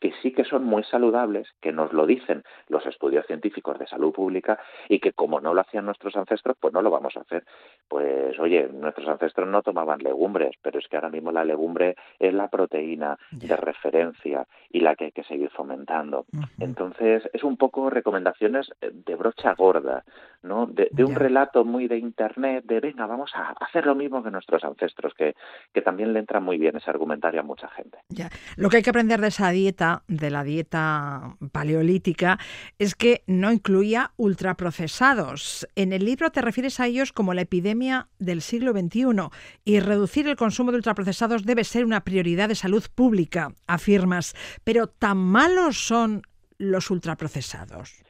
que 0.00 0.12
sí 0.22 0.32
que 0.32 0.44
son 0.44 0.64
muy 0.64 0.82
saludables, 0.84 1.48
que 1.60 1.72
nos 1.72 1.92
lo 1.92 2.06
dicen 2.06 2.42
los 2.68 2.84
estudios 2.86 3.26
científicos 3.26 3.78
de 3.78 3.86
salud 3.86 4.12
pública 4.12 4.58
y 4.88 4.98
que 4.98 5.12
como 5.12 5.40
no 5.40 5.54
lo 5.54 5.60
hacían 5.60 5.84
nuestros 5.84 6.16
ancestros, 6.16 6.56
pues 6.58 6.72
no 6.72 6.82
lo 6.82 6.90
vamos 6.90 7.16
a 7.16 7.20
hacer. 7.20 7.44
Pues 7.88 8.38
oye, 8.38 8.68
nuestros 8.72 9.06
ancestros 9.08 9.46
no 9.48 9.62
tomaban 9.62 9.98
legumbres, 9.98 10.56
pero 10.62 10.78
es 10.78 10.88
que 10.88 10.96
ahora 10.96 11.10
mismo 11.10 11.30
la 11.30 11.44
legumbre 11.44 11.96
es 12.18 12.32
la 12.32 12.48
proteína 12.48 13.18
de 13.30 13.56
referencia 13.56 14.46
y 14.70 14.80
la 14.80 14.96
que 14.96 15.06
hay 15.06 15.12
que 15.12 15.24
seguir 15.24 15.50
fomentando. 15.50 16.24
Entonces, 16.58 17.28
es 17.32 17.44
un 17.44 17.56
poco 17.56 17.90
recomendaciones 17.90 18.70
de 18.80 19.14
brocha 19.14 19.54
gorda, 19.54 20.04
¿no? 20.42 20.66
De, 20.66 20.88
un 21.04 21.14
relato 21.14 21.64
muy 21.64 21.88
de 21.88 21.98
internet, 21.98 22.64
de 22.64 22.80
venga, 22.80 23.06
vamos 23.06 23.32
a 23.34 23.50
hacer 23.60 23.86
lo 23.86 23.94
mismo 23.94 24.22
que 24.22 24.30
nuestros 24.30 24.64
ancestros, 24.64 25.12
que, 25.14 25.34
que 25.72 25.82
también 25.82 26.12
le 26.12 26.20
entra 26.20 26.40
muy 26.40 26.56
bien 26.56 26.76
ese 26.76 26.90
argumentario 26.90 27.40
a 27.40 27.42
mucha 27.44 27.68
gente. 27.68 27.98
Ya. 28.08 28.30
Lo 28.56 28.68
que 28.68 28.78
hay 28.78 28.82
que 28.82 28.90
aprender 28.90 29.20
de 29.20 29.28
esa 29.28 29.50
dieta 29.50 29.89
de 30.08 30.30
la 30.30 30.44
dieta 30.44 31.36
paleolítica 31.52 32.38
es 32.78 32.94
que 32.94 33.22
no 33.26 33.52
incluía 33.52 34.12
ultraprocesados. 34.16 35.66
En 35.76 35.92
el 35.92 36.04
libro 36.04 36.30
te 36.30 36.42
refieres 36.42 36.80
a 36.80 36.86
ellos 36.86 37.12
como 37.12 37.34
la 37.34 37.42
epidemia 37.42 38.08
del 38.18 38.42
siglo 38.42 38.72
XXI 38.72 39.28
y 39.64 39.80
reducir 39.80 40.28
el 40.28 40.36
consumo 40.36 40.70
de 40.70 40.78
ultraprocesados 40.78 41.44
debe 41.44 41.64
ser 41.64 41.84
una 41.84 42.04
prioridad 42.04 42.48
de 42.48 42.54
salud 42.54 42.84
pública, 42.94 43.54
afirmas. 43.66 44.34
Pero 44.64 44.86
¿tan 44.86 45.18
malos 45.18 45.86
son 45.86 46.22
los 46.58 46.90
ultraprocesados? 46.90 48.02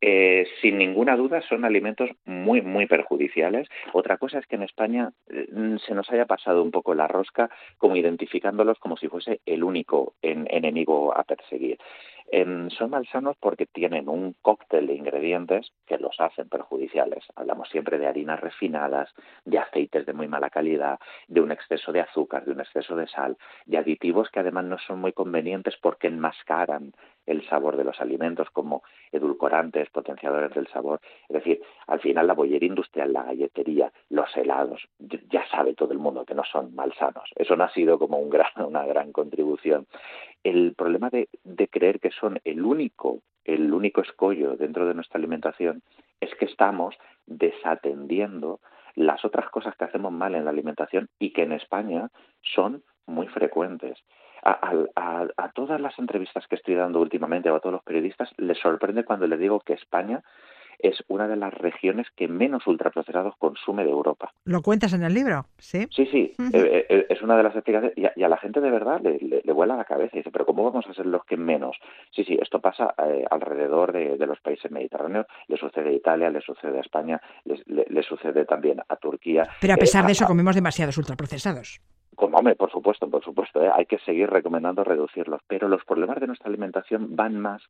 Eh, 0.00 0.46
sin 0.60 0.78
ninguna 0.78 1.16
duda 1.16 1.42
son 1.42 1.64
alimentos 1.64 2.10
muy, 2.24 2.62
muy 2.62 2.86
perjudiciales. 2.86 3.68
Otra 3.92 4.16
cosa 4.16 4.38
es 4.38 4.46
que 4.46 4.56
en 4.56 4.62
España 4.62 5.10
eh, 5.28 5.48
se 5.86 5.94
nos 5.94 6.10
haya 6.10 6.26
pasado 6.26 6.62
un 6.62 6.70
poco 6.70 6.94
la 6.94 7.08
rosca 7.08 7.50
como 7.78 7.96
identificándolos 7.96 8.78
como 8.78 8.96
si 8.96 9.08
fuese 9.08 9.40
el 9.44 9.64
único 9.64 10.14
enemigo 10.22 11.16
a 11.16 11.24
perseguir. 11.24 11.78
Em, 12.30 12.68
son 12.70 12.90
malsanos 12.90 13.36
porque 13.40 13.64
tienen 13.64 14.08
un 14.08 14.34
cóctel 14.42 14.86
de 14.86 14.94
ingredientes 14.94 15.72
que 15.86 15.96
los 15.96 16.20
hacen 16.20 16.48
perjudiciales. 16.48 17.24
Hablamos 17.34 17.70
siempre 17.70 17.98
de 17.98 18.06
harinas 18.06 18.38
refinadas, 18.40 19.10
de 19.46 19.58
aceites 19.58 20.04
de 20.04 20.12
muy 20.12 20.28
mala 20.28 20.50
calidad, 20.50 20.98
de 21.26 21.40
un 21.40 21.52
exceso 21.52 21.90
de 21.90 22.00
azúcar, 22.00 22.44
de 22.44 22.52
un 22.52 22.60
exceso 22.60 22.96
de 22.96 23.08
sal, 23.08 23.38
de 23.64 23.78
aditivos 23.78 24.28
que 24.30 24.40
además 24.40 24.66
no 24.66 24.78
son 24.78 25.00
muy 25.00 25.12
convenientes 25.12 25.76
porque 25.80 26.08
enmascaran 26.08 26.92
el 27.28 27.46
sabor 27.48 27.76
de 27.76 27.84
los 27.84 28.00
alimentos 28.00 28.48
como 28.50 28.82
edulcorantes, 29.12 29.90
potenciadores 29.90 30.52
del 30.54 30.66
sabor. 30.68 31.00
Es 31.28 31.34
decir, 31.34 31.60
al 31.86 32.00
final 32.00 32.26
la 32.26 32.34
bollería 32.34 32.68
industrial, 32.68 33.12
la 33.12 33.24
galletería, 33.24 33.92
los 34.08 34.34
helados, 34.36 34.88
ya 34.98 35.46
sabe 35.50 35.74
todo 35.74 35.92
el 35.92 35.98
mundo 35.98 36.24
que 36.24 36.34
no 36.34 36.44
son 36.44 36.74
malsanos. 36.74 37.30
Eso 37.36 37.54
no 37.54 37.64
ha 37.64 37.72
sido 37.72 37.98
como 37.98 38.18
una 38.66 38.86
gran 38.86 39.12
contribución. 39.12 39.86
El 40.42 40.74
problema 40.74 41.10
de, 41.10 41.28
de 41.44 41.68
creer 41.68 42.00
que 42.00 42.10
son 42.10 42.40
el 42.44 42.64
único, 42.64 43.20
el 43.44 43.72
único 43.72 44.00
escollo 44.00 44.56
dentro 44.56 44.86
de 44.86 44.94
nuestra 44.94 45.18
alimentación 45.18 45.82
es 46.20 46.34
que 46.36 46.46
estamos 46.46 46.96
desatendiendo 47.26 48.60
las 48.94 49.24
otras 49.24 49.48
cosas 49.50 49.76
que 49.76 49.84
hacemos 49.84 50.12
mal 50.12 50.34
en 50.34 50.44
la 50.44 50.50
alimentación 50.50 51.08
y 51.18 51.32
que 51.32 51.42
en 51.42 51.52
España 51.52 52.08
son 52.42 52.82
muy 53.06 53.28
frecuentes. 53.28 53.98
A, 54.44 55.26
a, 55.36 55.48
todas 55.52 55.80
las 55.80 55.98
entrevistas 55.98 56.46
que 56.46 56.54
estoy 56.54 56.74
dando 56.74 57.00
últimamente 57.00 57.50
o 57.50 57.56
a 57.56 57.60
todos 57.60 57.72
los 57.72 57.82
periodistas 57.82 58.30
les 58.36 58.58
sorprende 58.58 59.04
cuando 59.04 59.26
les 59.26 59.38
digo 59.38 59.60
que 59.60 59.72
España 59.72 60.22
es 60.78 61.02
una 61.08 61.26
de 61.26 61.36
las 61.36 61.52
regiones 61.54 62.06
que 62.16 62.28
menos 62.28 62.66
ultraprocesados 62.66 63.34
consume 63.38 63.84
de 63.84 63.90
Europa. 63.90 64.32
¿Lo 64.44 64.62
cuentas 64.62 64.92
en 64.92 65.02
el 65.02 65.12
libro? 65.12 65.46
Sí, 65.58 65.86
sí, 65.90 66.06
sí. 66.06 66.32
Eh, 66.38 66.50
eh, 66.54 66.86
eh, 66.88 67.06
es 67.08 67.22
una 67.22 67.36
de 67.36 67.42
las 67.42 67.54
explicaciones 67.54 67.96
y 67.96 68.22
a, 68.22 68.28
la 68.28 68.36
gente 68.36 68.60
de 68.60 68.70
verdad 68.70 69.00
le, 69.02 69.18
le, 69.44 69.52
vuela 69.52 69.76
la 69.76 69.84
cabeza 69.84 70.16
y 70.16 70.20
dice, 70.20 70.30
pero 70.30 70.46
¿cómo 70.46 70.64
vamos 70.64 70.86
a 70.86 70.94
ser 70.94 71.06
los 71.06 71.24
que 71.24 71.36
menos? 71.36 71.76
Sí, 72.12 72.24
sí, 72.24 72.38
esto 72.40 72.60
pasa 72.60 72.94
alrededor 73.30 73.92
de, 73.92 74.26
los 74.26 74.40
países 74.40 74.70
mediterráneos, 74.70 75.26
le 75.48 75.56
sucede 75.56 75.88
a 75.88 75.92
Italia, 75.92 76.30
le 76.30 76.40
sucede 76.40 76.78
a 76.78 76.80
España, 76.80 77.20
le, 77.44 78.02
sucede 78.02 78.44
también 78.44 78.80
a 78.88 78.96
Turquía. 78.96 79.48
Pero 79.60 79.74
a 79.74 79.76
pesar 79.76 80.06
de 80.06 80.12
eso 80.12 80.26
comemos 80.26 80.54
demasiados 80.54 80.96
ultraprocesados. 80.98 81.80
Como, 82.18 82.36
hombre, 82.36 82.56
por 82.56 82.68
supuesto, 82.72 83.08
por 83.08 83.22
supuesto, 83.22 83.60
hay 83.72 83.86
que 83.86 84.00
seguir 84.00 84.28
recomendando 84.28 84.82
reducirlos, 84.82 85.40
pero 85.46 85.68
los 85.68 85.84
problemas 85.84 86.18
de 86.18 86.26
nuestra 86.26 86.48
alimentación 86.48 87.14
van 87.14 87.38
más 87.38 87.62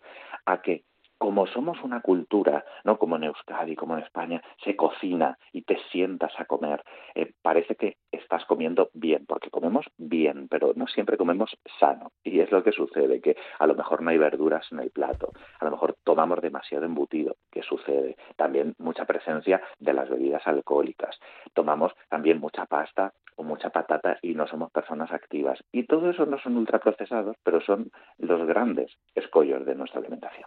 a 0.46 0.62
que 0.62 0.84
como 1.18 1.46
somos 1.46 1.82
una 1.82 2.00
cultura, 2.00 2.64
no 2.84 2.98
como 2.98 3.16
en 3.16 3.24
Euskadi, 3.24 3.74
como 3.74 3.96
en 3.96 4.04
España, 4.04 4.42
se 4.64 4.76
cocina 4.76 5.38
y 5.52 5.62
te 5.62 5.78
sientas 5.90 6.32
a 6.38 6.44
comer, 6.44 6.82
eh, 7.14 7.32
parece 7.42 7.74
que 7.74 7.96
estás 8.12 8.44
comiendo 8.44 8.90
bien, 8.94 9.26
porque 9.26 9.50
comemos 9.50 9.86
bien, 9.98 10.48
pero 10.48 10.72
no 10.76 10.86
siempre 10.86 11.16
comemos 11.16 11.56
sano. 11.78 12.12
Y 12.22 12.40
es 12.40 12.50
lo 12.52 12.62
que 12.62 12.72
sucede, 12.72 13.20
que 13.20 13.36
a 13.58 13.66
lo 13.66 13.74
mejor 13.74 14.02
no 14.02 14.10
hay 14.10 14.18
verduras 14.18 14.70
en 14.70 14.78
el 14.78 14.90
plato, 14.90 15.32
a 15.60 15.64
lo 15.64 15.72
mejor 15.72 15.96
tomamos 16.04 16.40
demasiado 16.40 16.84
embutido, 16.84 17.36
que 17.50 17.62
sucede. 17.62 18.16
También 18.36 18.74
mucha 18.78 19.04
presencia 19.04 19.60
de 19.78 19.92
las 19.92 20.08
bebidas 20.08 20.46
alcohólicas. 20.46 21.18
Tomamos 21.52 21.92
también 22.08 22.38
mucha 22.40 22.66
pasta 22.66 23.12
o 23.38 23.44
mucha 23.44 23.70
patata 23.70 24.18
y 24.20 24.34
no 24.34 24.46
somos 24.48 24.70
personas 24.72 25.12
activas. 25.12 25.62
Y 25.72 25.84
todo 25.84 26.10
eso 26.10 26.26
no 26.26 26.38
son 26.38 26.56
ultraprocesados, 26.56 27.36
pero 27.44 27.60
son 27.60 27.90
los 28.18 28.46
grandes 28.46 28.90
escollos 29.14 29.64
de 29.64 29.76
nuestra 29.76 30.00
alimentación. 30.00 30.44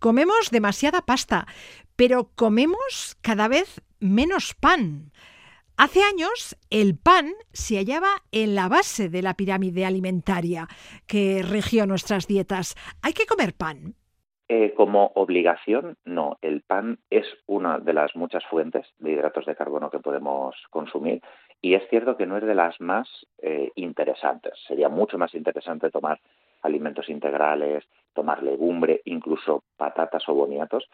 Comemos 0.00 0.50
demasiada 0.50 1.02
pasta, 1.02 1.46
pero 1.96 2.30
comemos 2.34 3.16
cada 3.20 3.48
vez 3.48 3.80
menos 4.00 4.54
pan. 4.54 5.12
Hace 5.76 6.02
años 6.04 6.56
el 6.70 6.96
pan 6.96 7.32
se 7.52 7.76
hallaba 7.76 8.22
en 8.30 8.54
la 8.54 8.68
base 8.68 9.08
de 9.08 9.22
la 9.22 9.34
pirámide 9.34 9.84
alimentaria 9.84 10.68
que 11.08 11.42
regió 11.42 11.84
nuestras 11.86 12.28
dietas. 12.28 12.76
¿Hay 13.02 13.12
que 13.12 13.26
comer 13.26 13.54
pan? 13.54 13.94
Eh, 14.48 14.74
como 14.76 15.10
obligación, 15.14 15.96
no. 16.04 16.36
El 16.42 16.62
pan 16.62 16.98
es 17.10 17.26
una 17.46 17.78
de 17.78 17.92
las 17.92 18.14
muchas 18.14 18.44
fuentes 18.44 18.86
de 18.98 19.12
hidratos 19.12 19.46
de 19.46 19.56
carbono 19.56 19.90
que 19.90 19.98
podemos 19.98 20.54
consumir 20.70 21.22
y 21.60 21.74
es 21.74 21.82
cierto 21.88 22.16
que 22.16 22.26
no 22.26 22.36
es 22.36 22.44
de 22.44 22.54
las 22.54 22.78
más 22.78 23.08
eh, 23.38 23.72
interesantes. 23.74 24.52
Sería 24.68 24.90
mucho 24.90 25.16
más 25.16 25.34
interesante 25.34 25.90
tomar 25.90 26.20
alimentos 26.64 27.08
integrales, 27.08 27.84
tomar 28.14 28.42
legumbre, 28.42 29.02
incluso 29.04 29.64
patatas 29.76 30.28
o 30.28 30.34
boniatos, 30.34 30.88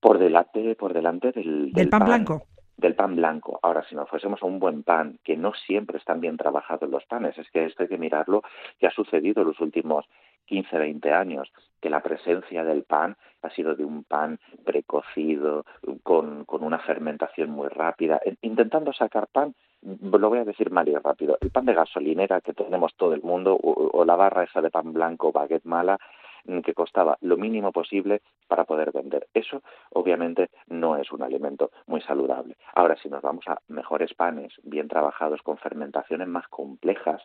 por 0.00 0.18
delante, 0.18 0.74
por 0.74 0.92
delante 0.92 1.32
del, 1.32 1.72
del, 1.72 1.88
pan, 1.88 2.04
blanco. 2.04 2.42
Del 2.76 2.94
pan 2.94 3.16
blanco. 3.16 3.58
Ahora, 3.62 3.84
si 3.88 3.94
nos 3.94 4.08
fuésemos 4.08 4.42
a 4.42 4.46
un 4.46 4.58
buen 4.58 4.82
pan, 4.82 5.18
que 5.22 5.36
no 5.36 5.52
siempre 5.66 5.98
están 5.98 6.20
bien 6.20 6.36
trabajados 6.36 6.88
los 6.88 7.04
panes, 7.04 7.36
es 7.38 7.50
que 7.50 7.66
esto 7.66 7.82
hay 7.82 7.88
que 7.88 7.98
mirarlo, 7.98 8.42
que 8.78 8.86
ha 8.86 8.90
sucedido 8.90 9.42
en 9.42 9.48
los 9.48 9.60
últimos 9.60 10.06
15, 10.50 10.78
20 10.78 11.12
años, 11.12 11.52
que 11.80 11.88
la 11.88 12.00
presencia 12.00 12.64
del 12.64 12.82
pan 12.82 13.16
ha 13.42 13.50
sido 13.50 13.76
de 13.76 13.84
un 13.84 14.02
pan 14.02 14.40
precocido, 14.64 15.64
con, 16.02 16.44
una 16.48 16.80
fermentación 16.80 17.50
muy 17.50 17.68
rápida, 17.68 18.20
intentando 18.42 18.92
sacar 18.92 19.28
pan 19.28 19.54
lo 19.82 20.28
voy 20.28 20.40
a 20.40 20.44
decir 20.44 20.70
mal 20.70 20.86
y 20.88 20.94
rápido, 20.94 21.38
el 21.40 21.50
pan 21.50 21.64
de 21.64 21.72
gasolinera 21.72 22.42
que 22.42 22.52
tenemos 22.52 22.94
todo 22.96 23.14
el 23.14 23.22
mundo 23.22 23.58
o, 23.62 24.04
la 24.04 24.14
barra 24.14 24.44
esa 24.44 24.60
de 24.60 24.70
pan 24.70 24.92
blanco, 24.92 25.32
baguette 25.32 25.64
mala, 25.64 25.98
mm, 26.44 26.60
que 26.60 26.74
costaba 26.74 27.16
lo 27.22 27.38
mínimo 27.38 27.72
posible 27.72 28.20
para 28.46 28.64
poder 28.64 28.92
vender. 28.92 29.28
Eso 29.32 29.62
obviamente 29.94 30.50
no 30.68 30.96
es 30.96 31.10
un 31.12 31.22
alimento 31.22 31.70
muy 31.86 32.02
saludable. 32.02 32.56
Ahora, 32.74 32.96
si 32.96 33.08
nos 33.08 33.22
vamos 33.22 33.46
a 33.48 33.58
mejores 33.68 34.12
panes, 34.12 34.52
bien 34.64 34.88
trabajados, 34.88 35.40
con 35.40 35.56
fermentaciones 35.56 36.28
más 36.28 36.46
complejas, 36.48 37.22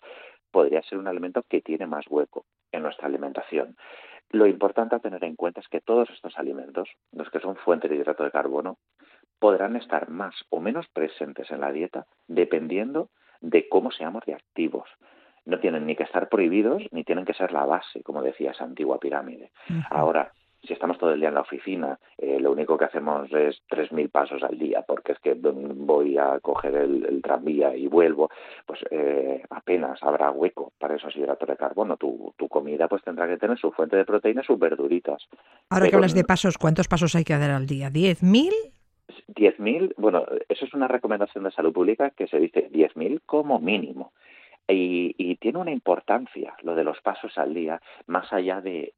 podría 0.56 0.82
ser 0.84 0.98
un 0.98 1.10
alimento 1.10 1.44
que 1.50 1.60
tiene 1.60 1.86
más 1.86 2.06
hueco 2.10 2.46
en 2.72 2.82
nuestra 2.82 3.08
alimentación. 3.08 3.76
Lo 4.30 4.48
importante 4.48 4.96
a 4.96 5.00
tener 5.00 5.22
en 5.26 5.36
cuenta 5.36 5.60
es 5.60 5.68
que 5.68 5.82
todos 5.82 6.10
estos 6.12 6.40
alimentos, 6.40 6.88
los 7.12 7.30
que 7.30 7.42
son 7.42 7.58
fuentes 7.58 7.90
de 7.92 7.98
hidrato 7.98 8.24
de 8.24 8.32
carbono, 8.32 8.78
podrán 9.38 9.76
estar 9.76 10.08
más 10.08 10.34
o 10.50 10.62
menos 10.62 10.88
presentes 10.94 11.52
en 11.52 11.60
la 11.60 11.74
dieta 11.74 12.06
dependiendo 12.30 13.10
de 13.42 13.68
cómo 13.68 13.92
seamos 13.92 14.24
reactivos. 14.24 14.88
No 15.44 15.60
tienen 15.60 15.86
ni 15.86 15.98
que 15.98 16.04
estar 16.04 16.30
prohibidos 16.30 16.84
ni 16.92 17.04
tienen 17.04 17.26
que 17.26 17.34
ser 17.34 17.52
la 17.52 17.66
base, 17.66 18.02
como 18.02 18.22
decía 18.22 18.52
esa 18.52 18.64
antigua 18.64 18.98
pirámide. 18.98 19.52
Ahora, 19.90 20.32
si 20.66 20.74
estamos 20.74 20.98
todo 20.98 21.12
el 21.12 21.20
día 21.20 21.30
en 21.30 21.36
la 21.36 21.42
oficina, 21.42 22.00
eh, 22.18 22.40
lo 22.40 22.52
único 22.52 22.78
que 22.78 22.86
hacemos 22.86 23.32
es 23.32 23.62
3.000 23.70 24.10
pasos 24.12 24.44
al 24.44 24.58
día, 24.58 24.84
porque 24.88 25.14
es 25.14 25.20
que 25.20 25.34
voy 25.34 26.18
a 26.18 26.40
coger 26.40 26.76
el, 26.76 27.22
tranvía 27.22 27.76
y 27.76 27.88
vuelvo, 27.88 28.30
pues 28.66 28.80
eh, 28.92 29.42
apenas 29.50 30.02
habrá 30.04 30.32
hueco 30.32 30.74
para 30.80 30.96
esos 30.96 31.16
hidratos 31.16 31.48
de 31.48 31.58
carbono. 31.58 31.98
Tu, 31.98 32.34
tu 32.38 32.48
comida 32.48 32.88
pues 32.88 33.04
tendrá 33.04 33.28
que 33.28 33.38
tener 33.38 33.58
su 33.58 33.72
fuente 33.72 33.96
de 33.98 34.06
proteína, 34.06 34.44
sus 34.44 34.60
verduritas. 34.60 35.28
Ahora 35.70 35.90
que 35.90 35.96
hablas 35.96 36.14
de 36.14 36.24
pasos, 36.24 36.58
¿cuántos 36.58 36.88
pasos 36.88 37.16
hay 37.16 37.24
que 37.24 37.38
dar 37.38 37.52
al 37.52 37.66
día? 37.66 37.90
¿10.000? 37.90 38.52
10.000, 39.28 39.94
bueno, 39.98 40.26
eso 40.50 40.66
es 40.66 40.74
una 40.74 40.88
recomendación 40.88 41.44
de 41.44 41.52
salud 41.52 41.74
pública 41.74 42.12
que 42.12 42.28
se 42.28 42.40
dice 42.40 42.70
10.000 42.72 43.22
como 43.26 43.60
mínimo. 43.60 44.14
Y, 44.68 45.36
tiene 45.36 45.60
una 45.60 45.72
importancia 45.72 46.56
lo 46.64 46.74
de 46.74 46.84
los 46.84 47.00
pasos 47.02 47.38
al 47.38 47.54
día, 47.54 47.80
más 48.08 48.34
allá 48.34 48.62
de 48.62 48.94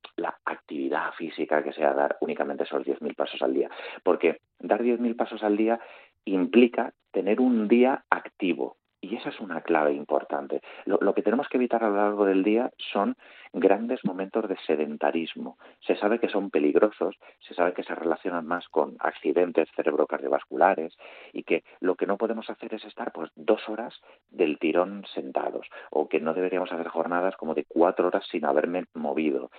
física 1.17 1.63
que 1.63 1.73
sea 1.73 1.93
dar 1.93 2.17
únicamente 2.21 2.63
esos 2.63 2.85
10.000 2.85 3.15
pasos 3.15 3.41
al 3.41 3.53
día. 3.53 3.69
Porque 4.03 4.39
dar 4.59 4.81
10.000 4.81 5.15
pasos 5.15 5.43
al 5.43 5.57
día 5.57 5.79
implica 6.25 6.93
tener 7.11 7.39
un 7.39 7.67
día 7.67 8.03
activo. 8.09 8.77
Y 9.09 9.15
esa 9.15 9.29
es 9.29 9.39
una 9.39 9.61
clave 9.61 9.93
importante. 9.93 10.61
lo, 10.85 11.13
que 11.13 11.21
tenemos 11.21 11.47
que 11.47 11.55
evitar 11.55 11.81
a 11.81 11.89
lo 11.89 11.95
largo 11.95 12.25
del 12.25 12.43
día 12.43 12.71
son 12.91 13.15
grandes 13.53 14.03
momentos 14.03 14.47
de 14.47 14.57
sedentarismo. 14.65 15.57
Se 15.79 15.95
sabe 15.95 16.19
que 16.19 16.29
son 16.29 16.49
peligrosos, 16.49 17.15
se 17.39 17.53
sabe 17.53 17.73
que 17.73 17.83
se 17.83 17.95
relacionan 17.95 18.45
más 18.45 18.67
con 18.67 18.95
accidentes 18.99 19.69
cerebrocardiovasculares 19.75 20.97
y 21.33 21.43
que 21.43 21.63
lo 21.79 21.95
que 21.95 22.05
no 22.05 22.17
podemos 22.17 22.49
hacer 22.49 22.73
es 22.73 22.83
estar 22.85 23.11
pues 23.11 23.31
dos 23.35 23.67
horas 23.69 23.93
del 24.29 24.59
tirón 24.59 25.05
sentados 25.13 25.67
o 25.89 26.07
que 26.07 26.19
no 26.19 26.33
deberíamos 26.33 26.71
hacer 26.71 26.87
jornadas 26.87 27.35
como 27.37 27.53
de 27.53 27.65
cuatro 27.65 28.07
horas 28.07 28.25
sin 28.29 28.45
haberme 28.45 28.85
movido. 28.93 29.49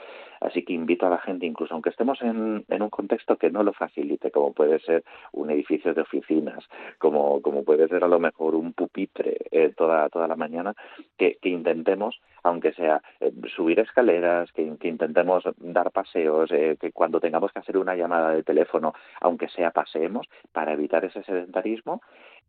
Así 0.40 0.64
que 0.64 0.72
invito 0.72 1.06
a 1.06 1.10
la 1.10 1.18
gente, 1.18 1.46
incluso 1.46 1.74
aunque 1.74 1.90
estemos 1.90 2.20
en, 2.22 2.64
un 2.68 2.90
contexto 2.90 3.36
que 3.36 3.50
no 3.50 3.62
lo 3.62 3.72
facilite, 3.72 4.30
como 4.30 4.52
puede 4.52 4.78
ser 4.80 5.04
un 5.32 5.50
edificio 5.50 5.94
de 5.94 6.02
oficinas, 6.02 6.64
como, 6.98 7.42
como 7.42 7.64
puede 7.64 7.88
ser 7.88 8.04
a 8.04 8.08
lo 8.08 8.20
mejor 8.20 8.54
un 8.54 8.72
pupitre 8.72 9.37
eh, 9.50 9.72
toda, 9.76 10.08
toda 10.08 10.28
la 10.28 10.36
mañana, 10.36 10.74
que, 11.16 11.38
intentemos, 11.42 12.20
aunque 12.42 12.72
sea 12.72 13.02
eh, 13.20 13.32
subir 13.54 13.80
escaleras, 13.80 14.50
que, 14.52 14.62
intentemos 14.62 15.44
dar 15.58 15.90
paseos, 15.90 16.50
eh, 16.52 16.76
que 16.80 16.92
cuando 16.92 17.20
tengamos 17.20 17.52
que 17.52 17.60
hacer 17.60 17.76
una 17.76 17.96
llamada 17.96 18.30
de 18.30 18.42
teléfono, 18.42 18.94
aunque 19.20 19.48
sea 19.48 19.70
paseemos, 19.70 20.26
para 20.52 20.72
evitar 20.72 21.04
ese 21.04 21.22
sedentarismo 21.22 22.00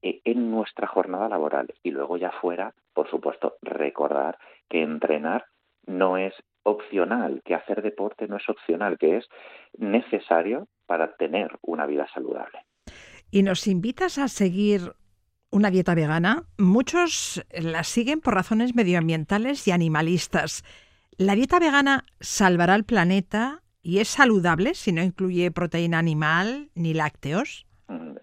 eh, 0.02 0.22
en 0.24 0.50
nuestra 0.50 0.88
jornada 0.88 1.28
laboral. 1.28 1.74
Y 1.84 1.92
luego 1.92 2.18
ya 2.18 2.32
fuera, 2.32 2.74
por 2.94 3.10
supuesto, 3.10 3.58
recordar 3.62 4.38
que 4.70 4.82
entrenar 4.82 5.46
no 5.86 6.18
es 6.18 6.34
opcional, 6.64 7.42
que 7.44 7.56
hacer 7.56 7.82
deporte 7.82 8.28
no 8.28 8.38
es 8.38 8.48
opcional, 8.48 8.98
que 8.98 9.18
es 9.18 9.28
necesario 9.78 10.68
para 10.86 11.16
tener 11.16 11.52
una 11.62 11.86
vida 11.86 12.08
saludable. 12.14 12.60
Y 13.32 13.44
nos 13.44 13.68
invitas 13.68 14.18
a 14.18 14.28
seguir 14.28 14.94
una 15.52 15.72
dieta 15.72 15.96
vegana. 15.96 16.46
Muchos 16.58 17.44
la 17.52 17.84
siguen 17.84 18.22
por 18.22 18.36
razones 18.36 18.76
medioambientales 18.76 19.68
y 19.68 19.72
animalistas. 19.72 20.64
¿La 21.18 21.36
dieta 21.36 21.60
vegana 21.60 22.06
salvará 22.20 22.76
el 22.76 22.86
planeta 22.86 23.64
y 23.82 24.00
es 24.00 24.08
saludable 24.10 24.76
si 24.76 24.92
no 24.92 25.02
incluye 25.04 25.52
proteína 25.52 26.00
animal 26.00 26.70
ni 26.76 26.94
lácteos? 26.94 27.66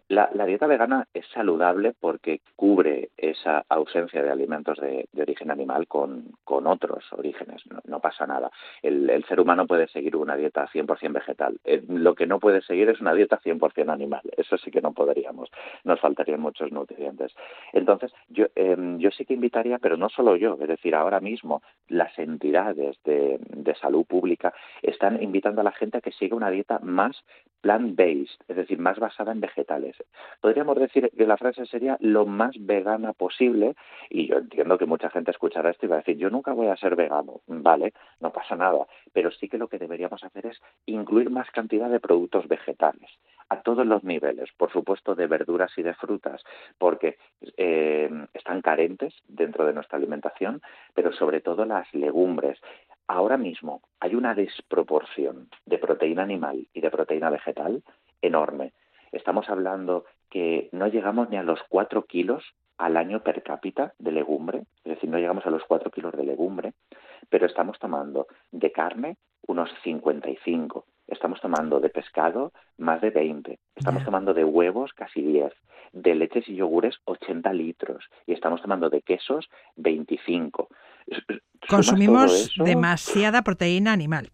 La, 0.09 0.47
dieta 0.47 0.69
vegana 0.69 1.09
es 1.13 1.27
saludable 1.35 1.93
porque 1.99 2.41
cubre 2.55 3.11
esa 3.17 3.65
ausencia 3.69 4.23
de 4.23 4.31
alimentos 4.31 4.79
de, 4.79 5.09
origen 5.21 5.51
animal 5.51 5.89
con, 5.89 6.35
otros 6.45 7.05
orígenes, 7.13 7.63
no, 7.85 8.01
pasa 8.01 8.27
nada. 8.27 8.51
El, 8.83 9.25
ser 9.29 9.41
humano 9.41 9.67
puede 9.67 9.89
seguir 9.89 10.17
una 10.17 10.37
dieta 10.37 10.69
100% 10.69 11.13
vegetal. 11.13 11.59
Eh, 11.65 11.83
lo 11.89 12.15
que 12.15 12.27
no 12.27 12.39
puede 12.39 12.63
seguir 12.63 12.89
es 12.91 13.01
una 13.01 13.15
dieta 13.15 13.41
100% 13.41 13.93
animal. 13.93 14.23
Eso 14.37 14.57
sí 14.57 14.71
que 14.71 14.81
no 14.81 14.93
podríamos, 14.93 15.51
nos 15.85 16.01
faltarían 16.01 16.41
muchos 16.41 16.71
nutrientes. 16.71 17.35
Entonces, 17.73 18.13
yo, 18.29 18.47
em, 18.55 18.99
yo 18.99 19.11
sí 19.11 19.25
que 19.25 19.35
invitaría, 19.35 19.79
pero 19.79 19.97
no 19.97 20.09
solo 20.09 20.37
yo, 20.37 20.57
es 20.61 20.69
decir, 20.69 20.95
ahora 20.95 21.21
mismo 21.21 21.63
las 21.89 22.17
entidades 22.19 22.97
de, 23.05 23.39
de 23.41 23.75
salud 23.75 24.05
pública 24.07 24.55
están 24.83 25.21
invitando 25.23 25.61
a 25.61 25.65
la 25.65 25.73
gente 25.73 25.99
a 25.99 26.01
que 26.01 26.13
siga 26.13 26.37
una 26.37 26.51
dieta 26.51 26.79
más 26.81 27.25
plant-based, 27.67 28.43
es 28.47 28.57
decir, 28.57 28.79
más 28.79 28.97
basada 29.01 29.33
en 29.33 29.41
vegetales. 29.41 29.97
Podríamos 30.41 30.79
decir 30.79 31.11
que 31.17 31.27
la 31.27 31.37
frase 31.37 31.67
sería 31.67 31.97
lo 32.01 32.25
más 32.25 32.55
vegana 32.61 33.13
posible 33.13 33.75
y 34.09 34.29
yo 34.29 34.39
entiendo 34.39 34.79
que 34.79 34.87
mucha 34.87 35.11
gente 35.11 35.33
escuchará 35.33 35.71
esto 35.71 35.85
y 35.85 35.89
va 35.89 35.97
a 35.97 35.99
decir, 35.99 36.17
yo 36.17 36.31
nunca 36.31 36.53
voy 36.53 36.69
a 36.69 36.77
ser 36.77 36.95
vegano, 36.95 37.41
vale, 37.49 37.93
no 38.21 38.31
pasa 38.31 38.55
nada, 38.55 38.87
pero 39.13 39.33
sí 39.33 39.49
que 39.49 39.59
lo 39.59 39.67
que 39.67 39.79
deberíamos 39.79 40.23
hacer 40.23 40.47
es 40.47 40.63
incluir 40.87 41.29
más 41.29 41.51
cantidad 41.51 41.91
de 41.91 41.99
productos 41.99 42.47
vegetales 42.47 43.11
a 43.49 43.61
todos 43.63 43.87
los 43.87 44.03
niveles, 44.05 44.51
por 44.57 44.73
supuesto 44.73 45.15
de 45.15 45.27
verduras 45.27 45.73
y 45.77 45.83
de 45.83 45.95
frutas, 45.95 46.43
porque 46.79 47.19
eh, 47.57 48.11
están 48.35 48.61
carentes 48.61 49.15
dentro 49.29 49.67
de 49.67 49.73
nuestra 49.73 49.99
alimentación, 49.99 50.63
pero 50.95 51.13
sobre 51.13 51.41
todo 51.41 51.65
las 51.65 51.93
legumbres. 51.95 52.59
Ahora 53.09 53.37
mismo 53.37 53.83
hay 54.01 54.15
una 54.15 54.35
desproporción 54.35 55.49
de 55.65 55.79
proteína 55.79 56.23
animal 56.23 56.67
y 56.73 56.81
de 56.81 56.91
proteína 56.91 57.31
vegetal 57.31 57.83
enorme. 58.21 58.73
Estamos 59.13 59.49
hablando 59.49 60.05
que 60.29 60.69
no 60.73 60.89
llegamos 60.89 61.31
ni 61.31 61.37
a 61.37 61.45
los 61.45 61.61
4 61.69 62.05
kilos 62.07 62.45
al 62.79 62.97
año 62.97 63.23
per 63.23 63.43
cápita 63.43 63.95
de 63.99 64.13
legumbre, 64.13 64.65
es 64.85 64.95
decir, 64.95 65.09
no 65.09 65.19
llegamos 65.19 65.47
a 65.47 65.51
los 65.51 65.63
4 65.65 65.91
kilos 65.91 66.15
de 66.15 66.25
legumbre, 66.25 66.75
pero 67.29 67.47
estamos 67.47 67.79
tomando 67.79 68.27
de 68.53 68.73
carne 68.73 69.17
unos 69.47 69.71
55, 69.83 70.85
estamos 71.07 71.41
tomando 71.41 71.81
de 71.81 71.89
pescado 71.89 72.53
más 72.79 73.01
de 73.01 73.11
20, 73.11 73.59
estamos 73.77 74.05
tomando 74.05 74.35
de 74.35 74.45
huevos 74.45 74.93
casi 74.93 75.23
10, 75.23 75.53
de 75.93 76.15
leches 76.15 76.49
y 76.49 76.57
yogures 76.57 76.97
80 77.05 77.53
litros 77.53 78.05
y 78.27 78.33
estamos 78.33 78.61
tomando 78.61 78.91
de 78.91 79.03
quesos 79.03 79.49
25. 79.77 80.69
Consumimos 81.69 82.53
demasiada 82.59 83.43
proteína 83.43 83.93
animal. 83.93 84.31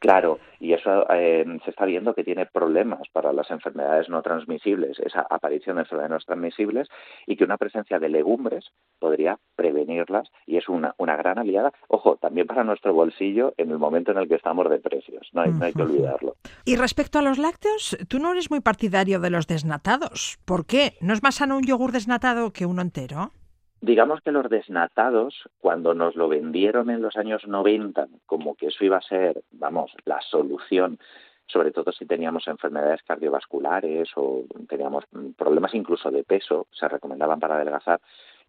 Claro, 0.00 0.38
y 0.60 0.74
eso 0.74 1.06
eh, 1.10 1.44
se 1.64 1.70
está 1.70 1.84
viendo 1.84 2.14
que 2.14 2.22
tiene 2.22 2.46
problemas 2.46 3.08
para 3.12 3.32
las 3.32 3.50
enfermedades 3.50 4.08
no 4.08 4.22
transmisibles, 4.22 4.98
esa 5.00 5.26
aparición 5.28 5.76
de 5.76 5.82
enfermedades 5.82 6.10
no 6.10 6.18
transmisibles, 6.18 6.88
y 7.26 7.36
que 7.36 7.44
una 7.44 7.56
presencia 7.56 7.98
de 7.98 8.08
legumbres 8.08 8.70
podría 8.98 9.38
prevenirlas 9.56 10.28
y 10.46 10.56
es 10.56 10.68
una, 10.68 10.94
una 10.98 11.16
gran 11.16 11.38
aliada, 11.38 11.72
ojo, 11.88 12.16
también 12.16 12.46
para 12.46 12.64
nuestro 12.64 12.92
bolsillo 12.94 13.54
en 13.56 13.70
el 13.70 13.78
momento 13.78 14.12
en 14.12 14.18
el 14.18 14.28
que 14.28 14.36
estamos 14.36 14.68
de 14.70 14.78
precios, 14.78 15.28
no 15.32 15.42
hay, 15.42 15.50
no 15.50 15.64
hay 15.64 15.72
que 15.72 15.82
olvidarlo. 15.82 16.36
Y 16.64 16.76
respecto 16.76 17.18
a 17.18 17.22
los 17.22 17.38
lácteos, 17.38 17.96
tú 18.08 18.18
no 18.18 18.32
eres 18.32 18.50
muy 18.50 18.60
partidario 18.60 19.20
de 19.20 19.30
los 19.30 19.46
desnatados. 19.46 20.38
¿Por 20.44 20.66
qué? 20.66 20.94
¿No 21.00 21.12
es 21.12 21.22
más 21.22 21.36
sano 21.36 21.56
un 21.56 21.64
yogur 21.64 21.92
desnatado 21.92 22.52
que 22.52 22.66
uno 22.66 22.82
entero? 22.82 23.32
Digamos 23.80 24.20
que 24.22 24.32
los 24.32 24.48
desnatados, 24.48 25.48
cuando 25.60 25.94
nos 25.94 26.16
lo 26.16 26.28
vendieron 26.28 26.90
en 26.90 27.00
los 27.00 27.16
años 27.16 27.46
90 27.46 28.08
como 28.26 28.56
que 28.56 28.66
eso 28.66 28.84
iba 28.84 28.96
a 28.96 29.02
ser, 29.02 29.42
vamos, 29.52 29.92
la 30.04 30.20
solución, 30.20 30.98
sobre 31.46 31.70
todo 31.70 31.92
si 31.92 32.04
teníamos 32.04 32.48
enfermedades 32.48 33.02
cardiovasculares 33.04 34.10
o 34.16 34.44
teníamos 34.68 35.04
problemas 35.36 35.74
incluso 35.74 36.10
de 36.10 36.24
peso, 36.24 36.66
se 36.72 36.88
recomendaban 36.88 37.38
para 37.38 37.54
adelgazar, 37.54 38.00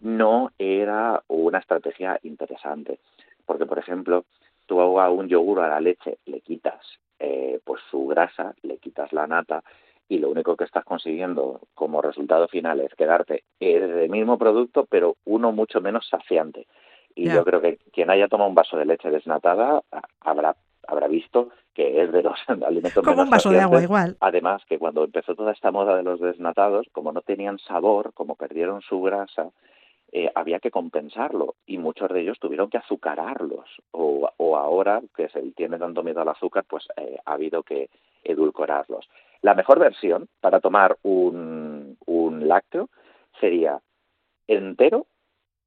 no 0.01 0.51
era 0.57 1.21
una 1.27 1.59
estrategia 1.59 2.19
interesante. 2.23 2.99
Porque, 3.45 3.65
por 3.65 3.79
ejemplo, 3.79 4.25
tú 4.65 4.81
a 4.81 5.09
un 5.09 5.27
yogur 5.27 5.59
a 5.61 5.69
la 5.69 5.79
leche 5.79 6.17
le 6.25 6.41
quitas 6.41 6.79
eh, 7.19 7.59
pues 7.63 7.81
su 7.89 8.07
grasa, 8.07 8.53
le 8.63 8.77
quitas 8.77 9.11
la 9.13 9.27
nata 9.27 9.63
y 10.09 10.17
lo 10.17 10.29
único 10.29 10.57
que 10.57 10.63
estás 10.63 10.83
consiguiendo 10.83 11.61
como 11.75 12.01
resultado 12.01 12.47
final 12.47 12.81
es 12.81 12.93
quedarte 12.95 13.43
el 13.59 14.09
mismo 14.09 14.39
producto, 14.39 14.87
pero 14.89 15.15
uno 15.25 15.51
mucho 15.51 15.79
menos 15.81 16.07
saciante. 16.09 16.65
Y 17.15 17.29
yo 17.29 17.43
creo 17.45 17.61
que 17.61 17.77
quien 17.93 18.09
haya 18.09 18.27
tomado 18.27 18.49
un 18.49 18.55
vaso 18.55 18.75
de 18.77 18.85
leche 18.85 19.09
desnatada 19.09 19.81
habrá 20.21 20.55
habrá 20.87 21.07
visto 21.07 21.49
que 21.75 22.01
es 22.01 22.11
de 22.11 22.23
los 22.23 22.39
alimentos 22.65 23.03
como 23.05 23.21
un 23.21 23.29
vaso 23.29 23.51
de 23.51 23.59
agua 23.59 23.83
igual. 23.83 24.17
Además, 24.19 24.63
que 24.67 24.79
cuando 24.79 25.03
empezó 25.03 25.35
toda 25.35 25.51
esta 25.51 25.71
moda 25.71 25.95
de 25.95 26.03
los 26.03 26.19
desnatados, 26.19 26.87
como 26.91 27.11
no 27.11 27.21
tenían 27.21 27.59
sabor, 27.59 28.11
como 28.13 28.35
perdieron 28.35 28.81
su 28.81 28.99
grasa, 29.01 29.51
eh, 30.11 30.31
había 30.33 30.59
que 30.59 30.71
compensarlo. 30.71 31.55
Y 31.67 31.77
muchos 31.77 32.09
de 32.09 32.21
ellos 32.21 32.39
tuvieron 32.39 32.71
que 32.71 32.79
azucararlos. 32.79 33.69
O, 33.91 34.27
o 34.37 34.57
ahora 34.57 35.01
que 35.15 35.29
se 35.29 35.41
tiene 35.51 35.77
tanto 35.77 36.01
miedo 36.01 36.21
al 36.21 36.29
azúcar 36.29 36.65
pues 36.67 36.87
eh, 36.97 37.17
ha 37.23 37.33
habido 37.33 37.61
que 37.61 37.89
edulcorarlos 38.23 39.07
la 39.41 39.53
mejor 39.53 39.79
versión 39.79 40.27
para 40.41 40.59
tomar 40.59 40.97
un, 41.03 41.97
un 42.05 42.47
lácteo 42.47 42.89
sería 43.39 43.79
entero 44.47 45.07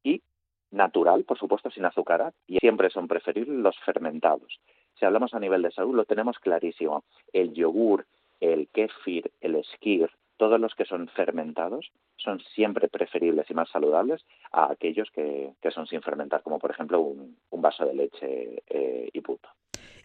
y 0.03 0.23
natural, 0.71 1.25
por 1.25 1.39
supuesto, 1.39 1.71
sin 1.71 1.85
azúcar, 1.85 2.33
y 2.47 2.59
siempre 2.59 2.91
son 2.91 3.09
preferibles 3.09 3.59
los 3.59 3.79
fermentados. 3.81 4.61
Si 4.99 5.05
hablamos 5.05 5.35
a 5.35 5.41
nivel 5.41 5.63
de 5.63 5.73
salud, 5.73 5.95
lo 5.95 6.05
tenemos 6.05 6.39
clarísimo. 6.39 7.05
El 7.33 7.55
yogur, 7.55 8.07
el 8.41 8.69
kéfir, 8.69 9.31
el 9.41 9.63
skir, 9.65 10.11
todos 10.37 10.59
los 10.59 10.75
que 10.75 10.85
son 10.85 11.09
fermentados 11.09 11.93
son 12.17 12.41
siempre 12.41 12.89
preferibles 12.89 13.49
y 13.51 13.55
más 13.55 13.71
saludables 13.71 14.25
a 14.51 14.73
aquellos 14.73 15.09
que, 15.13 15.55
son 15.73 15.87
sin 15.87 16.03
fermentar, 16.03 16.43
como 16.43 16.59
por 16.59 16.71
ejemplo 16.71 17.01
un, 17.01 17.37
vaso 17.53 17.85
de 17.85 17.95
leche 17.95 18.63
eh, 18.69 19.09
y 19.13 19.21
puto. 19.21 19.49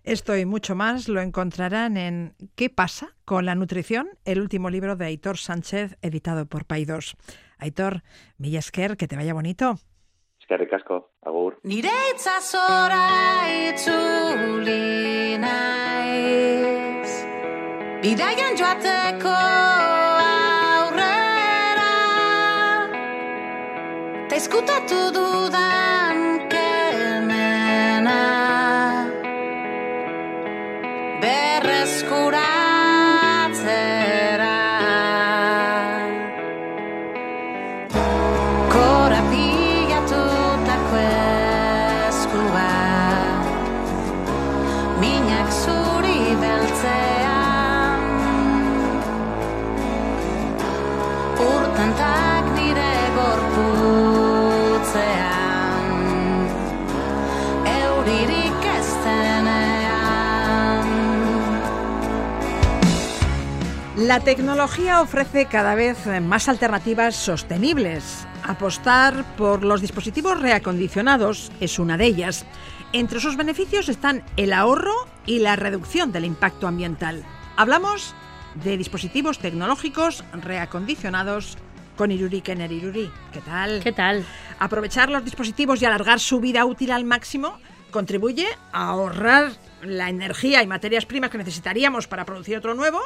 Esto 0.08 0.38
y 0.38 0.45
mucho 0.45 0.74
más 0.74 1.10
lo 1.10 1.20
encontrarán 1.20 1.97
en 1.97 2.34
¿Qué 2.55 2.70
pasa 2.70 3.14
con 3.26 3.45
la 3.45 3.55
nutrición? 3.55 4.08
El 4.24 4.39
último 4.39 4.70
libro 4.70 4.95
de 4.95 5.03
Aitor 5.03 5.36
Sánchez, 5.36 5.97
editado 6.01 6.45
por 6.45 6.64
Paidós. 6.64 7.18
Aitor, 7.58 8.03
mila 8.38 8.60
esker, 8.60 8.95
que 8.95 9.10
te 9.10 9.18
vaya 9.18 9.34
bonito. 9.34 9.76
Eskerrik 10.39 10.72
asko, 10.72 11.12
agur. 11.24 11.60
Nire 11.64 11.91
itzazora 12.16 13.49
itzuli 13.68 15.38
naiz 15.43 17.12
Bidaian 18.01 18.55
joateko 18.55 19.36
aurrera 20.88 21.91
Ta 24.30 24.36
izkutatu 24.39 25.12
dudan 25.12 25.97
La 64.08 64.22
tecnología 64.22 65.01
ofrece 65.01 65.47
cada 65.47 65.76
vez 65.76 65.97
más 66.22 66.47
alternativas 66.47 67.14
sostenibles. 67.14 68.26
Apostar 68.41 69.26
por 69.36 69.66
los 69.66 69.82
dispositivos 69.82 70.39
reacondicionados 70.39 71.51
es 71.60 71.78
una 71.78 71.97
de 71.97 72.05
ellas. 72.05 72.45
Entre 72.93 73.20
sus 73.20 73.36
beneficios 73.36 73.89
están 73.89 74.24
el 74.38 74.53
ahorro 74.53 74.93
y 75.26 75.39
la 75.39 75.58
reducción 75.58 76.14
del 76.14 76.24
impacto 76.24 76.70
ambiental. 76.70 77.26
Hablamos 77.58 78.16
de 78.64 78.78
dispositivos 78.78 79.39
tecnológicos 79.39 80.24
reacondicionados 80.32 81.58
con 81.97 82.10
Iruri 82.10 82.39
Kenner 82.39 82.72
Iruri. 82.72 83.12
¿Qué 83.34 83.41
tal? 83.41 83.82
¿Qué 83.84 83.91
tal? 83.91 84.26
Aprovechar 84.58 85.10
los 85.10 85.26
dispositivos 85.26 85.82
y 85.82 85.86
alargar 85.86 86.22
su 86.22 86.39
vida 86.39 86.64
útil 86.64 86.93
al 86.93 87.03
máximo 87.03 87.60
contribuye 87.91 88.47
a 88.72 88.88
ahorrar 88.88 89.51
la 89.82 90.08
energía 90.08 90.64
y 90.64 90.68
materias 90.68 91.05
primas 91.05 91.30
que 91.30 91.38
necesitaríamos 91.38 92.08
para 92.08 92.24
producir 92.24 92.58
otro 92.58 92.74
nuevo, 92.74 93.01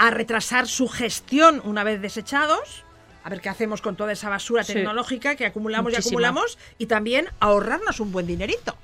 a 0.00 0.10
retrasar 0.10 0.66
su 0.66 0.88
gestión 0.88 1.60
una 1.64 1.84
vez 1.84 2.00
desechados, 2.00 2.84
a 3.22 3.28
ver 3.28 3.40
qué 3.42 3.50
hacemos 3.50 3.82
con 3.82 3.96
toda 3.96 4.12
esa 4.12 4.30
basura 4.30 4.64
Sí. 4.64 4.72
tecnológica 4.72 5.34
que 5.36 5.44
acumulamos 5.44 5.92
Muchísima. 5.92 6.04
y 6.04 6.08
acumulamos, 6.24 6.58
y 6.78 6.86
también 6.86 7.26
ahorrarnos 7.38 8.00
un 8.00 8.10
buen 8.10 8.26
dinerito. 8.26 8.76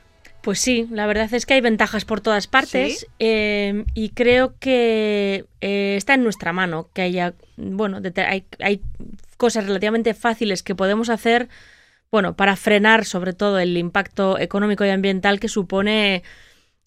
Pues 0.42 0.60
sí, 0.60 0.86
la 0.90 1.06
verdad 1.06 1.32
es 1.32 1.46
que 1.46 1.54
hay 1.54 1.60
ventajas 1.62 2.04
por 2.04 2.20
todas 2.20 2.46
partes 2.46 3.00
Sí. 3.00 3.06
eh, 3.18 3.84
y 3.94 4.10
creo 4.10 4.54
que 4.60 5.46
eh, 5.62 5.94
está 5.96 6.14
en 6.14 6.22
nuestra 6.22 6.52
mano 6.52 6.88
que 6.92 7.00
haya, 7.02 7.32
bueno, 7.56 8.00
hay, 8.28 8.44
hay 8.60 8.82
cosas 9.38 9.64
relativamente 9.66 10.12
fáciles 10.12 10.62
que 10.62 10.74
podemos 10.74 11.08
hacer, 11.08 11.48
bueno, 12.12 12.36
para 12.36 12.56
frenar 12.56 13.06
sobre 13.06 13.32
todo 13.32 13.58
el 13.58 13.76
impacto 13.78 14.38
económico 14.38 14.84
y 14.84 14.90
ambiental 14.90 15.40
que 15.40 15.48
supone, 15.48 16.22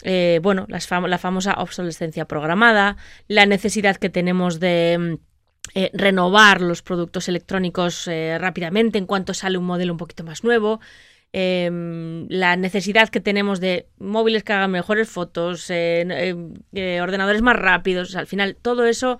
eh, 0.03 0.39
bueno, 0.41 0.65
las 0.69 0.89
la 0.89 1.17
famosa 1.17 1.53
obsolescencia 1.53 2.25
programada, 2.25 2.97
la 3.27 3.45
necesidad 3.45 3.97
que 3.97 4.09
tenemos 4.09 4.59
de 4.59 4.97
mm, 4.97 5.29
eh, 5.75 5.91
renovar 5.93 6.61
los 6.61 6.81
productos 6.81 7.27
electrónicos 7.27 8.07
eh, 8.07 8.37
rápidamente 8.39 8.97
en 8.97 9.05
cuanto 9.05 9.33
sale 9.33 9.57
un 9.57 9.65
modelo 9.65 9.93
un 9.93 9.97
poquito 9.97 10.23
más 10.23 10.43
nuevo. 10.43 10.79
em, 11.31 12.27
la 12.29 12.55
necesidad 12.55 13.09
que 13.09 13.19
tenemos 13.19 13.59
de 13.59 13.87
móviles 13.99 14.43
que 14.43 14.53
hagan 14.53 14.71
mejores 14.71 15.07
fotos, 15.09 15.69
eh, 15.69 16.33
ordenadores 17.01 17.43
más 17.43 17.55
rápidos, 17.55 18.15
al 18.15 18.25
final 18.25 18.55
todo 18.59 18.85
eso 18.85 19.19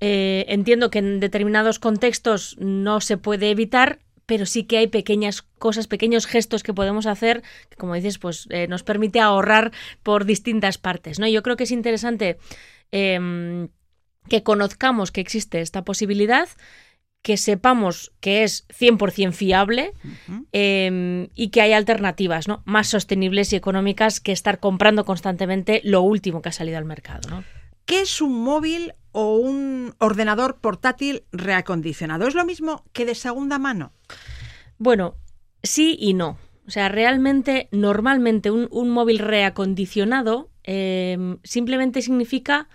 entiendo 0.00 0.90
que 0.90 1.00
en 1.00 1.20
determinados 1.20 1.78
contextos 1.80 2.56
no 2.58 3.00
se 3.00 3.18
puede 3.18 3.50
evitar, 3.50 3.98
pero 4.28 4.44
sí 4.44 4.64
que 4.64 4.76
hay 4.76 4.88
pequeñas 4.88 5.40
cosas, 5.40 5.86
pequeños 5.86 6.26
gestos 6.26 6.62
que 6.62 6.74
podemos 6.74 7.06
hacer 7.06 7.42
que, 7.70 7.76
como 7.76 7.94
dices, 7.94 8.18
pues 8.18 8.46
eh, 8.50 8.68
nos 8.68 8.82
permite 8.82 9.20
ahorrar 9.20 9.72
por 10.02 10.26
distintas 10.26 10.76
partes, 10.76 11.18
¿no? 11.18 11.26
Yo 11.26 11.42
creo 11.42 11.56
que 11.56 11.64
es 11.64 11.70
interesante 11.70 12.36
em, 12.92 13.68
que 14.28 14.42
conozcamos 14.42 15.12
que 15.12 15.22
existe 15.22 15.62
esta 15.62 15.82
posibilidad, 15.82 16.46
que 17.22 17.38
sepamos 17.38 18.12
que 18.20 18.44
es 18.44 18.68
100% 18.68 19.32
fiable 19.32 19.94
eh, 20.52 21.28
y 21.34 21.48
que 21.48 21.62
hay 21.62 21.72
alternativas 21.72 22.48
¿no? 22.48 22.62
más 22.66 22.86
sostenibles 22.88 23.54
y 23.54 23.56
económicas 23.56 24.20
que 24.20 24.32
estar 24.32 24.60
comprando 24.60 25.06
constantemente 25.06 25.80
lo 25.84 26.02
último 26.02 26.42
que 26.42 26.50
ha 26.50 26.52
salido 26.52 26.76
al 26.76 26.84
mercado. 26.84 27.30
¿no? 27.30 27.44
¿Qué 27.88 28.02
es 28.02 28.20
un 28.20 28.44
móvil 28.44 28.92
o 29.12 29.38
un 29.38 29.94
ordenador 29.96 30.60
portátil 30.60 31.24
reacondicionado? 31.32 32.28
¿Es 32.28 32.34
lo 32.34 32.44
mismo 32.44 32.84
que 32.92 33.06
de 33.06 33.14
segunda 33.14 33.58
mano? 33.58 33.94
Bueno, 34.76 35.14
sí 35.62 35.96
y 35.98 36.12
no. 36.12 36.36
O 36.66 36.70
sea, 36.70 36.90
realmente, 36.90 37.70
normalmente 37.72 38.50
un, 38.50 38.68
un 38.70 38.90
móvil 38.90 39.18
reacondicionado 39.20 40.50
eh, 40.64 41.38
simplemente 41.44 42.02
significa 42.02 42.68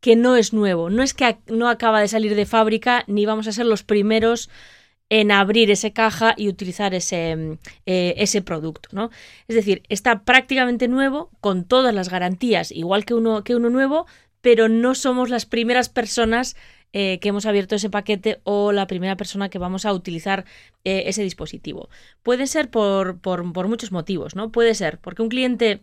que 0.00 0.16
no 0.16 0.36
es 0.36 0.52
nuevo. 0.52 0.90
No 0.90 1.02
es 1.02 1.14
que 1.14 1.38
no 1.46 1.70
acaba 1.70 2.02
de 2.02 2.08
salir 2.08 2.34
de 2.34 2.44
fábrica 2.44 3.04
ni 3.06 3.24
vamos 3.24 3.46
a 3.48 3.52
ser 3.52 3.64
los 3.64 3.84
primeros 3.84 4.50
en 5.08 5.32
abrir 5.32 5.70
esa 5.70 5.90
caja 5.90 6.34
y 6.36 6.48
utilizar 6.48 6.92
ese, 6.92 7.34
mm, 7.34 7.52
eh, 7.86 8.14
ese 8.18 8.42
producto, 8.42 8.90
¿no? 8.92 9.08
Es 9.48 9.56
decir, 9.56 9.82
está 9.88 10.24
prácticamente 10.24 10.88
nuevo, 10.88 11.30
con 11.40 11.64
todas 11.64 11.94
las 11.94 12.10
garantías, 12.10 12.70
igual 12.70 13.06
que 13.06 13.14
uno, 13.14 13.42
que 13.42 13.56
uno 13.56 13.70
nuevo, 13.70 14.06
pero 14.40 14.68
no 14.68 14.94
somos 14.94 15.30
las 15.30 15.46
primeras 15.46 15.88
personas 15.88 16.56
eh, 16.92 17.18
que 17.20 17.28
hemos 17.28 17.44
abierto 17.44 17.74
ese 17.74 17.90
paquete 17.90 18.40
o 18.44 18.72
la 18.72 18.86
primera 18.86 19.16
persona 19.16 19.50
que 19.50 19.58
vamos 19.58 19.84
a 19.84 19.92
utilizar 19.92 20.46
eh, 20.84 21.04
ese 21.06 21.22
dispositivo. 21.22 21.90
Puede 22.22 22.46
ser 22.46 22.70
por, 22.70 23.18
por, 23.20 23.52
por 23.52 23.68
muchos 23.68 23.92
motivos, 23.92 24.34
¿no? 24.34 24.50
Puede 24.50 24.74
ser 24.74 24.98
porque 24.98 25.20
un 25.20 25.28
cliente 25.28 25.82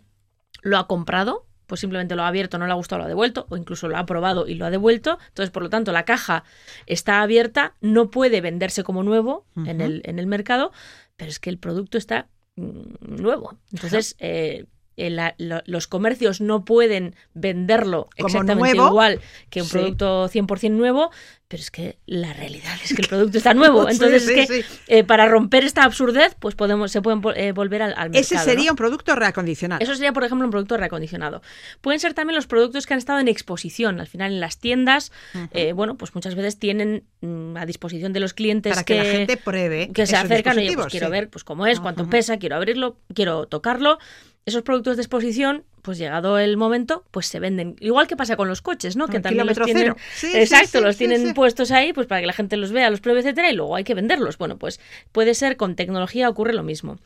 lo 0.63 0.79
ha 0.79 0.87
comprado, 0.87 1.45
pues 1.67 1.81
simplemente 1.81 2.15
lo 2.15 2.23
ha 2.23 2.27
abierto, 2.27 2.57
no 2.57 2.65
le 2.65 2.71
ha 2.71 2.75
gustado, 2.75 2.99
lo 2.99 3.05
ha 3.05 3.09
devuelto, 3.09 3.45
o 3.49 3.57
incluso 3.57 3.87
lo 3.87 3.97
ha 3.97 4.05
probado 4.05 4.47
y 4.47 4.55
lo 4.55 4.65
ha 4.65 4.71
devuelto. 4.71 5.19
Entonces, 5.27 5.51
por 5.51 5.63
lo 5.63 5.69
tanto, 5.69 5.91
la 5.91 6.05
caja 6.05 6.43
está 6.85 7.21
abierta, 7.21 7.75
no 7.81 8.09
puede 8.09 8.41
venderse 8.41 8.83
como 8.83 9.03
nuevo 9.03 9.45
en, 9.55 9.81
el, 9.81 10.01
en 10.05 10.17
el 10.17 10.27
mercado, 10.27 10.71
pero 11.17 11.29
es 11.29 11.39
que 11.39 11.49
el 11.49 11.57
producto 11.57 11.97
está 11.97 12.29
mm, 12.55 13.21
nuevo. 13.21 13.57
Entonces, 13.71 14.15
eh, 14.19 14.65
eh, 14.97 15.09
la- 15.09 15.35
lo- 15.37 15.61
los 15.65 15.87
comercios 15.87 16.41
no 16.41 16.63
pueden 16.65 17.15
venderlo 17.33 18.09
Como 18.17 18.27
exactamente 18.27 18.75
nuevo. 18.77 18.89
igual 18.91 19.21
que 19.49 19.61
un 19.61 19.67
Sí. 19.67 19.73
producto 19.73 20.27
100% 20.29 20.71
nuevo, 20.77 21.11
pero 21.47 21.61
es 21.61 21.69
que 21.69 21.97
la 22.07 22.33
realidad 22.33 22.73
es 22.83 22.93
que 22.93 23.01
el 23.03 23.07
producto 23.07 23.37
está 23.37 23.53
nuevo. 23.53 23.87
Entonces, 23.89 24.25
sí, 24.25 24.33
es 24.39 24.47
que 24.47 24.65
eh, 24.87 25.03
para 25.03 25.27
romper 25.27 25.63
esta 25.63 25.83
absurdez, 25.83 26.35
pues 26.39 26.55
podemos, 26.55 26.91
se 26.91 27.01
pueden 27.01 27.21
eh, 27.35 27.51
volver 27.51 27.81
al, 27.83 27.91
al 27.91 28.09
mercado. 28.09 28.19
Ese 28.19 28.37
sería 28.39 28.65
¿no? 28.67 28.71
un 28.71 28.77
producto 28.77 29.15
reacondicionado. 29.15 29.81
Eso 29.83 29.93
sería, 29.95 30.11
por 30.13 30.23
ejemplo, 30.23 30.45
un 30.45 30.51
producto 30.51 30.75
reacondicionado. 30.77 31.41
Pueden 31.81 31.99
ser 31.99 32.13
también 32.13 32.35
los 32.35 32.47
productos 32.47 32.85
que 32.87 32.93
han 32.93 32.97
estado 32.97 33.19
en 33.19 33.27
exposición. 33.27 33.99
Al 33.99 34.07
final, 34.07 34.33
en 34.33 34.39
las 34.39 34.57
tiendas, 34.59 35.11
eh, 35.51 35.73
bueno, 35.73 35.95
pues 35.97 36.15
muchas 36.15 36.35
veces 36.35 36.57
tienen 36.57 37.03
mm, 37.21 37.57
a 37.57 37.65
disposición 37.65 38.11
de 38.13 38.19
los 38.21 38.33
clientes 38.33 38.71
para 38.73 38.83
que, 38.83 38.97
la 38.97 39.03
gente 39.03 39.37
pruebe 39.37 39.91
que 39.93 40.05
se 40.07 40.15
acercan, 40.15 40.55
dispositivos, 40.55 40.85
pues 40.85 40.91
quiero 40.91 41.09
ver 41.09 41.29
pues 41.29 41.43
cómo 41.43 41.67
es, 41.67 41.79
cuánto 41.79 42.09
pesa, 42.09 42.37
quiero 42.37 42.55
abrirlo, 42.55 42.97
quiero 43.13 43.45
tocarlo. 43.45 43.99
Esos 44.45 44.61
productos 44.61 44.95
de 44.97 45.01
exposición, 45.01 45.63
pues 45.81 45.97
llegado 45.97 46.37
el 46.37 46.55
momento, 46.55 47.03
pues 47.09 47.25
se 47.25 47.39
venden. 47.39 47.75
Igual 47.79 48.05
que 48.05 48.15
pasa 48.15 48.35
con 48.35 48.47
los 48.47 48.61
coches, 48.61 48.95
¿no? 48.95 49.07
Que 49.07 49.19
también 49.19 49.47
los 49.47 49.59
tienen. 49.59 49.95
Sí, 50.13 50.31
exacto, 50.35 50.77
sí, 50.77 50.83
los 50.83 50.97
tienen 50.97 51.33
puestos 51.33 51.71
ahí, 51.71 51.93
pues 51.93 52.05
para 52.05 52.21
que 52.21 52.27
la 52.27 52.33
gente 52.33 52.55
los 52.55 52.71
vea, 52.71 52.91
los 52.91 53.01
pruebe, 53.01 53.21
etcétera, 53.21 53.49
y 53.49 53.55
luego 53.55 53.75
hay 53.75 53.83
que 53.83 53.95
venderlos. 53.95 54.37
Bueno, 54.37 54.57
pues 54.57 54.79
puede 55.11 55.33
ser 55.33 55.57
con 55.57 55.75
tecnología 55.75 56.29
ocurre 56.29 56.53
lo 56.53 56.61
mismo. 56.61 56.99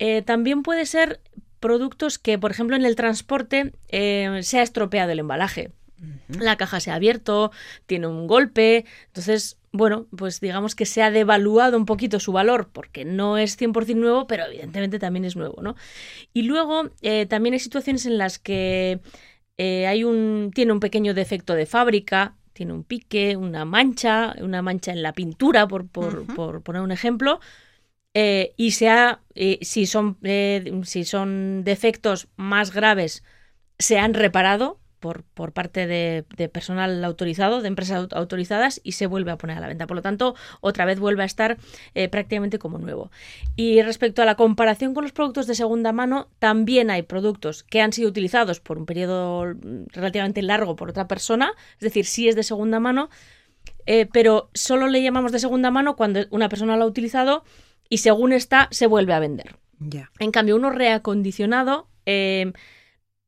Eh, 0.00 0.22
también 0.22 0.64
puede 0.64 0.84
ser 0.84 1.20
productos 1.60 2.18
que, 2.18 2.38
por 2.38 2.50
ejemplo, 2.50 2.74
en 2.74 2.84
el 2.84 2.96
transporte 2.96 3.72
eh, 3.88 4.40
se 4.42 4.58
ha 4.58 4.62
estropeado 4.62 5.12
el 5.12 5.20
embalaje. 5.20 5.70
La 6.28 6.56
caja 6.56 6.80
se 6.80 6.90
ha 6.90 6.94
abierto, 6.94 7.52
tiene 7.86 8.06
un 8.06 8.26
golpe, 8.26 8.86
entonces, 9.08 9.58
bueno, 9.72 10.06
pues 10.16 10.40
digamos 10.40 10.74
que 10.74 10.86
se 10.86 11.02
ha 11.02 11.10
devaluado 11.10 11.76
un 11.76 11.86
poquito 11.86 12.20
su 12.20 12.32
valor 12.32 12.70
porque 12.72 13.04
no 13.04 13.38
es 13.38 13.56
100% 13.56 13.94
nuevo, 13.96 14.26
pero 14.26 14.44
evidentemente 14.44 14.98
también 14.98 15.24
es 15.24 15.36
nuevo, 15.36 15.62
¿no? 15.62 15.76
Y 16.32 16.42
luego 16.42 16.90
eh, 17.02 17.26
también 17.26 17.52
hay 17.54 17.60
situaciones 17.60 18.06
en 18.06 18.18
las 18.18 18.38
que 18.38 19.00
eh, 19.58 19.86
hay 19.86 20.04
un, 20.04 20.50
tiene 20.54 20.72
un 20.72 20.80
pequeño 20.80 21.14
defecto 21.14 21.54
de 21.54 21.66
fábrica, 21.66 22.36
tiene 22.52 22.72
un 22.72 22.84
pique, 22.84 23.36
una 23.36 23.64
mancha, 23.64 24.34
una 24.40 24.62
mancha 24.62 24.92
en 24.92 25.02
la 25.02 25.12
pintura, 25.12 25.68
por, 25.68 25.88
por, 25.88 26.26
por 26.34 26.62
poner 26.62 26.82
un 26.82 26.92
ejemplo, 26.92 27.40
eh, 28.14 28.54
y 28.56 28.72
se 28.72 28.88
ha, 28.88 29.22
eh, 29.34 29.58
si, 29.62 29.86
son, 29.86 30.18
eh, 30.22 30.80
si 30.84 31.04
son 31.04 31.62
defectos 31.64 32.28
más 32.36 32.72
graves, 32.72 33.22
se 33.78 33.98
han 33.98 34.14
reparado 34.14 34.80
por, 35.00 35.24
por 35.24 35.52
parte 35.52 35.86
de, 35.86 36.24
de 36.36 36.48
personal 36.48 37.02
autorizado, 37.04 37.62
de 37.62 37.68
empresas 37.68 38.04
au- 38.04 38.14
autorizadas, 38.14 38.80
y 38.84 38.92
se 38.92 39.06
vuelve 39.06 39.32
a 39.32 39.38
poner 39.38 39.56
a 39.56 39.60
la 39.60 39.66
venta. 39.66 39.86
Por 39.86 39.96
lo 39.96 40.02
tanto, 40.02 40.34
otra 40.60 40.84
vez 40.84 41.00
vuelve 41.00 41.22
a 41.22 41.26
estar 41.26 41.56
eh, 41.94 42.08
prácticamente 42.08 42.58
como 42.58 42.78
nuevo. 42.78 43.10
Y 43.56 43.82
respecto 43.82 44.22
a 44.22 44.24
la 44.26 44.36
comparación 44.36 44.94
con 44.94 45.02
los 45.02 45.12
productos 45.12 45.46
de 45.46 45.54
segunda 45.54 45.92
mano, 45.92 46.28
también 46.38 46.90
hay 46.90 47.02
productos 47.02 47.62
que 47.64 47.80
han 47.80 47.92
sido 47.92 48.08
utilizados 48.08 48.60
por 48.60 48.78
un 48.78 48.86
periodo 48.86 49.46
relativamente 49.88 50.42
largo 50.42 50.76
por 50.76 50.90
otra 50.90 51.08
persona, 51.08 51.52
es 51.74 51.80
decir, 51.80 52.04
sí 52.04 52.28
es 52.28 52.36
de 52.36 52.42
segunda 52.42 52.78
mano, 52.78 53.08
eh, 53.86 54.06
pero 54.12 54.50
solo 54.54 54.86
le 54.86 55.02
llamamos 55.02 55.32
de 55.32 55.38
segunda 55.38 55.70
mano 55.70 55.96
cuando 55.96 56.20
una 56.30 56.48
persona 56.48 56.76
lo 56.76 56.84
ha 56.84 56.86
utilizado 56.86 57.44
y 57.88 57.98
según 57.98 58.32
está 58.32 58.68
se 58.70 58.86
vuelve 58.86 59.14
a 59.14 59.18
vender. 59.18 59.56
En 60.18 60.30
cambio, 60.30 60.56
uno 60.56 60.68
reacondicionado, 60.68 61.88
eh, 62.04 62.52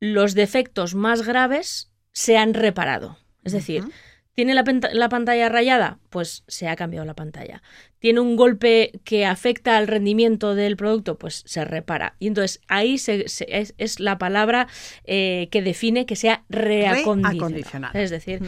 los 0.04 0.34
defectos 0.34 0.94
más 0.96 1.22
graves 1.22 1.92
se 2.12 2.36
han 2.36 2.54
reparado. 2.54 3.18
Es 3.44 3.52
decir. 3.52 3.84
¿tiene 4.34 4.54
la, 4.54 4.64
la 4.94 5.08
pantalla 5.10 5.50
rayada? 5.50 5.98
Pues 6.08 6.42
se 6.48 6.66
ha 6.66 6.74
cambiado 6.74 7.04
la 7.04 7.12
pantalla. 7.12 7.62
¿Tiene 7.98 8.20
un 8.20 8.34
golpe 8.36 8.98
que 9.04 9.26
afecta 9.26 9.76
al 9.76 9.86
rendimiento 9.86 10.54
del 10.54 10.78
producto? 10.78 11.18
Pues 11.18 11.42
se 11.46 11.66
repara. 11.66 12.16
Y 12.18 12.28
entonces 12.28 12.62
ahí 12.66 12.96
se- 12.96 13.28
se- 13.28 13.46
es, 13.50 13.74
es 13.76 14.00
la 14.00 14.16
palabra 14.16 14.68
eh, 15.04 15.48
que 15.50 15.60
define 15.60 16.06
que 16.06 16.16
sea 16.16 16.44
reacondicionado. 16.48 17.98
Es 17.98 18.08
decir, 18.10 18.40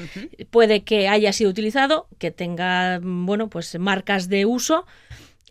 puede 0.50 0.84
que 0.84 1.07
haya 1.09 1.34
sido 1.34 1.50
utilizado, 1.50 2.09
que 2.18 2.30
tenga, 2.30 2.98
bueno, 3.02 3.50
pues 3.50 3.78
marcas 3.78 4.30
de 4.30 4.46
uso. 4.46 4.86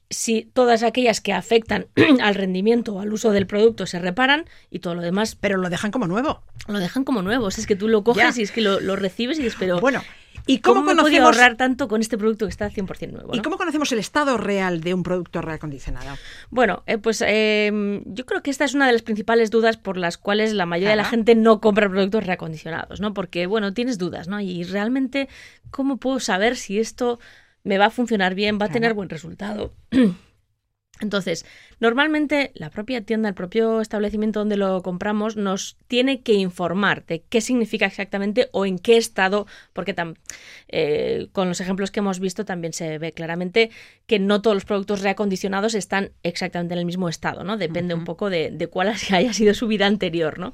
Si 0.09 0.43
todas 0.53 0.83
aquellas 0.83 1.21
que 1.21 1.33
afectan 1.33 1.87
al 2.21 2.35
rendimiento 2.35 2.93
o 2.95 2.99
al 2.99 3.11
uso 3.13 3.31
del 3.31 3.47
producto 3.47 3.85
se 3.85 3.99
reparan 3.99 4.45
y 4.69 4.79
todo 4.79 4.95
lo 4.95 5.01
demás 5.01 5.35
Pero 5.35 5.57
lo 5.57 5.69
dejan 5.69 5.91
como 5.91 6.07
nuevo. 6.07 6.41
lo 6.67 6.79
dejan 6.79 7.03
como 7.03 7.21
nuevo. 7.21 7.47
Es 7.47 7.65
que 7.67 7.75
tú 7.75 7.87
lo 7.87 8.03
coges 8.03 8.35
Ya. 8.35 8.41
y 8.41 8.43
es 8.43 8.51
que 8.51 8.61
lo, 8.61 8.79
lo 8.79 8.95
recibes 8.95 9.39
y 9.39 9.43
dices, 9.43 9.57
pero 9.59 9.79
Bueno, 9.79 10.01
¿y 10.45 10.59
¿cómo, 10.59 10.81
cómo, 10.81 10.85
me 10.87 10.95
conocemos 10.97 11.25
ahorrar 11.37 11.55
tanto 11.57 11.87
con 11.87 12.01
este 12.01 12.17
producto 12.17 12.45
que 12.45 12.51
está 12.51 12.69
100% 12.69 13.11
nuevo? 13.11 13.35
¿Y 13.35 13.39
cómo 13.41 13.57
conocemos 13.57 13.91
el 13.91 13.99
estado 13.99 14.37
real 14.37 14.81
de 14.81 14.93
un 14.93 15.01
producto 15.03 15.41
reacondicionado? 15.41 16.15
Bueno, 16.51 16.83
eh, 16.85 16.97
pues 16.97 17.23
eh, 17.25 18.01
yo 18.05 18.25
creo 18.25 18.43
que 18.43 18.51
esta 18.51 18.65
es 18.65 18.73
una 18.73 18.85
de 18.87 18.93
las 18.93 19.01
principales 19.01 19.49
dudas 19.51 19.77
por 19.77 19.97
las 19.97 20.17
cuales 20.17 20.53
la 20.53 20.65
mayoría 20.65 20.91
de 20.91 20.97
la 20.97 21.05
gente 21.05 21.33
no 21.35 21.59
compra 21.59 21.89
productos 21.89 22.25
reacondicionados, 22.25 22.99
¿no? 22.99 23.13
Porque, 23.13 23.45
bueno, 23.47 23.73
tienes 23.73 23.97
dudas, 23.97 24.27
¿no? 24.27 24.39
Y 24.41 24.63
realmente, 24.63 25.27
¿cómo 25.71 25.97
puedo 25.97 26.19
saber 26.19 26.55
si 26.55 26.79
esto 26.79 27.19
me 27.63 27.77
va 27.77 27.85
a 27.87 27.89
funcionar 27.91 28.35
bien, 28.35 28.59
va 28.59 28.65
a 28.65 28.69
tener 28.73 28.93
buen 28.93 29.09
resultado? 29.09 29.73
Entonces, 31.01 31.43
normalmente 31.79 32.51
la 32.53 32.69
propia 32.69 33.01
tienda, 33.03 33.27
el 33.27 33.33
propio 33.35 33.81
establecimiento 33.81 34.39
donde 34.39 34.57
lo 34.57 34.81
compramos 34.83 35.35
nos 35.35 35.75
tiene 35.87 36.21
que 36.21 36.33
informar 36.33 37.03
de 37.07 37.23
qué 37.27 37.41
significa 37.41 37.87
exactamente 37.87 38.47
o 38.53 38.65
en 38.65 38.77
qué 38.77 38.95
estado, 38.95 39.47
porque 39.73 39.95
tam- 39.95 40.15
eh, 40.69 41.27
con 41.31 41.49
los 41.49 41.59
ejemplos 41.59 41.89
que 41.89 41.99
hemos 41.99 42.19
visto 42.19 42.45
también 42.45 42.73
se 42.73 42.99
ve 42.99 43.11
claramente 43.11 43.71
que 44.05 44.19
no 44.19 44.41
todos 44.43 44.55
los 44.55 44.65
productos 44.65 45.01
reacondicionados 45.01 45.73
están 45.73 46.11
exactamente 46.21 46.75
en 46.75 46.79
el 46.79 46.85
mismo 46.85 47.09
estado, 47.09 47.43
¿no? 47.43 47.57
Depende 47.57 47.95
un 47.95 48.05
poco 48.05 48.29
de, 48.29 48.51
de 48.51 48.67
cuál 48.67 48.87
haya 49.11 49.33
sido 49.33 49.53
su 49.55 49.67
vida 49.67 49.87
anterior, 49.87 50.37
¿no? 50.37 50.53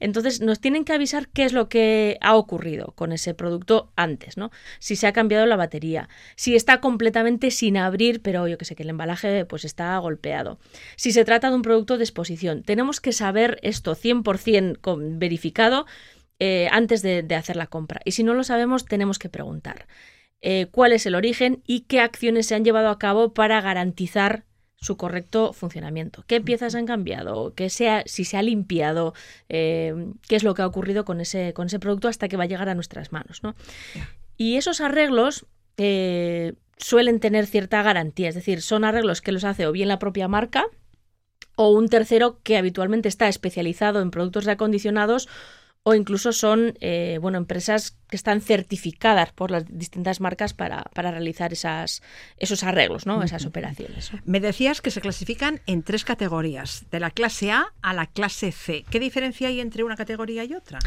Entonces 0.00 0.40
nos 0.40 0.60
tienen 0.60 0.84
que 0.84 0.92
avisar 0.92 1.28
qué 1.28 1.44
es 1.44 1.52
lo 1.52 1.68
que 1.68 2.18
ha 2.20 2.34
ocurrido 2.34 2.92
con 2.96 3.12
ese 3.12 3.34
producto 3.34 3.92
antes, 3.96 4.36
¿no? 4.36 4.50
Si 4.78 4.96
se 4.96 5.06
ha 5.06 5.12
cambiado 5.12 5.46
la 5.46 5.56
batería, 5.56 6.08
si 6.34 6.56
está 6.56 6.80
completamente 6.80 7.50
sin 7.50 7.76
abrir, 7.76 8.22
pero 8.22 8.48
yo 8.48 8.58
que 8.58 8.64
sé 8.64 8.74
que 8.74 8.82
el 8.82 8.90
embalaje 8.90 9.44
pues 9.44 9.64
está 9.64 9.96
golpeado. 9.98 10.58
Si 10.96 11.12
se 11.12 11.24
trata 11.24 11.50
de 11.50 11.56
un 11.56 11.62
producto 11.62 11.98
de 11.98 12.04
exposición, 12.04 12.62
tenemos 12.62 13.00
que 13.00 13.12
saber 13.12 13.58
esto 13.62 13.94
100% 13.94 14.78
con- 14.80 15.18
verificado 15.18 15.86
eh, 16.38 16.68
antes 16.72 17.02
de, 17.02 17.22
de 17.22 17.34
hacer 17.34 17.56
la 17.56 17.66
compra. 17.66 18.00
Y 18.04 18.12
si 18.12 18.24
no 18.24 18.34
lo 18.34 18.44
sabemos, 18.44 18.86
tenemos 18.86 19.18
que 19.18 19.28
preguntar 19.28 19.86
eh, 20.40 20.68
cuál 20.70 20.92
es 20.92 21.04
el 21.04 21.14
origen 21.14 21.62
y 21.66 21.80
qué 21.80 22.00
acciones 22.00 22.46
se 22.46 22.54
han 22.54 22.64
llevado 22.64 22.88
a 22.88 22.98
cabo 22.98 23.34
para 23.34 23.60
garantizar 23.60 24.44
su 24.80 24.96
correcto 24.96 25.52
funcionamiento. 25.52 26.24
¿Qué 26.26 26.40
piezas 26.40 26.74
han 26.74 26.86
cambiado? 26.86 27.54
¿Qué 27.54 27.68
sea, 27.68 28.02
si 28.06 28.24
se 28.24 28.38
ha 28.38 28.42
limpiado? 28.42 29.12
eh, 29.48 29.94
¿Qué 30.26 30.36
es 30.36 30.42
lo 30.42 30.54
que 30.54 30.62
ha 30.62 30.66
ocurrido 30.66 31.04
con 31.04 31.20
ese, 31.20 31.52
con 31.52 31.66
ese 31.66 31.78
producto 31.78 32.08
hasta 32.08 32.28
que 32.28 32.36
va 32.38 32.44
a 32.44 32.46
llegar 32.46 32.68
a 32.68 32.74
nuestras 32.74 33.12
manos? 33.12 33.42
¿no? 33.42 33.54
Y 34.38 34.56
esos 34.56 34.80
arreglos 34.80 35.44
eh, 35.76 36.54
suelen 36.78 37.20
tener 37.20 37.46
cierta 37.46 37.82
garantía, 37.82 38.30
es 38.30 38.34
decir, 38.34 38.62
son 38.62 38.84
arreglos 38.84 39.20
que 39.20 39.32
los 39.32 39.44
hace 39.44 39.66
o 39.66 39.72
bien 39.72 39.88
la 39.88 39.98
propia 39.98 40.28
marca 40.28 40.64
o 41.56 41.70
un 41.72 41.88
tercero 41.88 42.40
que 42.42 42.56
habitualmente 42.56 43.08
está 43.08 43.28
especializado 43.28 44.00
en 44.00 44.10
productos 44.10 44.46
reacondicionados 44.46 45.28
o 45.82 45.94
incluso 45.94 46.32
son 46.32 46.74
eh, 46.80 47.18
bueno, 47.22 47.38
empresas 47.38 47.96
que 48.08 48.16
están 48.16 48.42
certificadas 48.42 49.32
por 49.32 49.50
las 49.50 49.64
distintas 49.66 50.20
marcas 50.20 50.52
para, 50.52 50.82
para 50.94 51.10
realizar 51.10 51.54
esas, 51.54 52.02
esos 52.36 52.62
arreglos, 52.64 53.06
¿no? 53.06 53.22
esas 53.22 53.46
operaciones. 53.46 54.12
¿no? 54.12 54.20
Me 54.26 54.40
decías 54.40 54.82
que 54.82 54.90
se 54.90 55.00
clasifican 55.00 55.60
en 55.66 55.82
tres 55.82 56.04
categorías, 56.04 56.84
de 56.90 57.00
la 57.00 57.10
clase 57.10 57.50
A 57.50 57.72
a 57.80 57.94
la 57.94 58.06
clase 58.06 58.52
C. 58.52 58.84
¿Qué 58.90 59.00
diferencia 59.00 59.48
hay 59.48 59.60
entre 59.60 59.82
una 59.82 59.96
categoría 59.96 60.44
y 60.44 60.54
otra? 60.54 60.80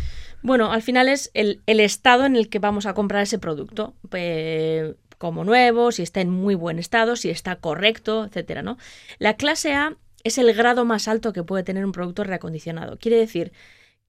Bueno, 0.43 0.71
al 0.71 0.83
final 0.83 1.09
es 1.09 1.31
el, 1.33 1.61
el 1.65 1.79
estado 1.79 2.25
en 2.25 2.35
el 2.35 2.49
que 2.49 2.59
vamos 2.59 2.85
a 2.85 2.93
comprar 2.93 3.23
ese 3.23 3.39
producto. 3.39 3.95
eh, 4.11 4.93
como 5.17 5.45
nuevo, 5.45 5.93
si 5.93 6.03
está 6.03 6.19
en 6.19 6.29
muy 6.29 6.53
buen 6.53 6.79
estado, 6.79 7.15
si 7.15 7.29
está 7.29 7.55
correcto, 7.55 8.25
etcétera, 8.25 8.61
¿no? 8.61 8.77
La 9.19 9.37
clase 9.37 9.73
A 9.73 9.95
es 10.25 10.37
el 10.37 10.53
grado 10.53 10.83
más 10.83 11.07
alto 11.07 11.31
que 11.31 11.43
puede 11.43 11.63
tener 11.63 11.85
un 11.85 11.93
producto 11.93 12.25
reacondicionado. 12.25 12.97
Quiere 12.97 13.17
decir 13.17 13.53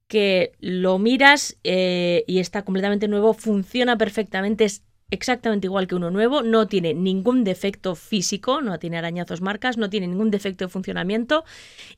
que 0.07 0.53
lo 0.59 0.99
miras 0.99 1.57
eh, 1.63 2.23
y 2.27 2.39
está 2.39 2.63
completamente 2.63 3.07
nuevo, 3.07 3.33
funciona 3.33 3.97
perfectamente, 3.97 4.65
es 4.65 4.83
exactamente 5.09 5.67
igual 5.67 5.87
que 5.87 5.95
uno 5.95 6.11
nuevo, 6.11 6.43
no 6.43 6.67
tiene 6.67 6.93
ningún 6.93 7.43
defecto 7.43 7.95
físico, 7.95 8.61
no 8.61 8.79
tiene 8.79 8.97
arañazos 8.97 9.41
marcas, 9.41 9.77
no 9.77 9.89
tiene 9.89 10.07
ningún 10.07 10.31
defecto 10.31 10.65
de 10.65 10.69
funcionamiento 10.69 11.43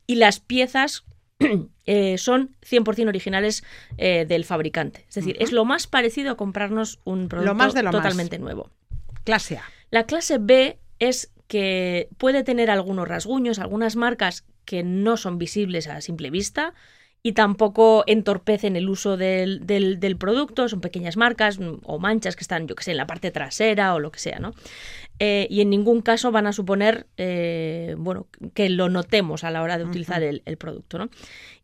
y 0.05 0.15
las 0.15 0.39
piezas 0.39 1.05
eh, 1.85 2.17
son 2.17 2.55
100% 2.69 3.07
originales 3.07 3.63
eh, 3.97 4.25
del 4.27 4.45
fabricante. 4.45 5.05
Es 5.07 5.15
decir, 5.15 5.35
es 5.39 5.51
lo 5.51 5.65
más 5.65 5.87
parecido 5.87 6.31
a 6.31 6.37
comprarnos 6.37 6.99
un 7.03 7.27
producto 7.27 7.55
más 7.55 7.73
de 7.73 7.83
lo 7.83 7.91
más. 7.91 8.01
totalmente 8.01 8.39
nuevo. 8.39 8.71
Clase 9.23 9.57
A. 9.57 9.63
La 9.89 10.05
clase 10.05 10.37
B 10.39 10.79
es 10.99 11.31
que 11.47 12.09
puede 12.17 12.43
tener 12.43 12.69
algunos 12.69 13.07
rasguños, 13.07 13.59
algunas 13.59 13.95
marcas 13.95 14.45
que 14.65 14.83
no 14.83 15.15
son 15.15 15.37
visibles 15.37 15.87
a 15.87 16.01
simple 16.01 16.29
vista 16.29 16.73
y 17.23 17.33
tampoco 17.33 18.03
entorpecen 18.07 18.75
el 18.77 18.87
uso 18.89 19.17
del, 19.17 19.65
del- 19.65 19.99
del 19.99 20.17
producto, 20.17 20.69
son 20.69 20.81
pequeñas 20.81 21.17
marcas 21.17 21.59
mm, 21.59 21.79
o 21.83 21.99
manchas 21.99 22.35
que 22.35 22.41
están, 22.43 22.67
yo 22.67 22.75
que 22.75 22.83
sé, 22.83 22.91
en 22.91 22.97
la 22.97 23.07
parte 23.07 23.31
trasera 23.31 23.93
o 23.95 23.99
lo 23.99 24.11
que 24.11 24.19
sea, 24.19 24.39
¿no? 24.39 24.53
Eh, 25.19 25.47
y 25.49 25.61
en 25.61 25.69
ningún 25.69 26.01
caso 26.01 26.31
van 26.31 26.47
a 26.47 26.53
suponer, 26.53 27.07
eh, 27.17 27.95
bueno, 27.97 28.27
que 28.53 28.69
lo 28.69 28.89
notemos 28.89 29.43
a 29.43 29.51
la 29.51 29.61
hora 29.63 29.77
de 29.77 29.85
utilizar 29.85 30.23
el, 30.23 30.43
el 30.45 30.57
producto, 30.57 30.97
¿no? 30.99 31.09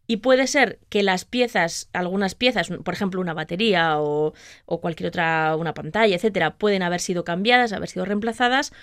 Y 0.06 0.18
puede 0.18 0.47
ser 0.47 0.80
que 0.89 1.01
las 1.04 1.24
piezas, 1.26 1.89
algunas 1.93 2.36
piezas, 2.36 2.70
por 2.84 2.93
ejemplo 2.93 3.22
una 3.22 3.34
batería 3.34 3.99
o, 4.01 4.34
o 4.66 4.82
cualquier 4.82 5.08
otra, 5.08 5.56
una 5.56 5.74
pantalla, 5.74 6.16
etcétera, 6.16 6.58
pueden 6.58 6.84
haber 6.84 6.99
sido 6.99 7.24
cambiadas, 7.24 7.72
haber 7.74 7.89
sido 7.89 8.06
reemplazadas, 8.06 8.74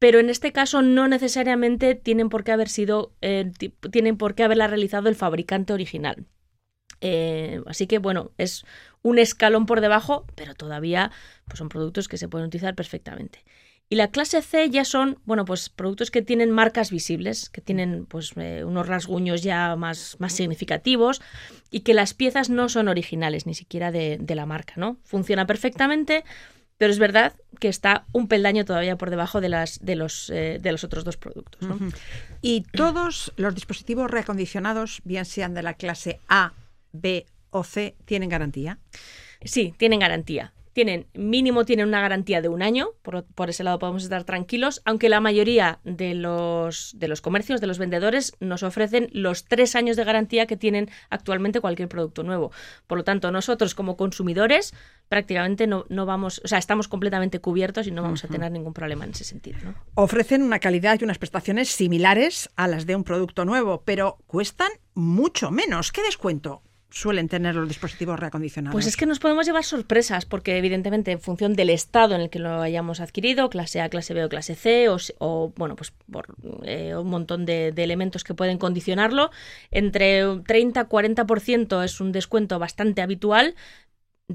pero 0.00 0.18
en 0.18 0.28
este 0.30 0.50
caso 0.52 0.82
no 0.82 1.06
necesariamente 1.06 1.94
tienen 1.94 2.28
por 2.30 2.42
qué 2.42 2.50
haber 2.50 2.68
sido, 2.68 3.12
eh, 3.20 3.52
ti- 3.56 3.72
tienen 3.92 4.16
por 4.16 4.34
qué 4.34 4.42
haberla 4.42 4.66
realizado 4.66 5.08
el 5.08 5.14
fabricante 5.14 5.72
original. 5.72 6.26
Eh, 7.02 7.62
así 7.66 7.86
que 7.86 7.98
bueno, 7.98 8.32
es 8.36 8.64
un 9.02 9.18
escalón 9.18 9.66
por 9.66 9.80
debajo, 9.80 10.26
pero 10.34 10.54
todavía 10.54 11.12
pues, 11.46 11.58
son 11.58 11.68
productos 11.68 12.08
que 12.08 12.18
se 12.18 12.28
pueden 12.28 12.48
utilizar 12.48 12.74
perfectamente. 12.74 13.44
Y 13.92 13.96
la 13.96 14.10
clase 14.10 14.40
C 14.40 14.70
ya 14.70 14.84
son, 14.84 15.18
bueno, 15.24 15.44
pues 15.44 15.68
productos 15.68 16.10
que 16.12 16.22
tienen 16.22 16.50
marcas 16.50 16.90
visibles, 16.90 17.50
que 17.50 17.60
tienen 17.60 18.06
pues 18.06 18.32
eh, 18.36 18.62
unos 18.64 18.86
rasguños 18.86 19.42
ya 19.42 19.74
más, 19.76 20.16
más 20.20 20.32
significativos 20.32 21.20
y 21.70 21.80
que 21.80 21.92
las 21.94 22.14
piezas 22.14 22.50
no 22.50 22.68
son 22.68 22.88
originales 22.88 23.46
ni 23.46 23.54
siquiera 23.54 23.90
de, 23.90 24.16
de 24.20 24.34
la 24.34 24.46
marca, 24.46 24.74
¿no? 24.76 24.98
Funciona 25.02 25.46
perfectamente, 25.46 26.24
pero 26.80 26.94
es 26.94 26.98
verdad 26.98 27.34
que 27.58 27.68
está 27.68 28.06
un 28.10 28.26
peldaño 28.26 28.64
todavía 28.64 28.96
por 28.96 29.10
debajo 29.10 29.42
de, 29.42 29.50
las, 29.50 29.84
de, 29.84 29.96
los, 29.96 30.30
eh, 30.30 30.58
de 30.62 30.72
los 30.72 30.82
otros 30.82 31.04
dos 31.04 31.18
productos, 31.18 31.60
¿no? 31.60 31.78
Y 32.40 32.62
todos 32.72 33.34
los 33.36 33.54
dispositivos 33.54 34.10
reacondicionados, 34.10 35.02
bien 35.04 35.26
sean 35.26 35.52
de 35.52 35.62
la 35.62 35.74
clase 35.74 36.20
A, 36.26 36.54
B 36.92 37.26
o 37.50 37.64
C, 37.64 37.96
tienen 38.06 38.30
garantía. 38.30 38.78
Sí, 39.44 39.74
tienen 39.76 40.00
garantía. 40.00 40.54
Tienen, 40.80 41.08
mínimo 41.12 41.66
tienen 41.66 41.88
una 41.88 42.00
garantía 42.00 42.40
de 42.40 42.48
un 42.48 42.62
año, 42.62 42.92
por, 43.02 43.26
por 43.26 43.50
ese 43.50 43.64
lado 43.64 43.78
podemos 43.78 44.02
estar 44.02 44.24
tranquilos, 44.24 44.80
aunque 44.86 45.10
la 45.10 45.20
mayoría 45.20 45.78
de 45.84 46.14
los, 46.14 46.94
de 46.96 47.06
los 47.06 47.20
comercios, 47.20 47.60
de 47.60 47.66
los 47.66 47.76
vendedores, 47.76 48.32
nos 48.40 48.62
ofrecen 48.62 49.10
los 49.12 49.44
tres 49.44 49.76
años 49.76 49.98
de 49.98 50.04
garantía 50.04 50.46
que 50.46 50.56
tienen 50.56 50.88
actualmente 51.10 51.60
cualquier 51.60 51.90
producto 51.90 52.22
nuevo. 52.22 52.50
Por 52.86 52.96
lo 52.96 53.04
tanto, 53.04 53.30
nosotros 53.30 53.74
como 53.74 53.98
consumidores 53.98 54.72
prácticamente 55.10 55.66
no, 55.66 55.84
no 55.90 56.06
vamos, 56.06 56.40
o 56.46 56.48
sea, 56.48 56.56
estamos 56.56 56.88
completamente 56.88 57.40
cubiertos 57.40 57.86
y 57.86 57.90
no 57.90 58.00
vamos 58.00 58.24
a 58.24 58.28
tener 58.28 58.50
ningún 58.50 58.72
problema 58.72 59.04
en 59.04 59.10
ese 59.10 59.24
sentido. 59.24 59.58
¿no? 59.62 59.74
Ofrecen 59.96 60.42
una 60.42 60.60
calidad 60.60 60.98
y 60.98 61.04
unas 61.04 61.18
prestaciones 61.18 61.68
similares 61.68 62.48
a 62.56 62.68
las 62.68 62.86
de 62.86 62.96
un 62.96 63.04
producto 63.04 63.44
nuevo, 63.44 63.82
pero 63.84 64.16
cuestan 64.26 64.70
mucho 64.94 65.50
menos. 65.50 65.92
¿Qué 65.92 66.02
descuento 66.02 66.62
suelen 66.90 67.28
tener 67.28 67.54
los 67.54 67.68
dispositivos 67.68 68.18
reacondicionados? 68.18 68.72
Pues 68.72 68.86
es 68.86 68.96
que 68.96 69.06
nos 69.06 69.18
podemos 69.18 69.46
llevar 69.46 69.64
sorpresas, 69.64 70.26
porque 70.26 70.58
evidentemente 70.58 71.12
en 71.12 71.20
función 71.20 71.54
del 71.54 71.70
estado 71.70 72.14
en 72.14 72.22
el 72.22 72.30
que 72.30 72.38
lo 72.38 72.60
hayamos 72.60 73.00
adquirido, 73.00 73.48
clase 73.50 73.80
A, 73.80 73.88
clase 73.88 74.14
B 74.14 74.24
o 74.24 74.28
clase 74.28 74.54
C, 74.54 74.88
o, 74.88 75.52
bueno, 75.56 75.76
pues 75.76 75.92
por 76.10 76.34
eh, 76.64 76.94
un 76.96 77.08
montón 77.08 77.46
de, 77.46 77.72
de, 77.72 77.84
elementos 77.84 78.24
que 78.24 78.34
pueden 78.34 78.58
condicionarlo, 78.58 79.30
entre 79.70 80.24
30-40% 80.24 81.84
es 81.84 82.00
un 82.00 82.12
descuento 82.12 82.58
bastante 82.58 83.02
habitual, 83.02 83.54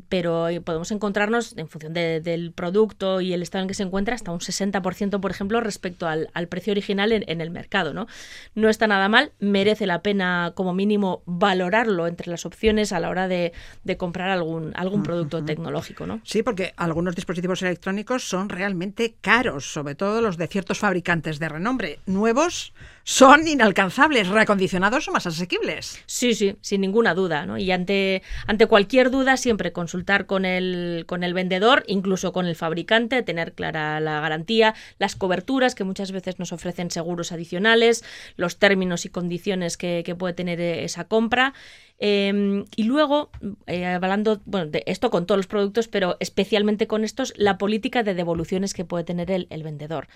pero 0.09 0.47
podemos 0.63 0.91
encontrarnos, 0.91 1.57
en 1.57 1.67
función 1.67 1.93
del 1.93 2.51
producto 2.53 3.21
y 3.21 3.33
el 3.33 3.41
estado 3.41 3.63
en 3.63 3.67
que 3.67 3.73
se 3.73 3.83
encuentra, 3.83 4.15
hasta 4.15 4.31
un 4.31 4.39
60%, 4.39 5.19
por 5.19 5.31
ejemplo, 5.31 5.61
respecto 5.61 6.07
al, 6.07 6.29
precio 6.49 6.71
original 6.71 7.11
en, 7.11 7.41
el 7.41 7.51
mercado. 7.51 7.93
¿no? 7.93 8.07
no 8.53 8.69
está 8.69 8.87
nada 8.87 9.09
mal, 9.09 9.31
merece 9.39 9.87
la 9.87 10.01
pena 10.01 10.53
como 10.55 10.73
mínimo 10.73 11.23
valorarlo 11.25 12.07
entre 12.07 12.29
las 12.29 12.45
opciones 12.45 12.91
a 12.91 12.99
la 12.99 13.09
hora 13.09 13.27
de, 13.27 13.53
comprar 13.97 14.29
algún, 14.29 14.71
algún 14.75 15.03
producto 15.03 15.43
tecnológico. 15.43 16.05
¿no? 16.05 16.21
Sí, 16.23 16.43
porque 16.43 16.73
algunos 16.77 17.15
dispositivos 17.15 17.61
electrónicos 17.61 18.23
son 18.27 18.49
realmente 18.49 19.15
caros, 19.21 19.71
sobre 19.71 19.95
todo 19.95 20.21
los 20.21 20.37
de 20.37 20.47
ciertos 20.47 20.79
fabricantes 20.79 21.39
de 21.39 21.49
renombre. 21.49 21.99
Nuevos 22.05 22.73
son 23.07 23.47
inalcanzables, 23.47 24.29
reacondicionados 24.29 25.07
o 25.07 25.11
más 25.11 25.27
asequibles. 25.27 26.01
Sí, 26.07 26.33
sí, 26.33 26.57
sin 26.61 26.81
ninguna 26.81 27.13
duda. 27.13 27.45
¿no? 27.45 27.55
Y 27.59 27.69
ante, 27.69 28.23
ante 28.47 28.65
cualquier 28.65 29.11
duda, 29.11 29.37
siempre 29.37 29.71
consultar 29.71 30.25
con 30.25 30.43
el, 30.43 31.05
con 31.05 31.23
el 31.23 31.35
vendedor, 31.35 31.83
incluso 31.85 32.33
con 32.33 32.47
el 32.47 32.55
fabricante, 32.55 33.21
tener 33.21 33.53
clara 33.53 33.99
la 33.99 34.21
garantía, 34.21 34.73
las 34.97 35.15
coberturas 35.15 35.75
que 35.75 35.83
muchas 35.83 36.11
veces 36.11 36.39
nos 36.39 36.51
ofrecen 36.51 36.89
seguros 36.89 37.31
adicionales, 37.31 38.03
los 38.37 38.57
términos 38.57 39.05
y 39.05 39.09
condiciones 39.09 39.77
que, 39.77 40.15
puede 40.17 40.33
tener 40.33 40.59
esa 40.59 41.05
compra. 41.07 41.53
Em, 41.99 42.65
y 42.75 42.83
luego, 42.85 43.29
eh, 43.67 43.85
hablando, 43.85 44.41
bueno, 44.45 44.71
de 44.71 44.83
esto 44.87 45.11
con 45.11 45.27
todos 45.27 45.37
los 45.37 45.47
productos, 45.47 45.87
pero 45.87 46.17
especialmente 46.19 46.87
con 46.87 47.03
estos, 47.03 47.33
la 47.37 47.59
política 47.59 48.01
de 48.01 48.15
devoluciones 48.15 48.73
que 48.73 48.83
puede 48.83 49.03
tener 49.03 49.29
el, 49.29 49.45
el 49.51 49.61
vendedor. 49.61 50.07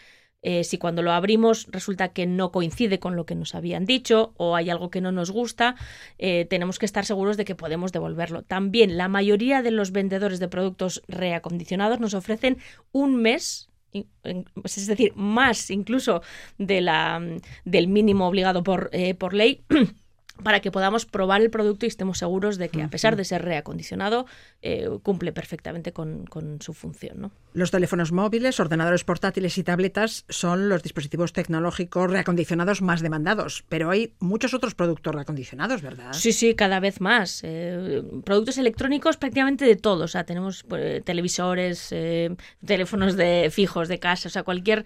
Eh, 0.41 0.63
si 0.63 0.77
cuando 0.77 1.01
lo 1.01 1.11
abrimos 1.11 1.67
resulta 1.69 2.09
que 2.09 2.25
no 2.25 2.51
coincide 2.51 2.99
con 2.99 3.15
lo 3.15 3.25
que 3.25 3.35
nos 3.35 3.55
habían 3.55 3.85
dicho 3.85 4.33
o 4.37 4.55
hay 4.55 4.69
algo 4.69 4.89
que 4.89 5.01
no 5.01 5.11
nos 5.11 5.31
gusta, 5.31 5.75
eh, 6.17 6.45
tenemos 6.49 6.79
que 6.79 6.85
estar 6.85 7.05
seguros 7.05 7.37
de 7.37 7.45
que 7.45 7.55
podemos 7.55 7.91
devolverlo. 7.91 8.43
También 8.43 8.97
la 8.97 9.07
mayoría 9.07 9.61
de 9.61 9.71
los 9.71 9.91
vendedores 9.91 10.39
de 10.39 10.47
productos 10.47 11.01
reacondicionados 11.07 11.99
nos 11.99 12.13
ofrecen 12.13 12.57
un 12.91 13.21
mes 13.21 13.69
es 13.91 14.85
decir, 14.85 15.13
más 15.15 15.71
incluso 15.71 16.21
de 16.59 16.79
la, 16.79 17.21
del 17.65 17.87
mínimo 17.87 18.27
obligado 18.27 18.61
por, 18.61 18.91
eh, 18.93 19.15
por 19.15 19.33
ley 19.33 19.63
para 20.43 20.59
que 20.59 20.71
podamos 20.71 21.05
probar 21.05 21.41
el 21.41 21.49
producto 21.49 21.85
y 21.85 21.89
estemos 21.89 22.17
seguros 22.17 22.57
de 22.57 22.69
que, 22.69 22.81
a 22.81 22.87
pesar 22.87 23.15
de 23.15 23.25
ser 23.25 23.43
reacondicionado, 23.43 24.25
eh, 24.61 24.87
cumple 25.03 25.31
perfectamente 25.31 25.91
con, 25.91 26.27
su 26.61 26.73
función. 26.73 27.21
¿no? 27.21 27.31
Los 27.53 27.71
teléfonos 27.71 28.11
móviles, 28.11 28.59
ordenadores 28.59 29.03
portátiles 29.03 29.57
y 29.57 29.63
tabletas 29.63 30.25
son 30.29 30.69
los 30.69 30.83
dispositivos 30.83 31.33
tecnológicos 31.33 32.09
reacondicionados 32.09 32.81
más 32.81 33.01
demandados, 33.01 33.63
pero 33.69 33.89
hay 33.89 34.13
muchos 34.19 34.53
otros 34.53 34.75
productos 34.75 35.13
reacondicionados, 35.13 35.81
¿verdad? 35.81 36.13
Sí, 36.13 36.31
sí, 36.33 36.55
cada 36.55 36.79
vez 36.79 37.01
más. 37.01 37.41
Eh, 37.43 38.03
productos 38.23 38.57
electrónicos 38.57 39.17
prácticamente 39.17 39.65
de 39.65 39.75
todos. 39.75 40.03
O 40.03 40.07
sea, 40.07 40.23
tenemos 40.23 40.63
pues, 40.63 41.03
televisores, 41.03 41.89
eh, 41.91 42.35
teléfonos 42.65 43.15
de 43.15 43.49
fijos 43.51 43.87
de 43.87 43.99
casa, 43.99 44.29
o 44.29 44.31
sea, 44.31 44.43
cualquier 44.43 44.85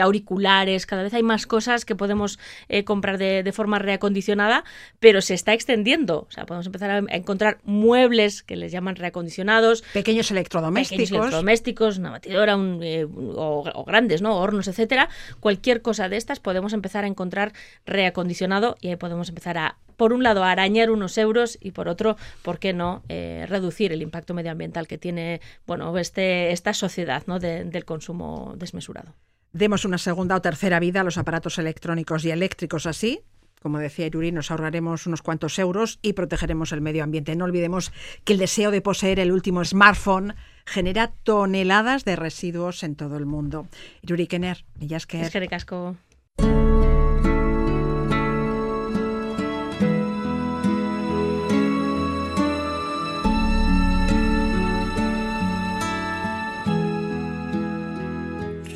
auriculares. 0.00 0.86
Cada 0.86 1.02
vez 1.02 1.14
hay 1.14 1.22
más 1.22 1.46
cosas 1.46 1.84
que 1.84 1.94
podemos 1.94 2.38
comprar 2.84 3.18
de, 3.18 3.42
de 3.42 3.52
forma 3.52 3.78
reacondicionada 3.78 4.64
pero 5.00 5.20
se 5.20 5.34
está 5.34 5.52
extendiendo. 5.52 6.26
O 6.28 6.30
sea, 6.30 6.46
podemos 6.46 6.66
empezar 6.66 6.90
a 6.90 6.98
encontrar 7.14 7.58
muebles 7.64 8.42
que 8.42 8.56
les 8.56 8.72
llaman 8.72 8.96
reacondicionados. 8.96 9.82
Pequeños 9.92 10.30
electrodomésticos. 10.30 10.98
Pequeños 10.98 11.20
electrodomésticos, 11.20 11.98
una 11.98 12.10
batidora 12.10 12.56
eh, 12.82 13.06
o, 13.06 13.84
grandes, 13.86 14.22
¿no? 14.22 14.38
Hornos, 14.38 14.68
etcétera. 14.68 15.08
Cualquier 15.40 15.82
cosa 15.82 16.08
de 16.08 16.16
estas 16.16 16.40
podemos 16.40 16.72
empezar 16.72 17.04
a 17.04 17.06
encontrar 17.06 17.52
reacondicionado 17.86 18.76
y 18.80 18.88
ahí 18.88 18.96
podemos 18.96 19.28
empezar 19.28 19.58
a 19.58 19.76
por 19.96 20.12
un 20.12 20.24
lado, 20.24 20.42
arañar 20.42 20.90
unos 20.90 21.16
euros 21.18 21.56
y 21.60 21.70
por 21.70 21.88
otro, 21.88 22.16
¿por 22.42 22.58
qué 22.58 22.72
no 22.72 23.02
eh, 23.08 23.46
reducir 23.48 23.92
el 23.92 24.02
impacto 24.02 24.34
medioambiental 24.34 24.88
que 24.88 24.98
tiene 24.98 25.40
bueno, 25.68 25.96
este, 25.98 26.50
esta 26.50 26.74
sociedad 26.74 27.22
¿no? 27.26 27.38
del 27.38 27.84
consumo 27.84 28.54
desmesurado? 28.56 29.14
Demos 29.52 29.84
una 29.84 29.98
segunda 29.98 30.34
o 30.34 30.42
tercera 30.42 30.80
vida 30.80 31.02
a 31.02 31.04
los 31.04 31.16
aparatos 31.16 31.58
electrónicos 31.58 32.24
y 32.24 32.32
eléctricos 32.32 32.86
así, 32.86 33.20
como 33.64 33.78
decía 33.78 34.04
Iruri, 34.04 34.30
nos 34.30 34.50
ahorraremos 34.50 35.06
unos 35.06 35.22
cuantos 35.22 35.58
euros 35.58 35.98
y 36.02 36.12
protegeremos 36.12 36.70
el 36.72 36.82
medio 36.82 37.02
ambiente. 37.02 37.34
No 37.34 37.46
olvidemos 37.46 37.92
que 38.24 38.34
el 38.34 38.38
deseo 38.38 38.70
de 38.70 38.82
poseer 38.82 39.18
el 39.20 39.32
último 39.32 39.64
smartphone 39.64 40.34
genera 40.66 41.12
toneladas 41.22 42.04
de 42.04 42.14
residuos 42.14 42.82
en 42.82 42.94
todo 42.94 43.16
el 43.16 43.24
mundo. 43.24 43.66
Iruri 44.02 44.26
Kenner, 44.26 44.66
Es 44.80 45.06
que 45.06 45.16
de 45.40 45.48
casco. 45.48 45.96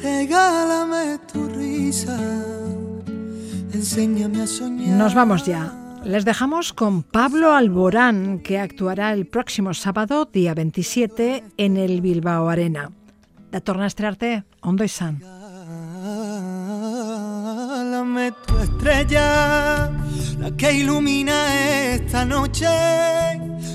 Regálame 0.02 1.18
tu 1.30 1.46
risa 1.46 2.57
Enséñame 3.78 4.42
a 4.42 4.46
soñar. 4.48 4.98
Nos 4.98 5.14
vamos 5.14 5.46
ya. 5.46 5.72
Les 6.02 6.24
dejamos 6.24 6.72
con 6.72 7.04
Pablo 7.04 7.54
Alborán, 7.54 8.40
que 8.40 8.58
actuará 8.58 9.12
el 9.12 9.24
próximo 9.26 9.72
sábado, 9.72 10.24
día 10.24 10.52
27, 10.52 11.44
en 11.56 11.76
el 11.76 12.00
Bilbao 12.00 12.48
Arena. 12.48 12.90
Da 13.52 13.60
torna 13.60 13.84
a 13.84 13.86
estrearte, 13.86 14.42
Ondo 14.62 14.82
y 14.82 14.88
San. 14.88 15.20
tu 18.46 18.58
estrella, 18.58 19.92
la 20.40 20.50
que 20.56 20.72
ilumina 20.72 21.36
esta 21.94 22.24
noche, 22.24 22.66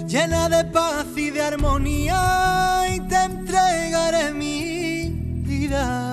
llena 0.05 0.49
de 0.49 0.65
paz 0.65 1.07
y 1.15 1.29
de 1.29 1.41
armonía, 1.41 2.83
y 2.93 2.99
te 3.07 3.23
entregaré 3.23 4.33
mi 4.33 5.09
vida 5.47 6.12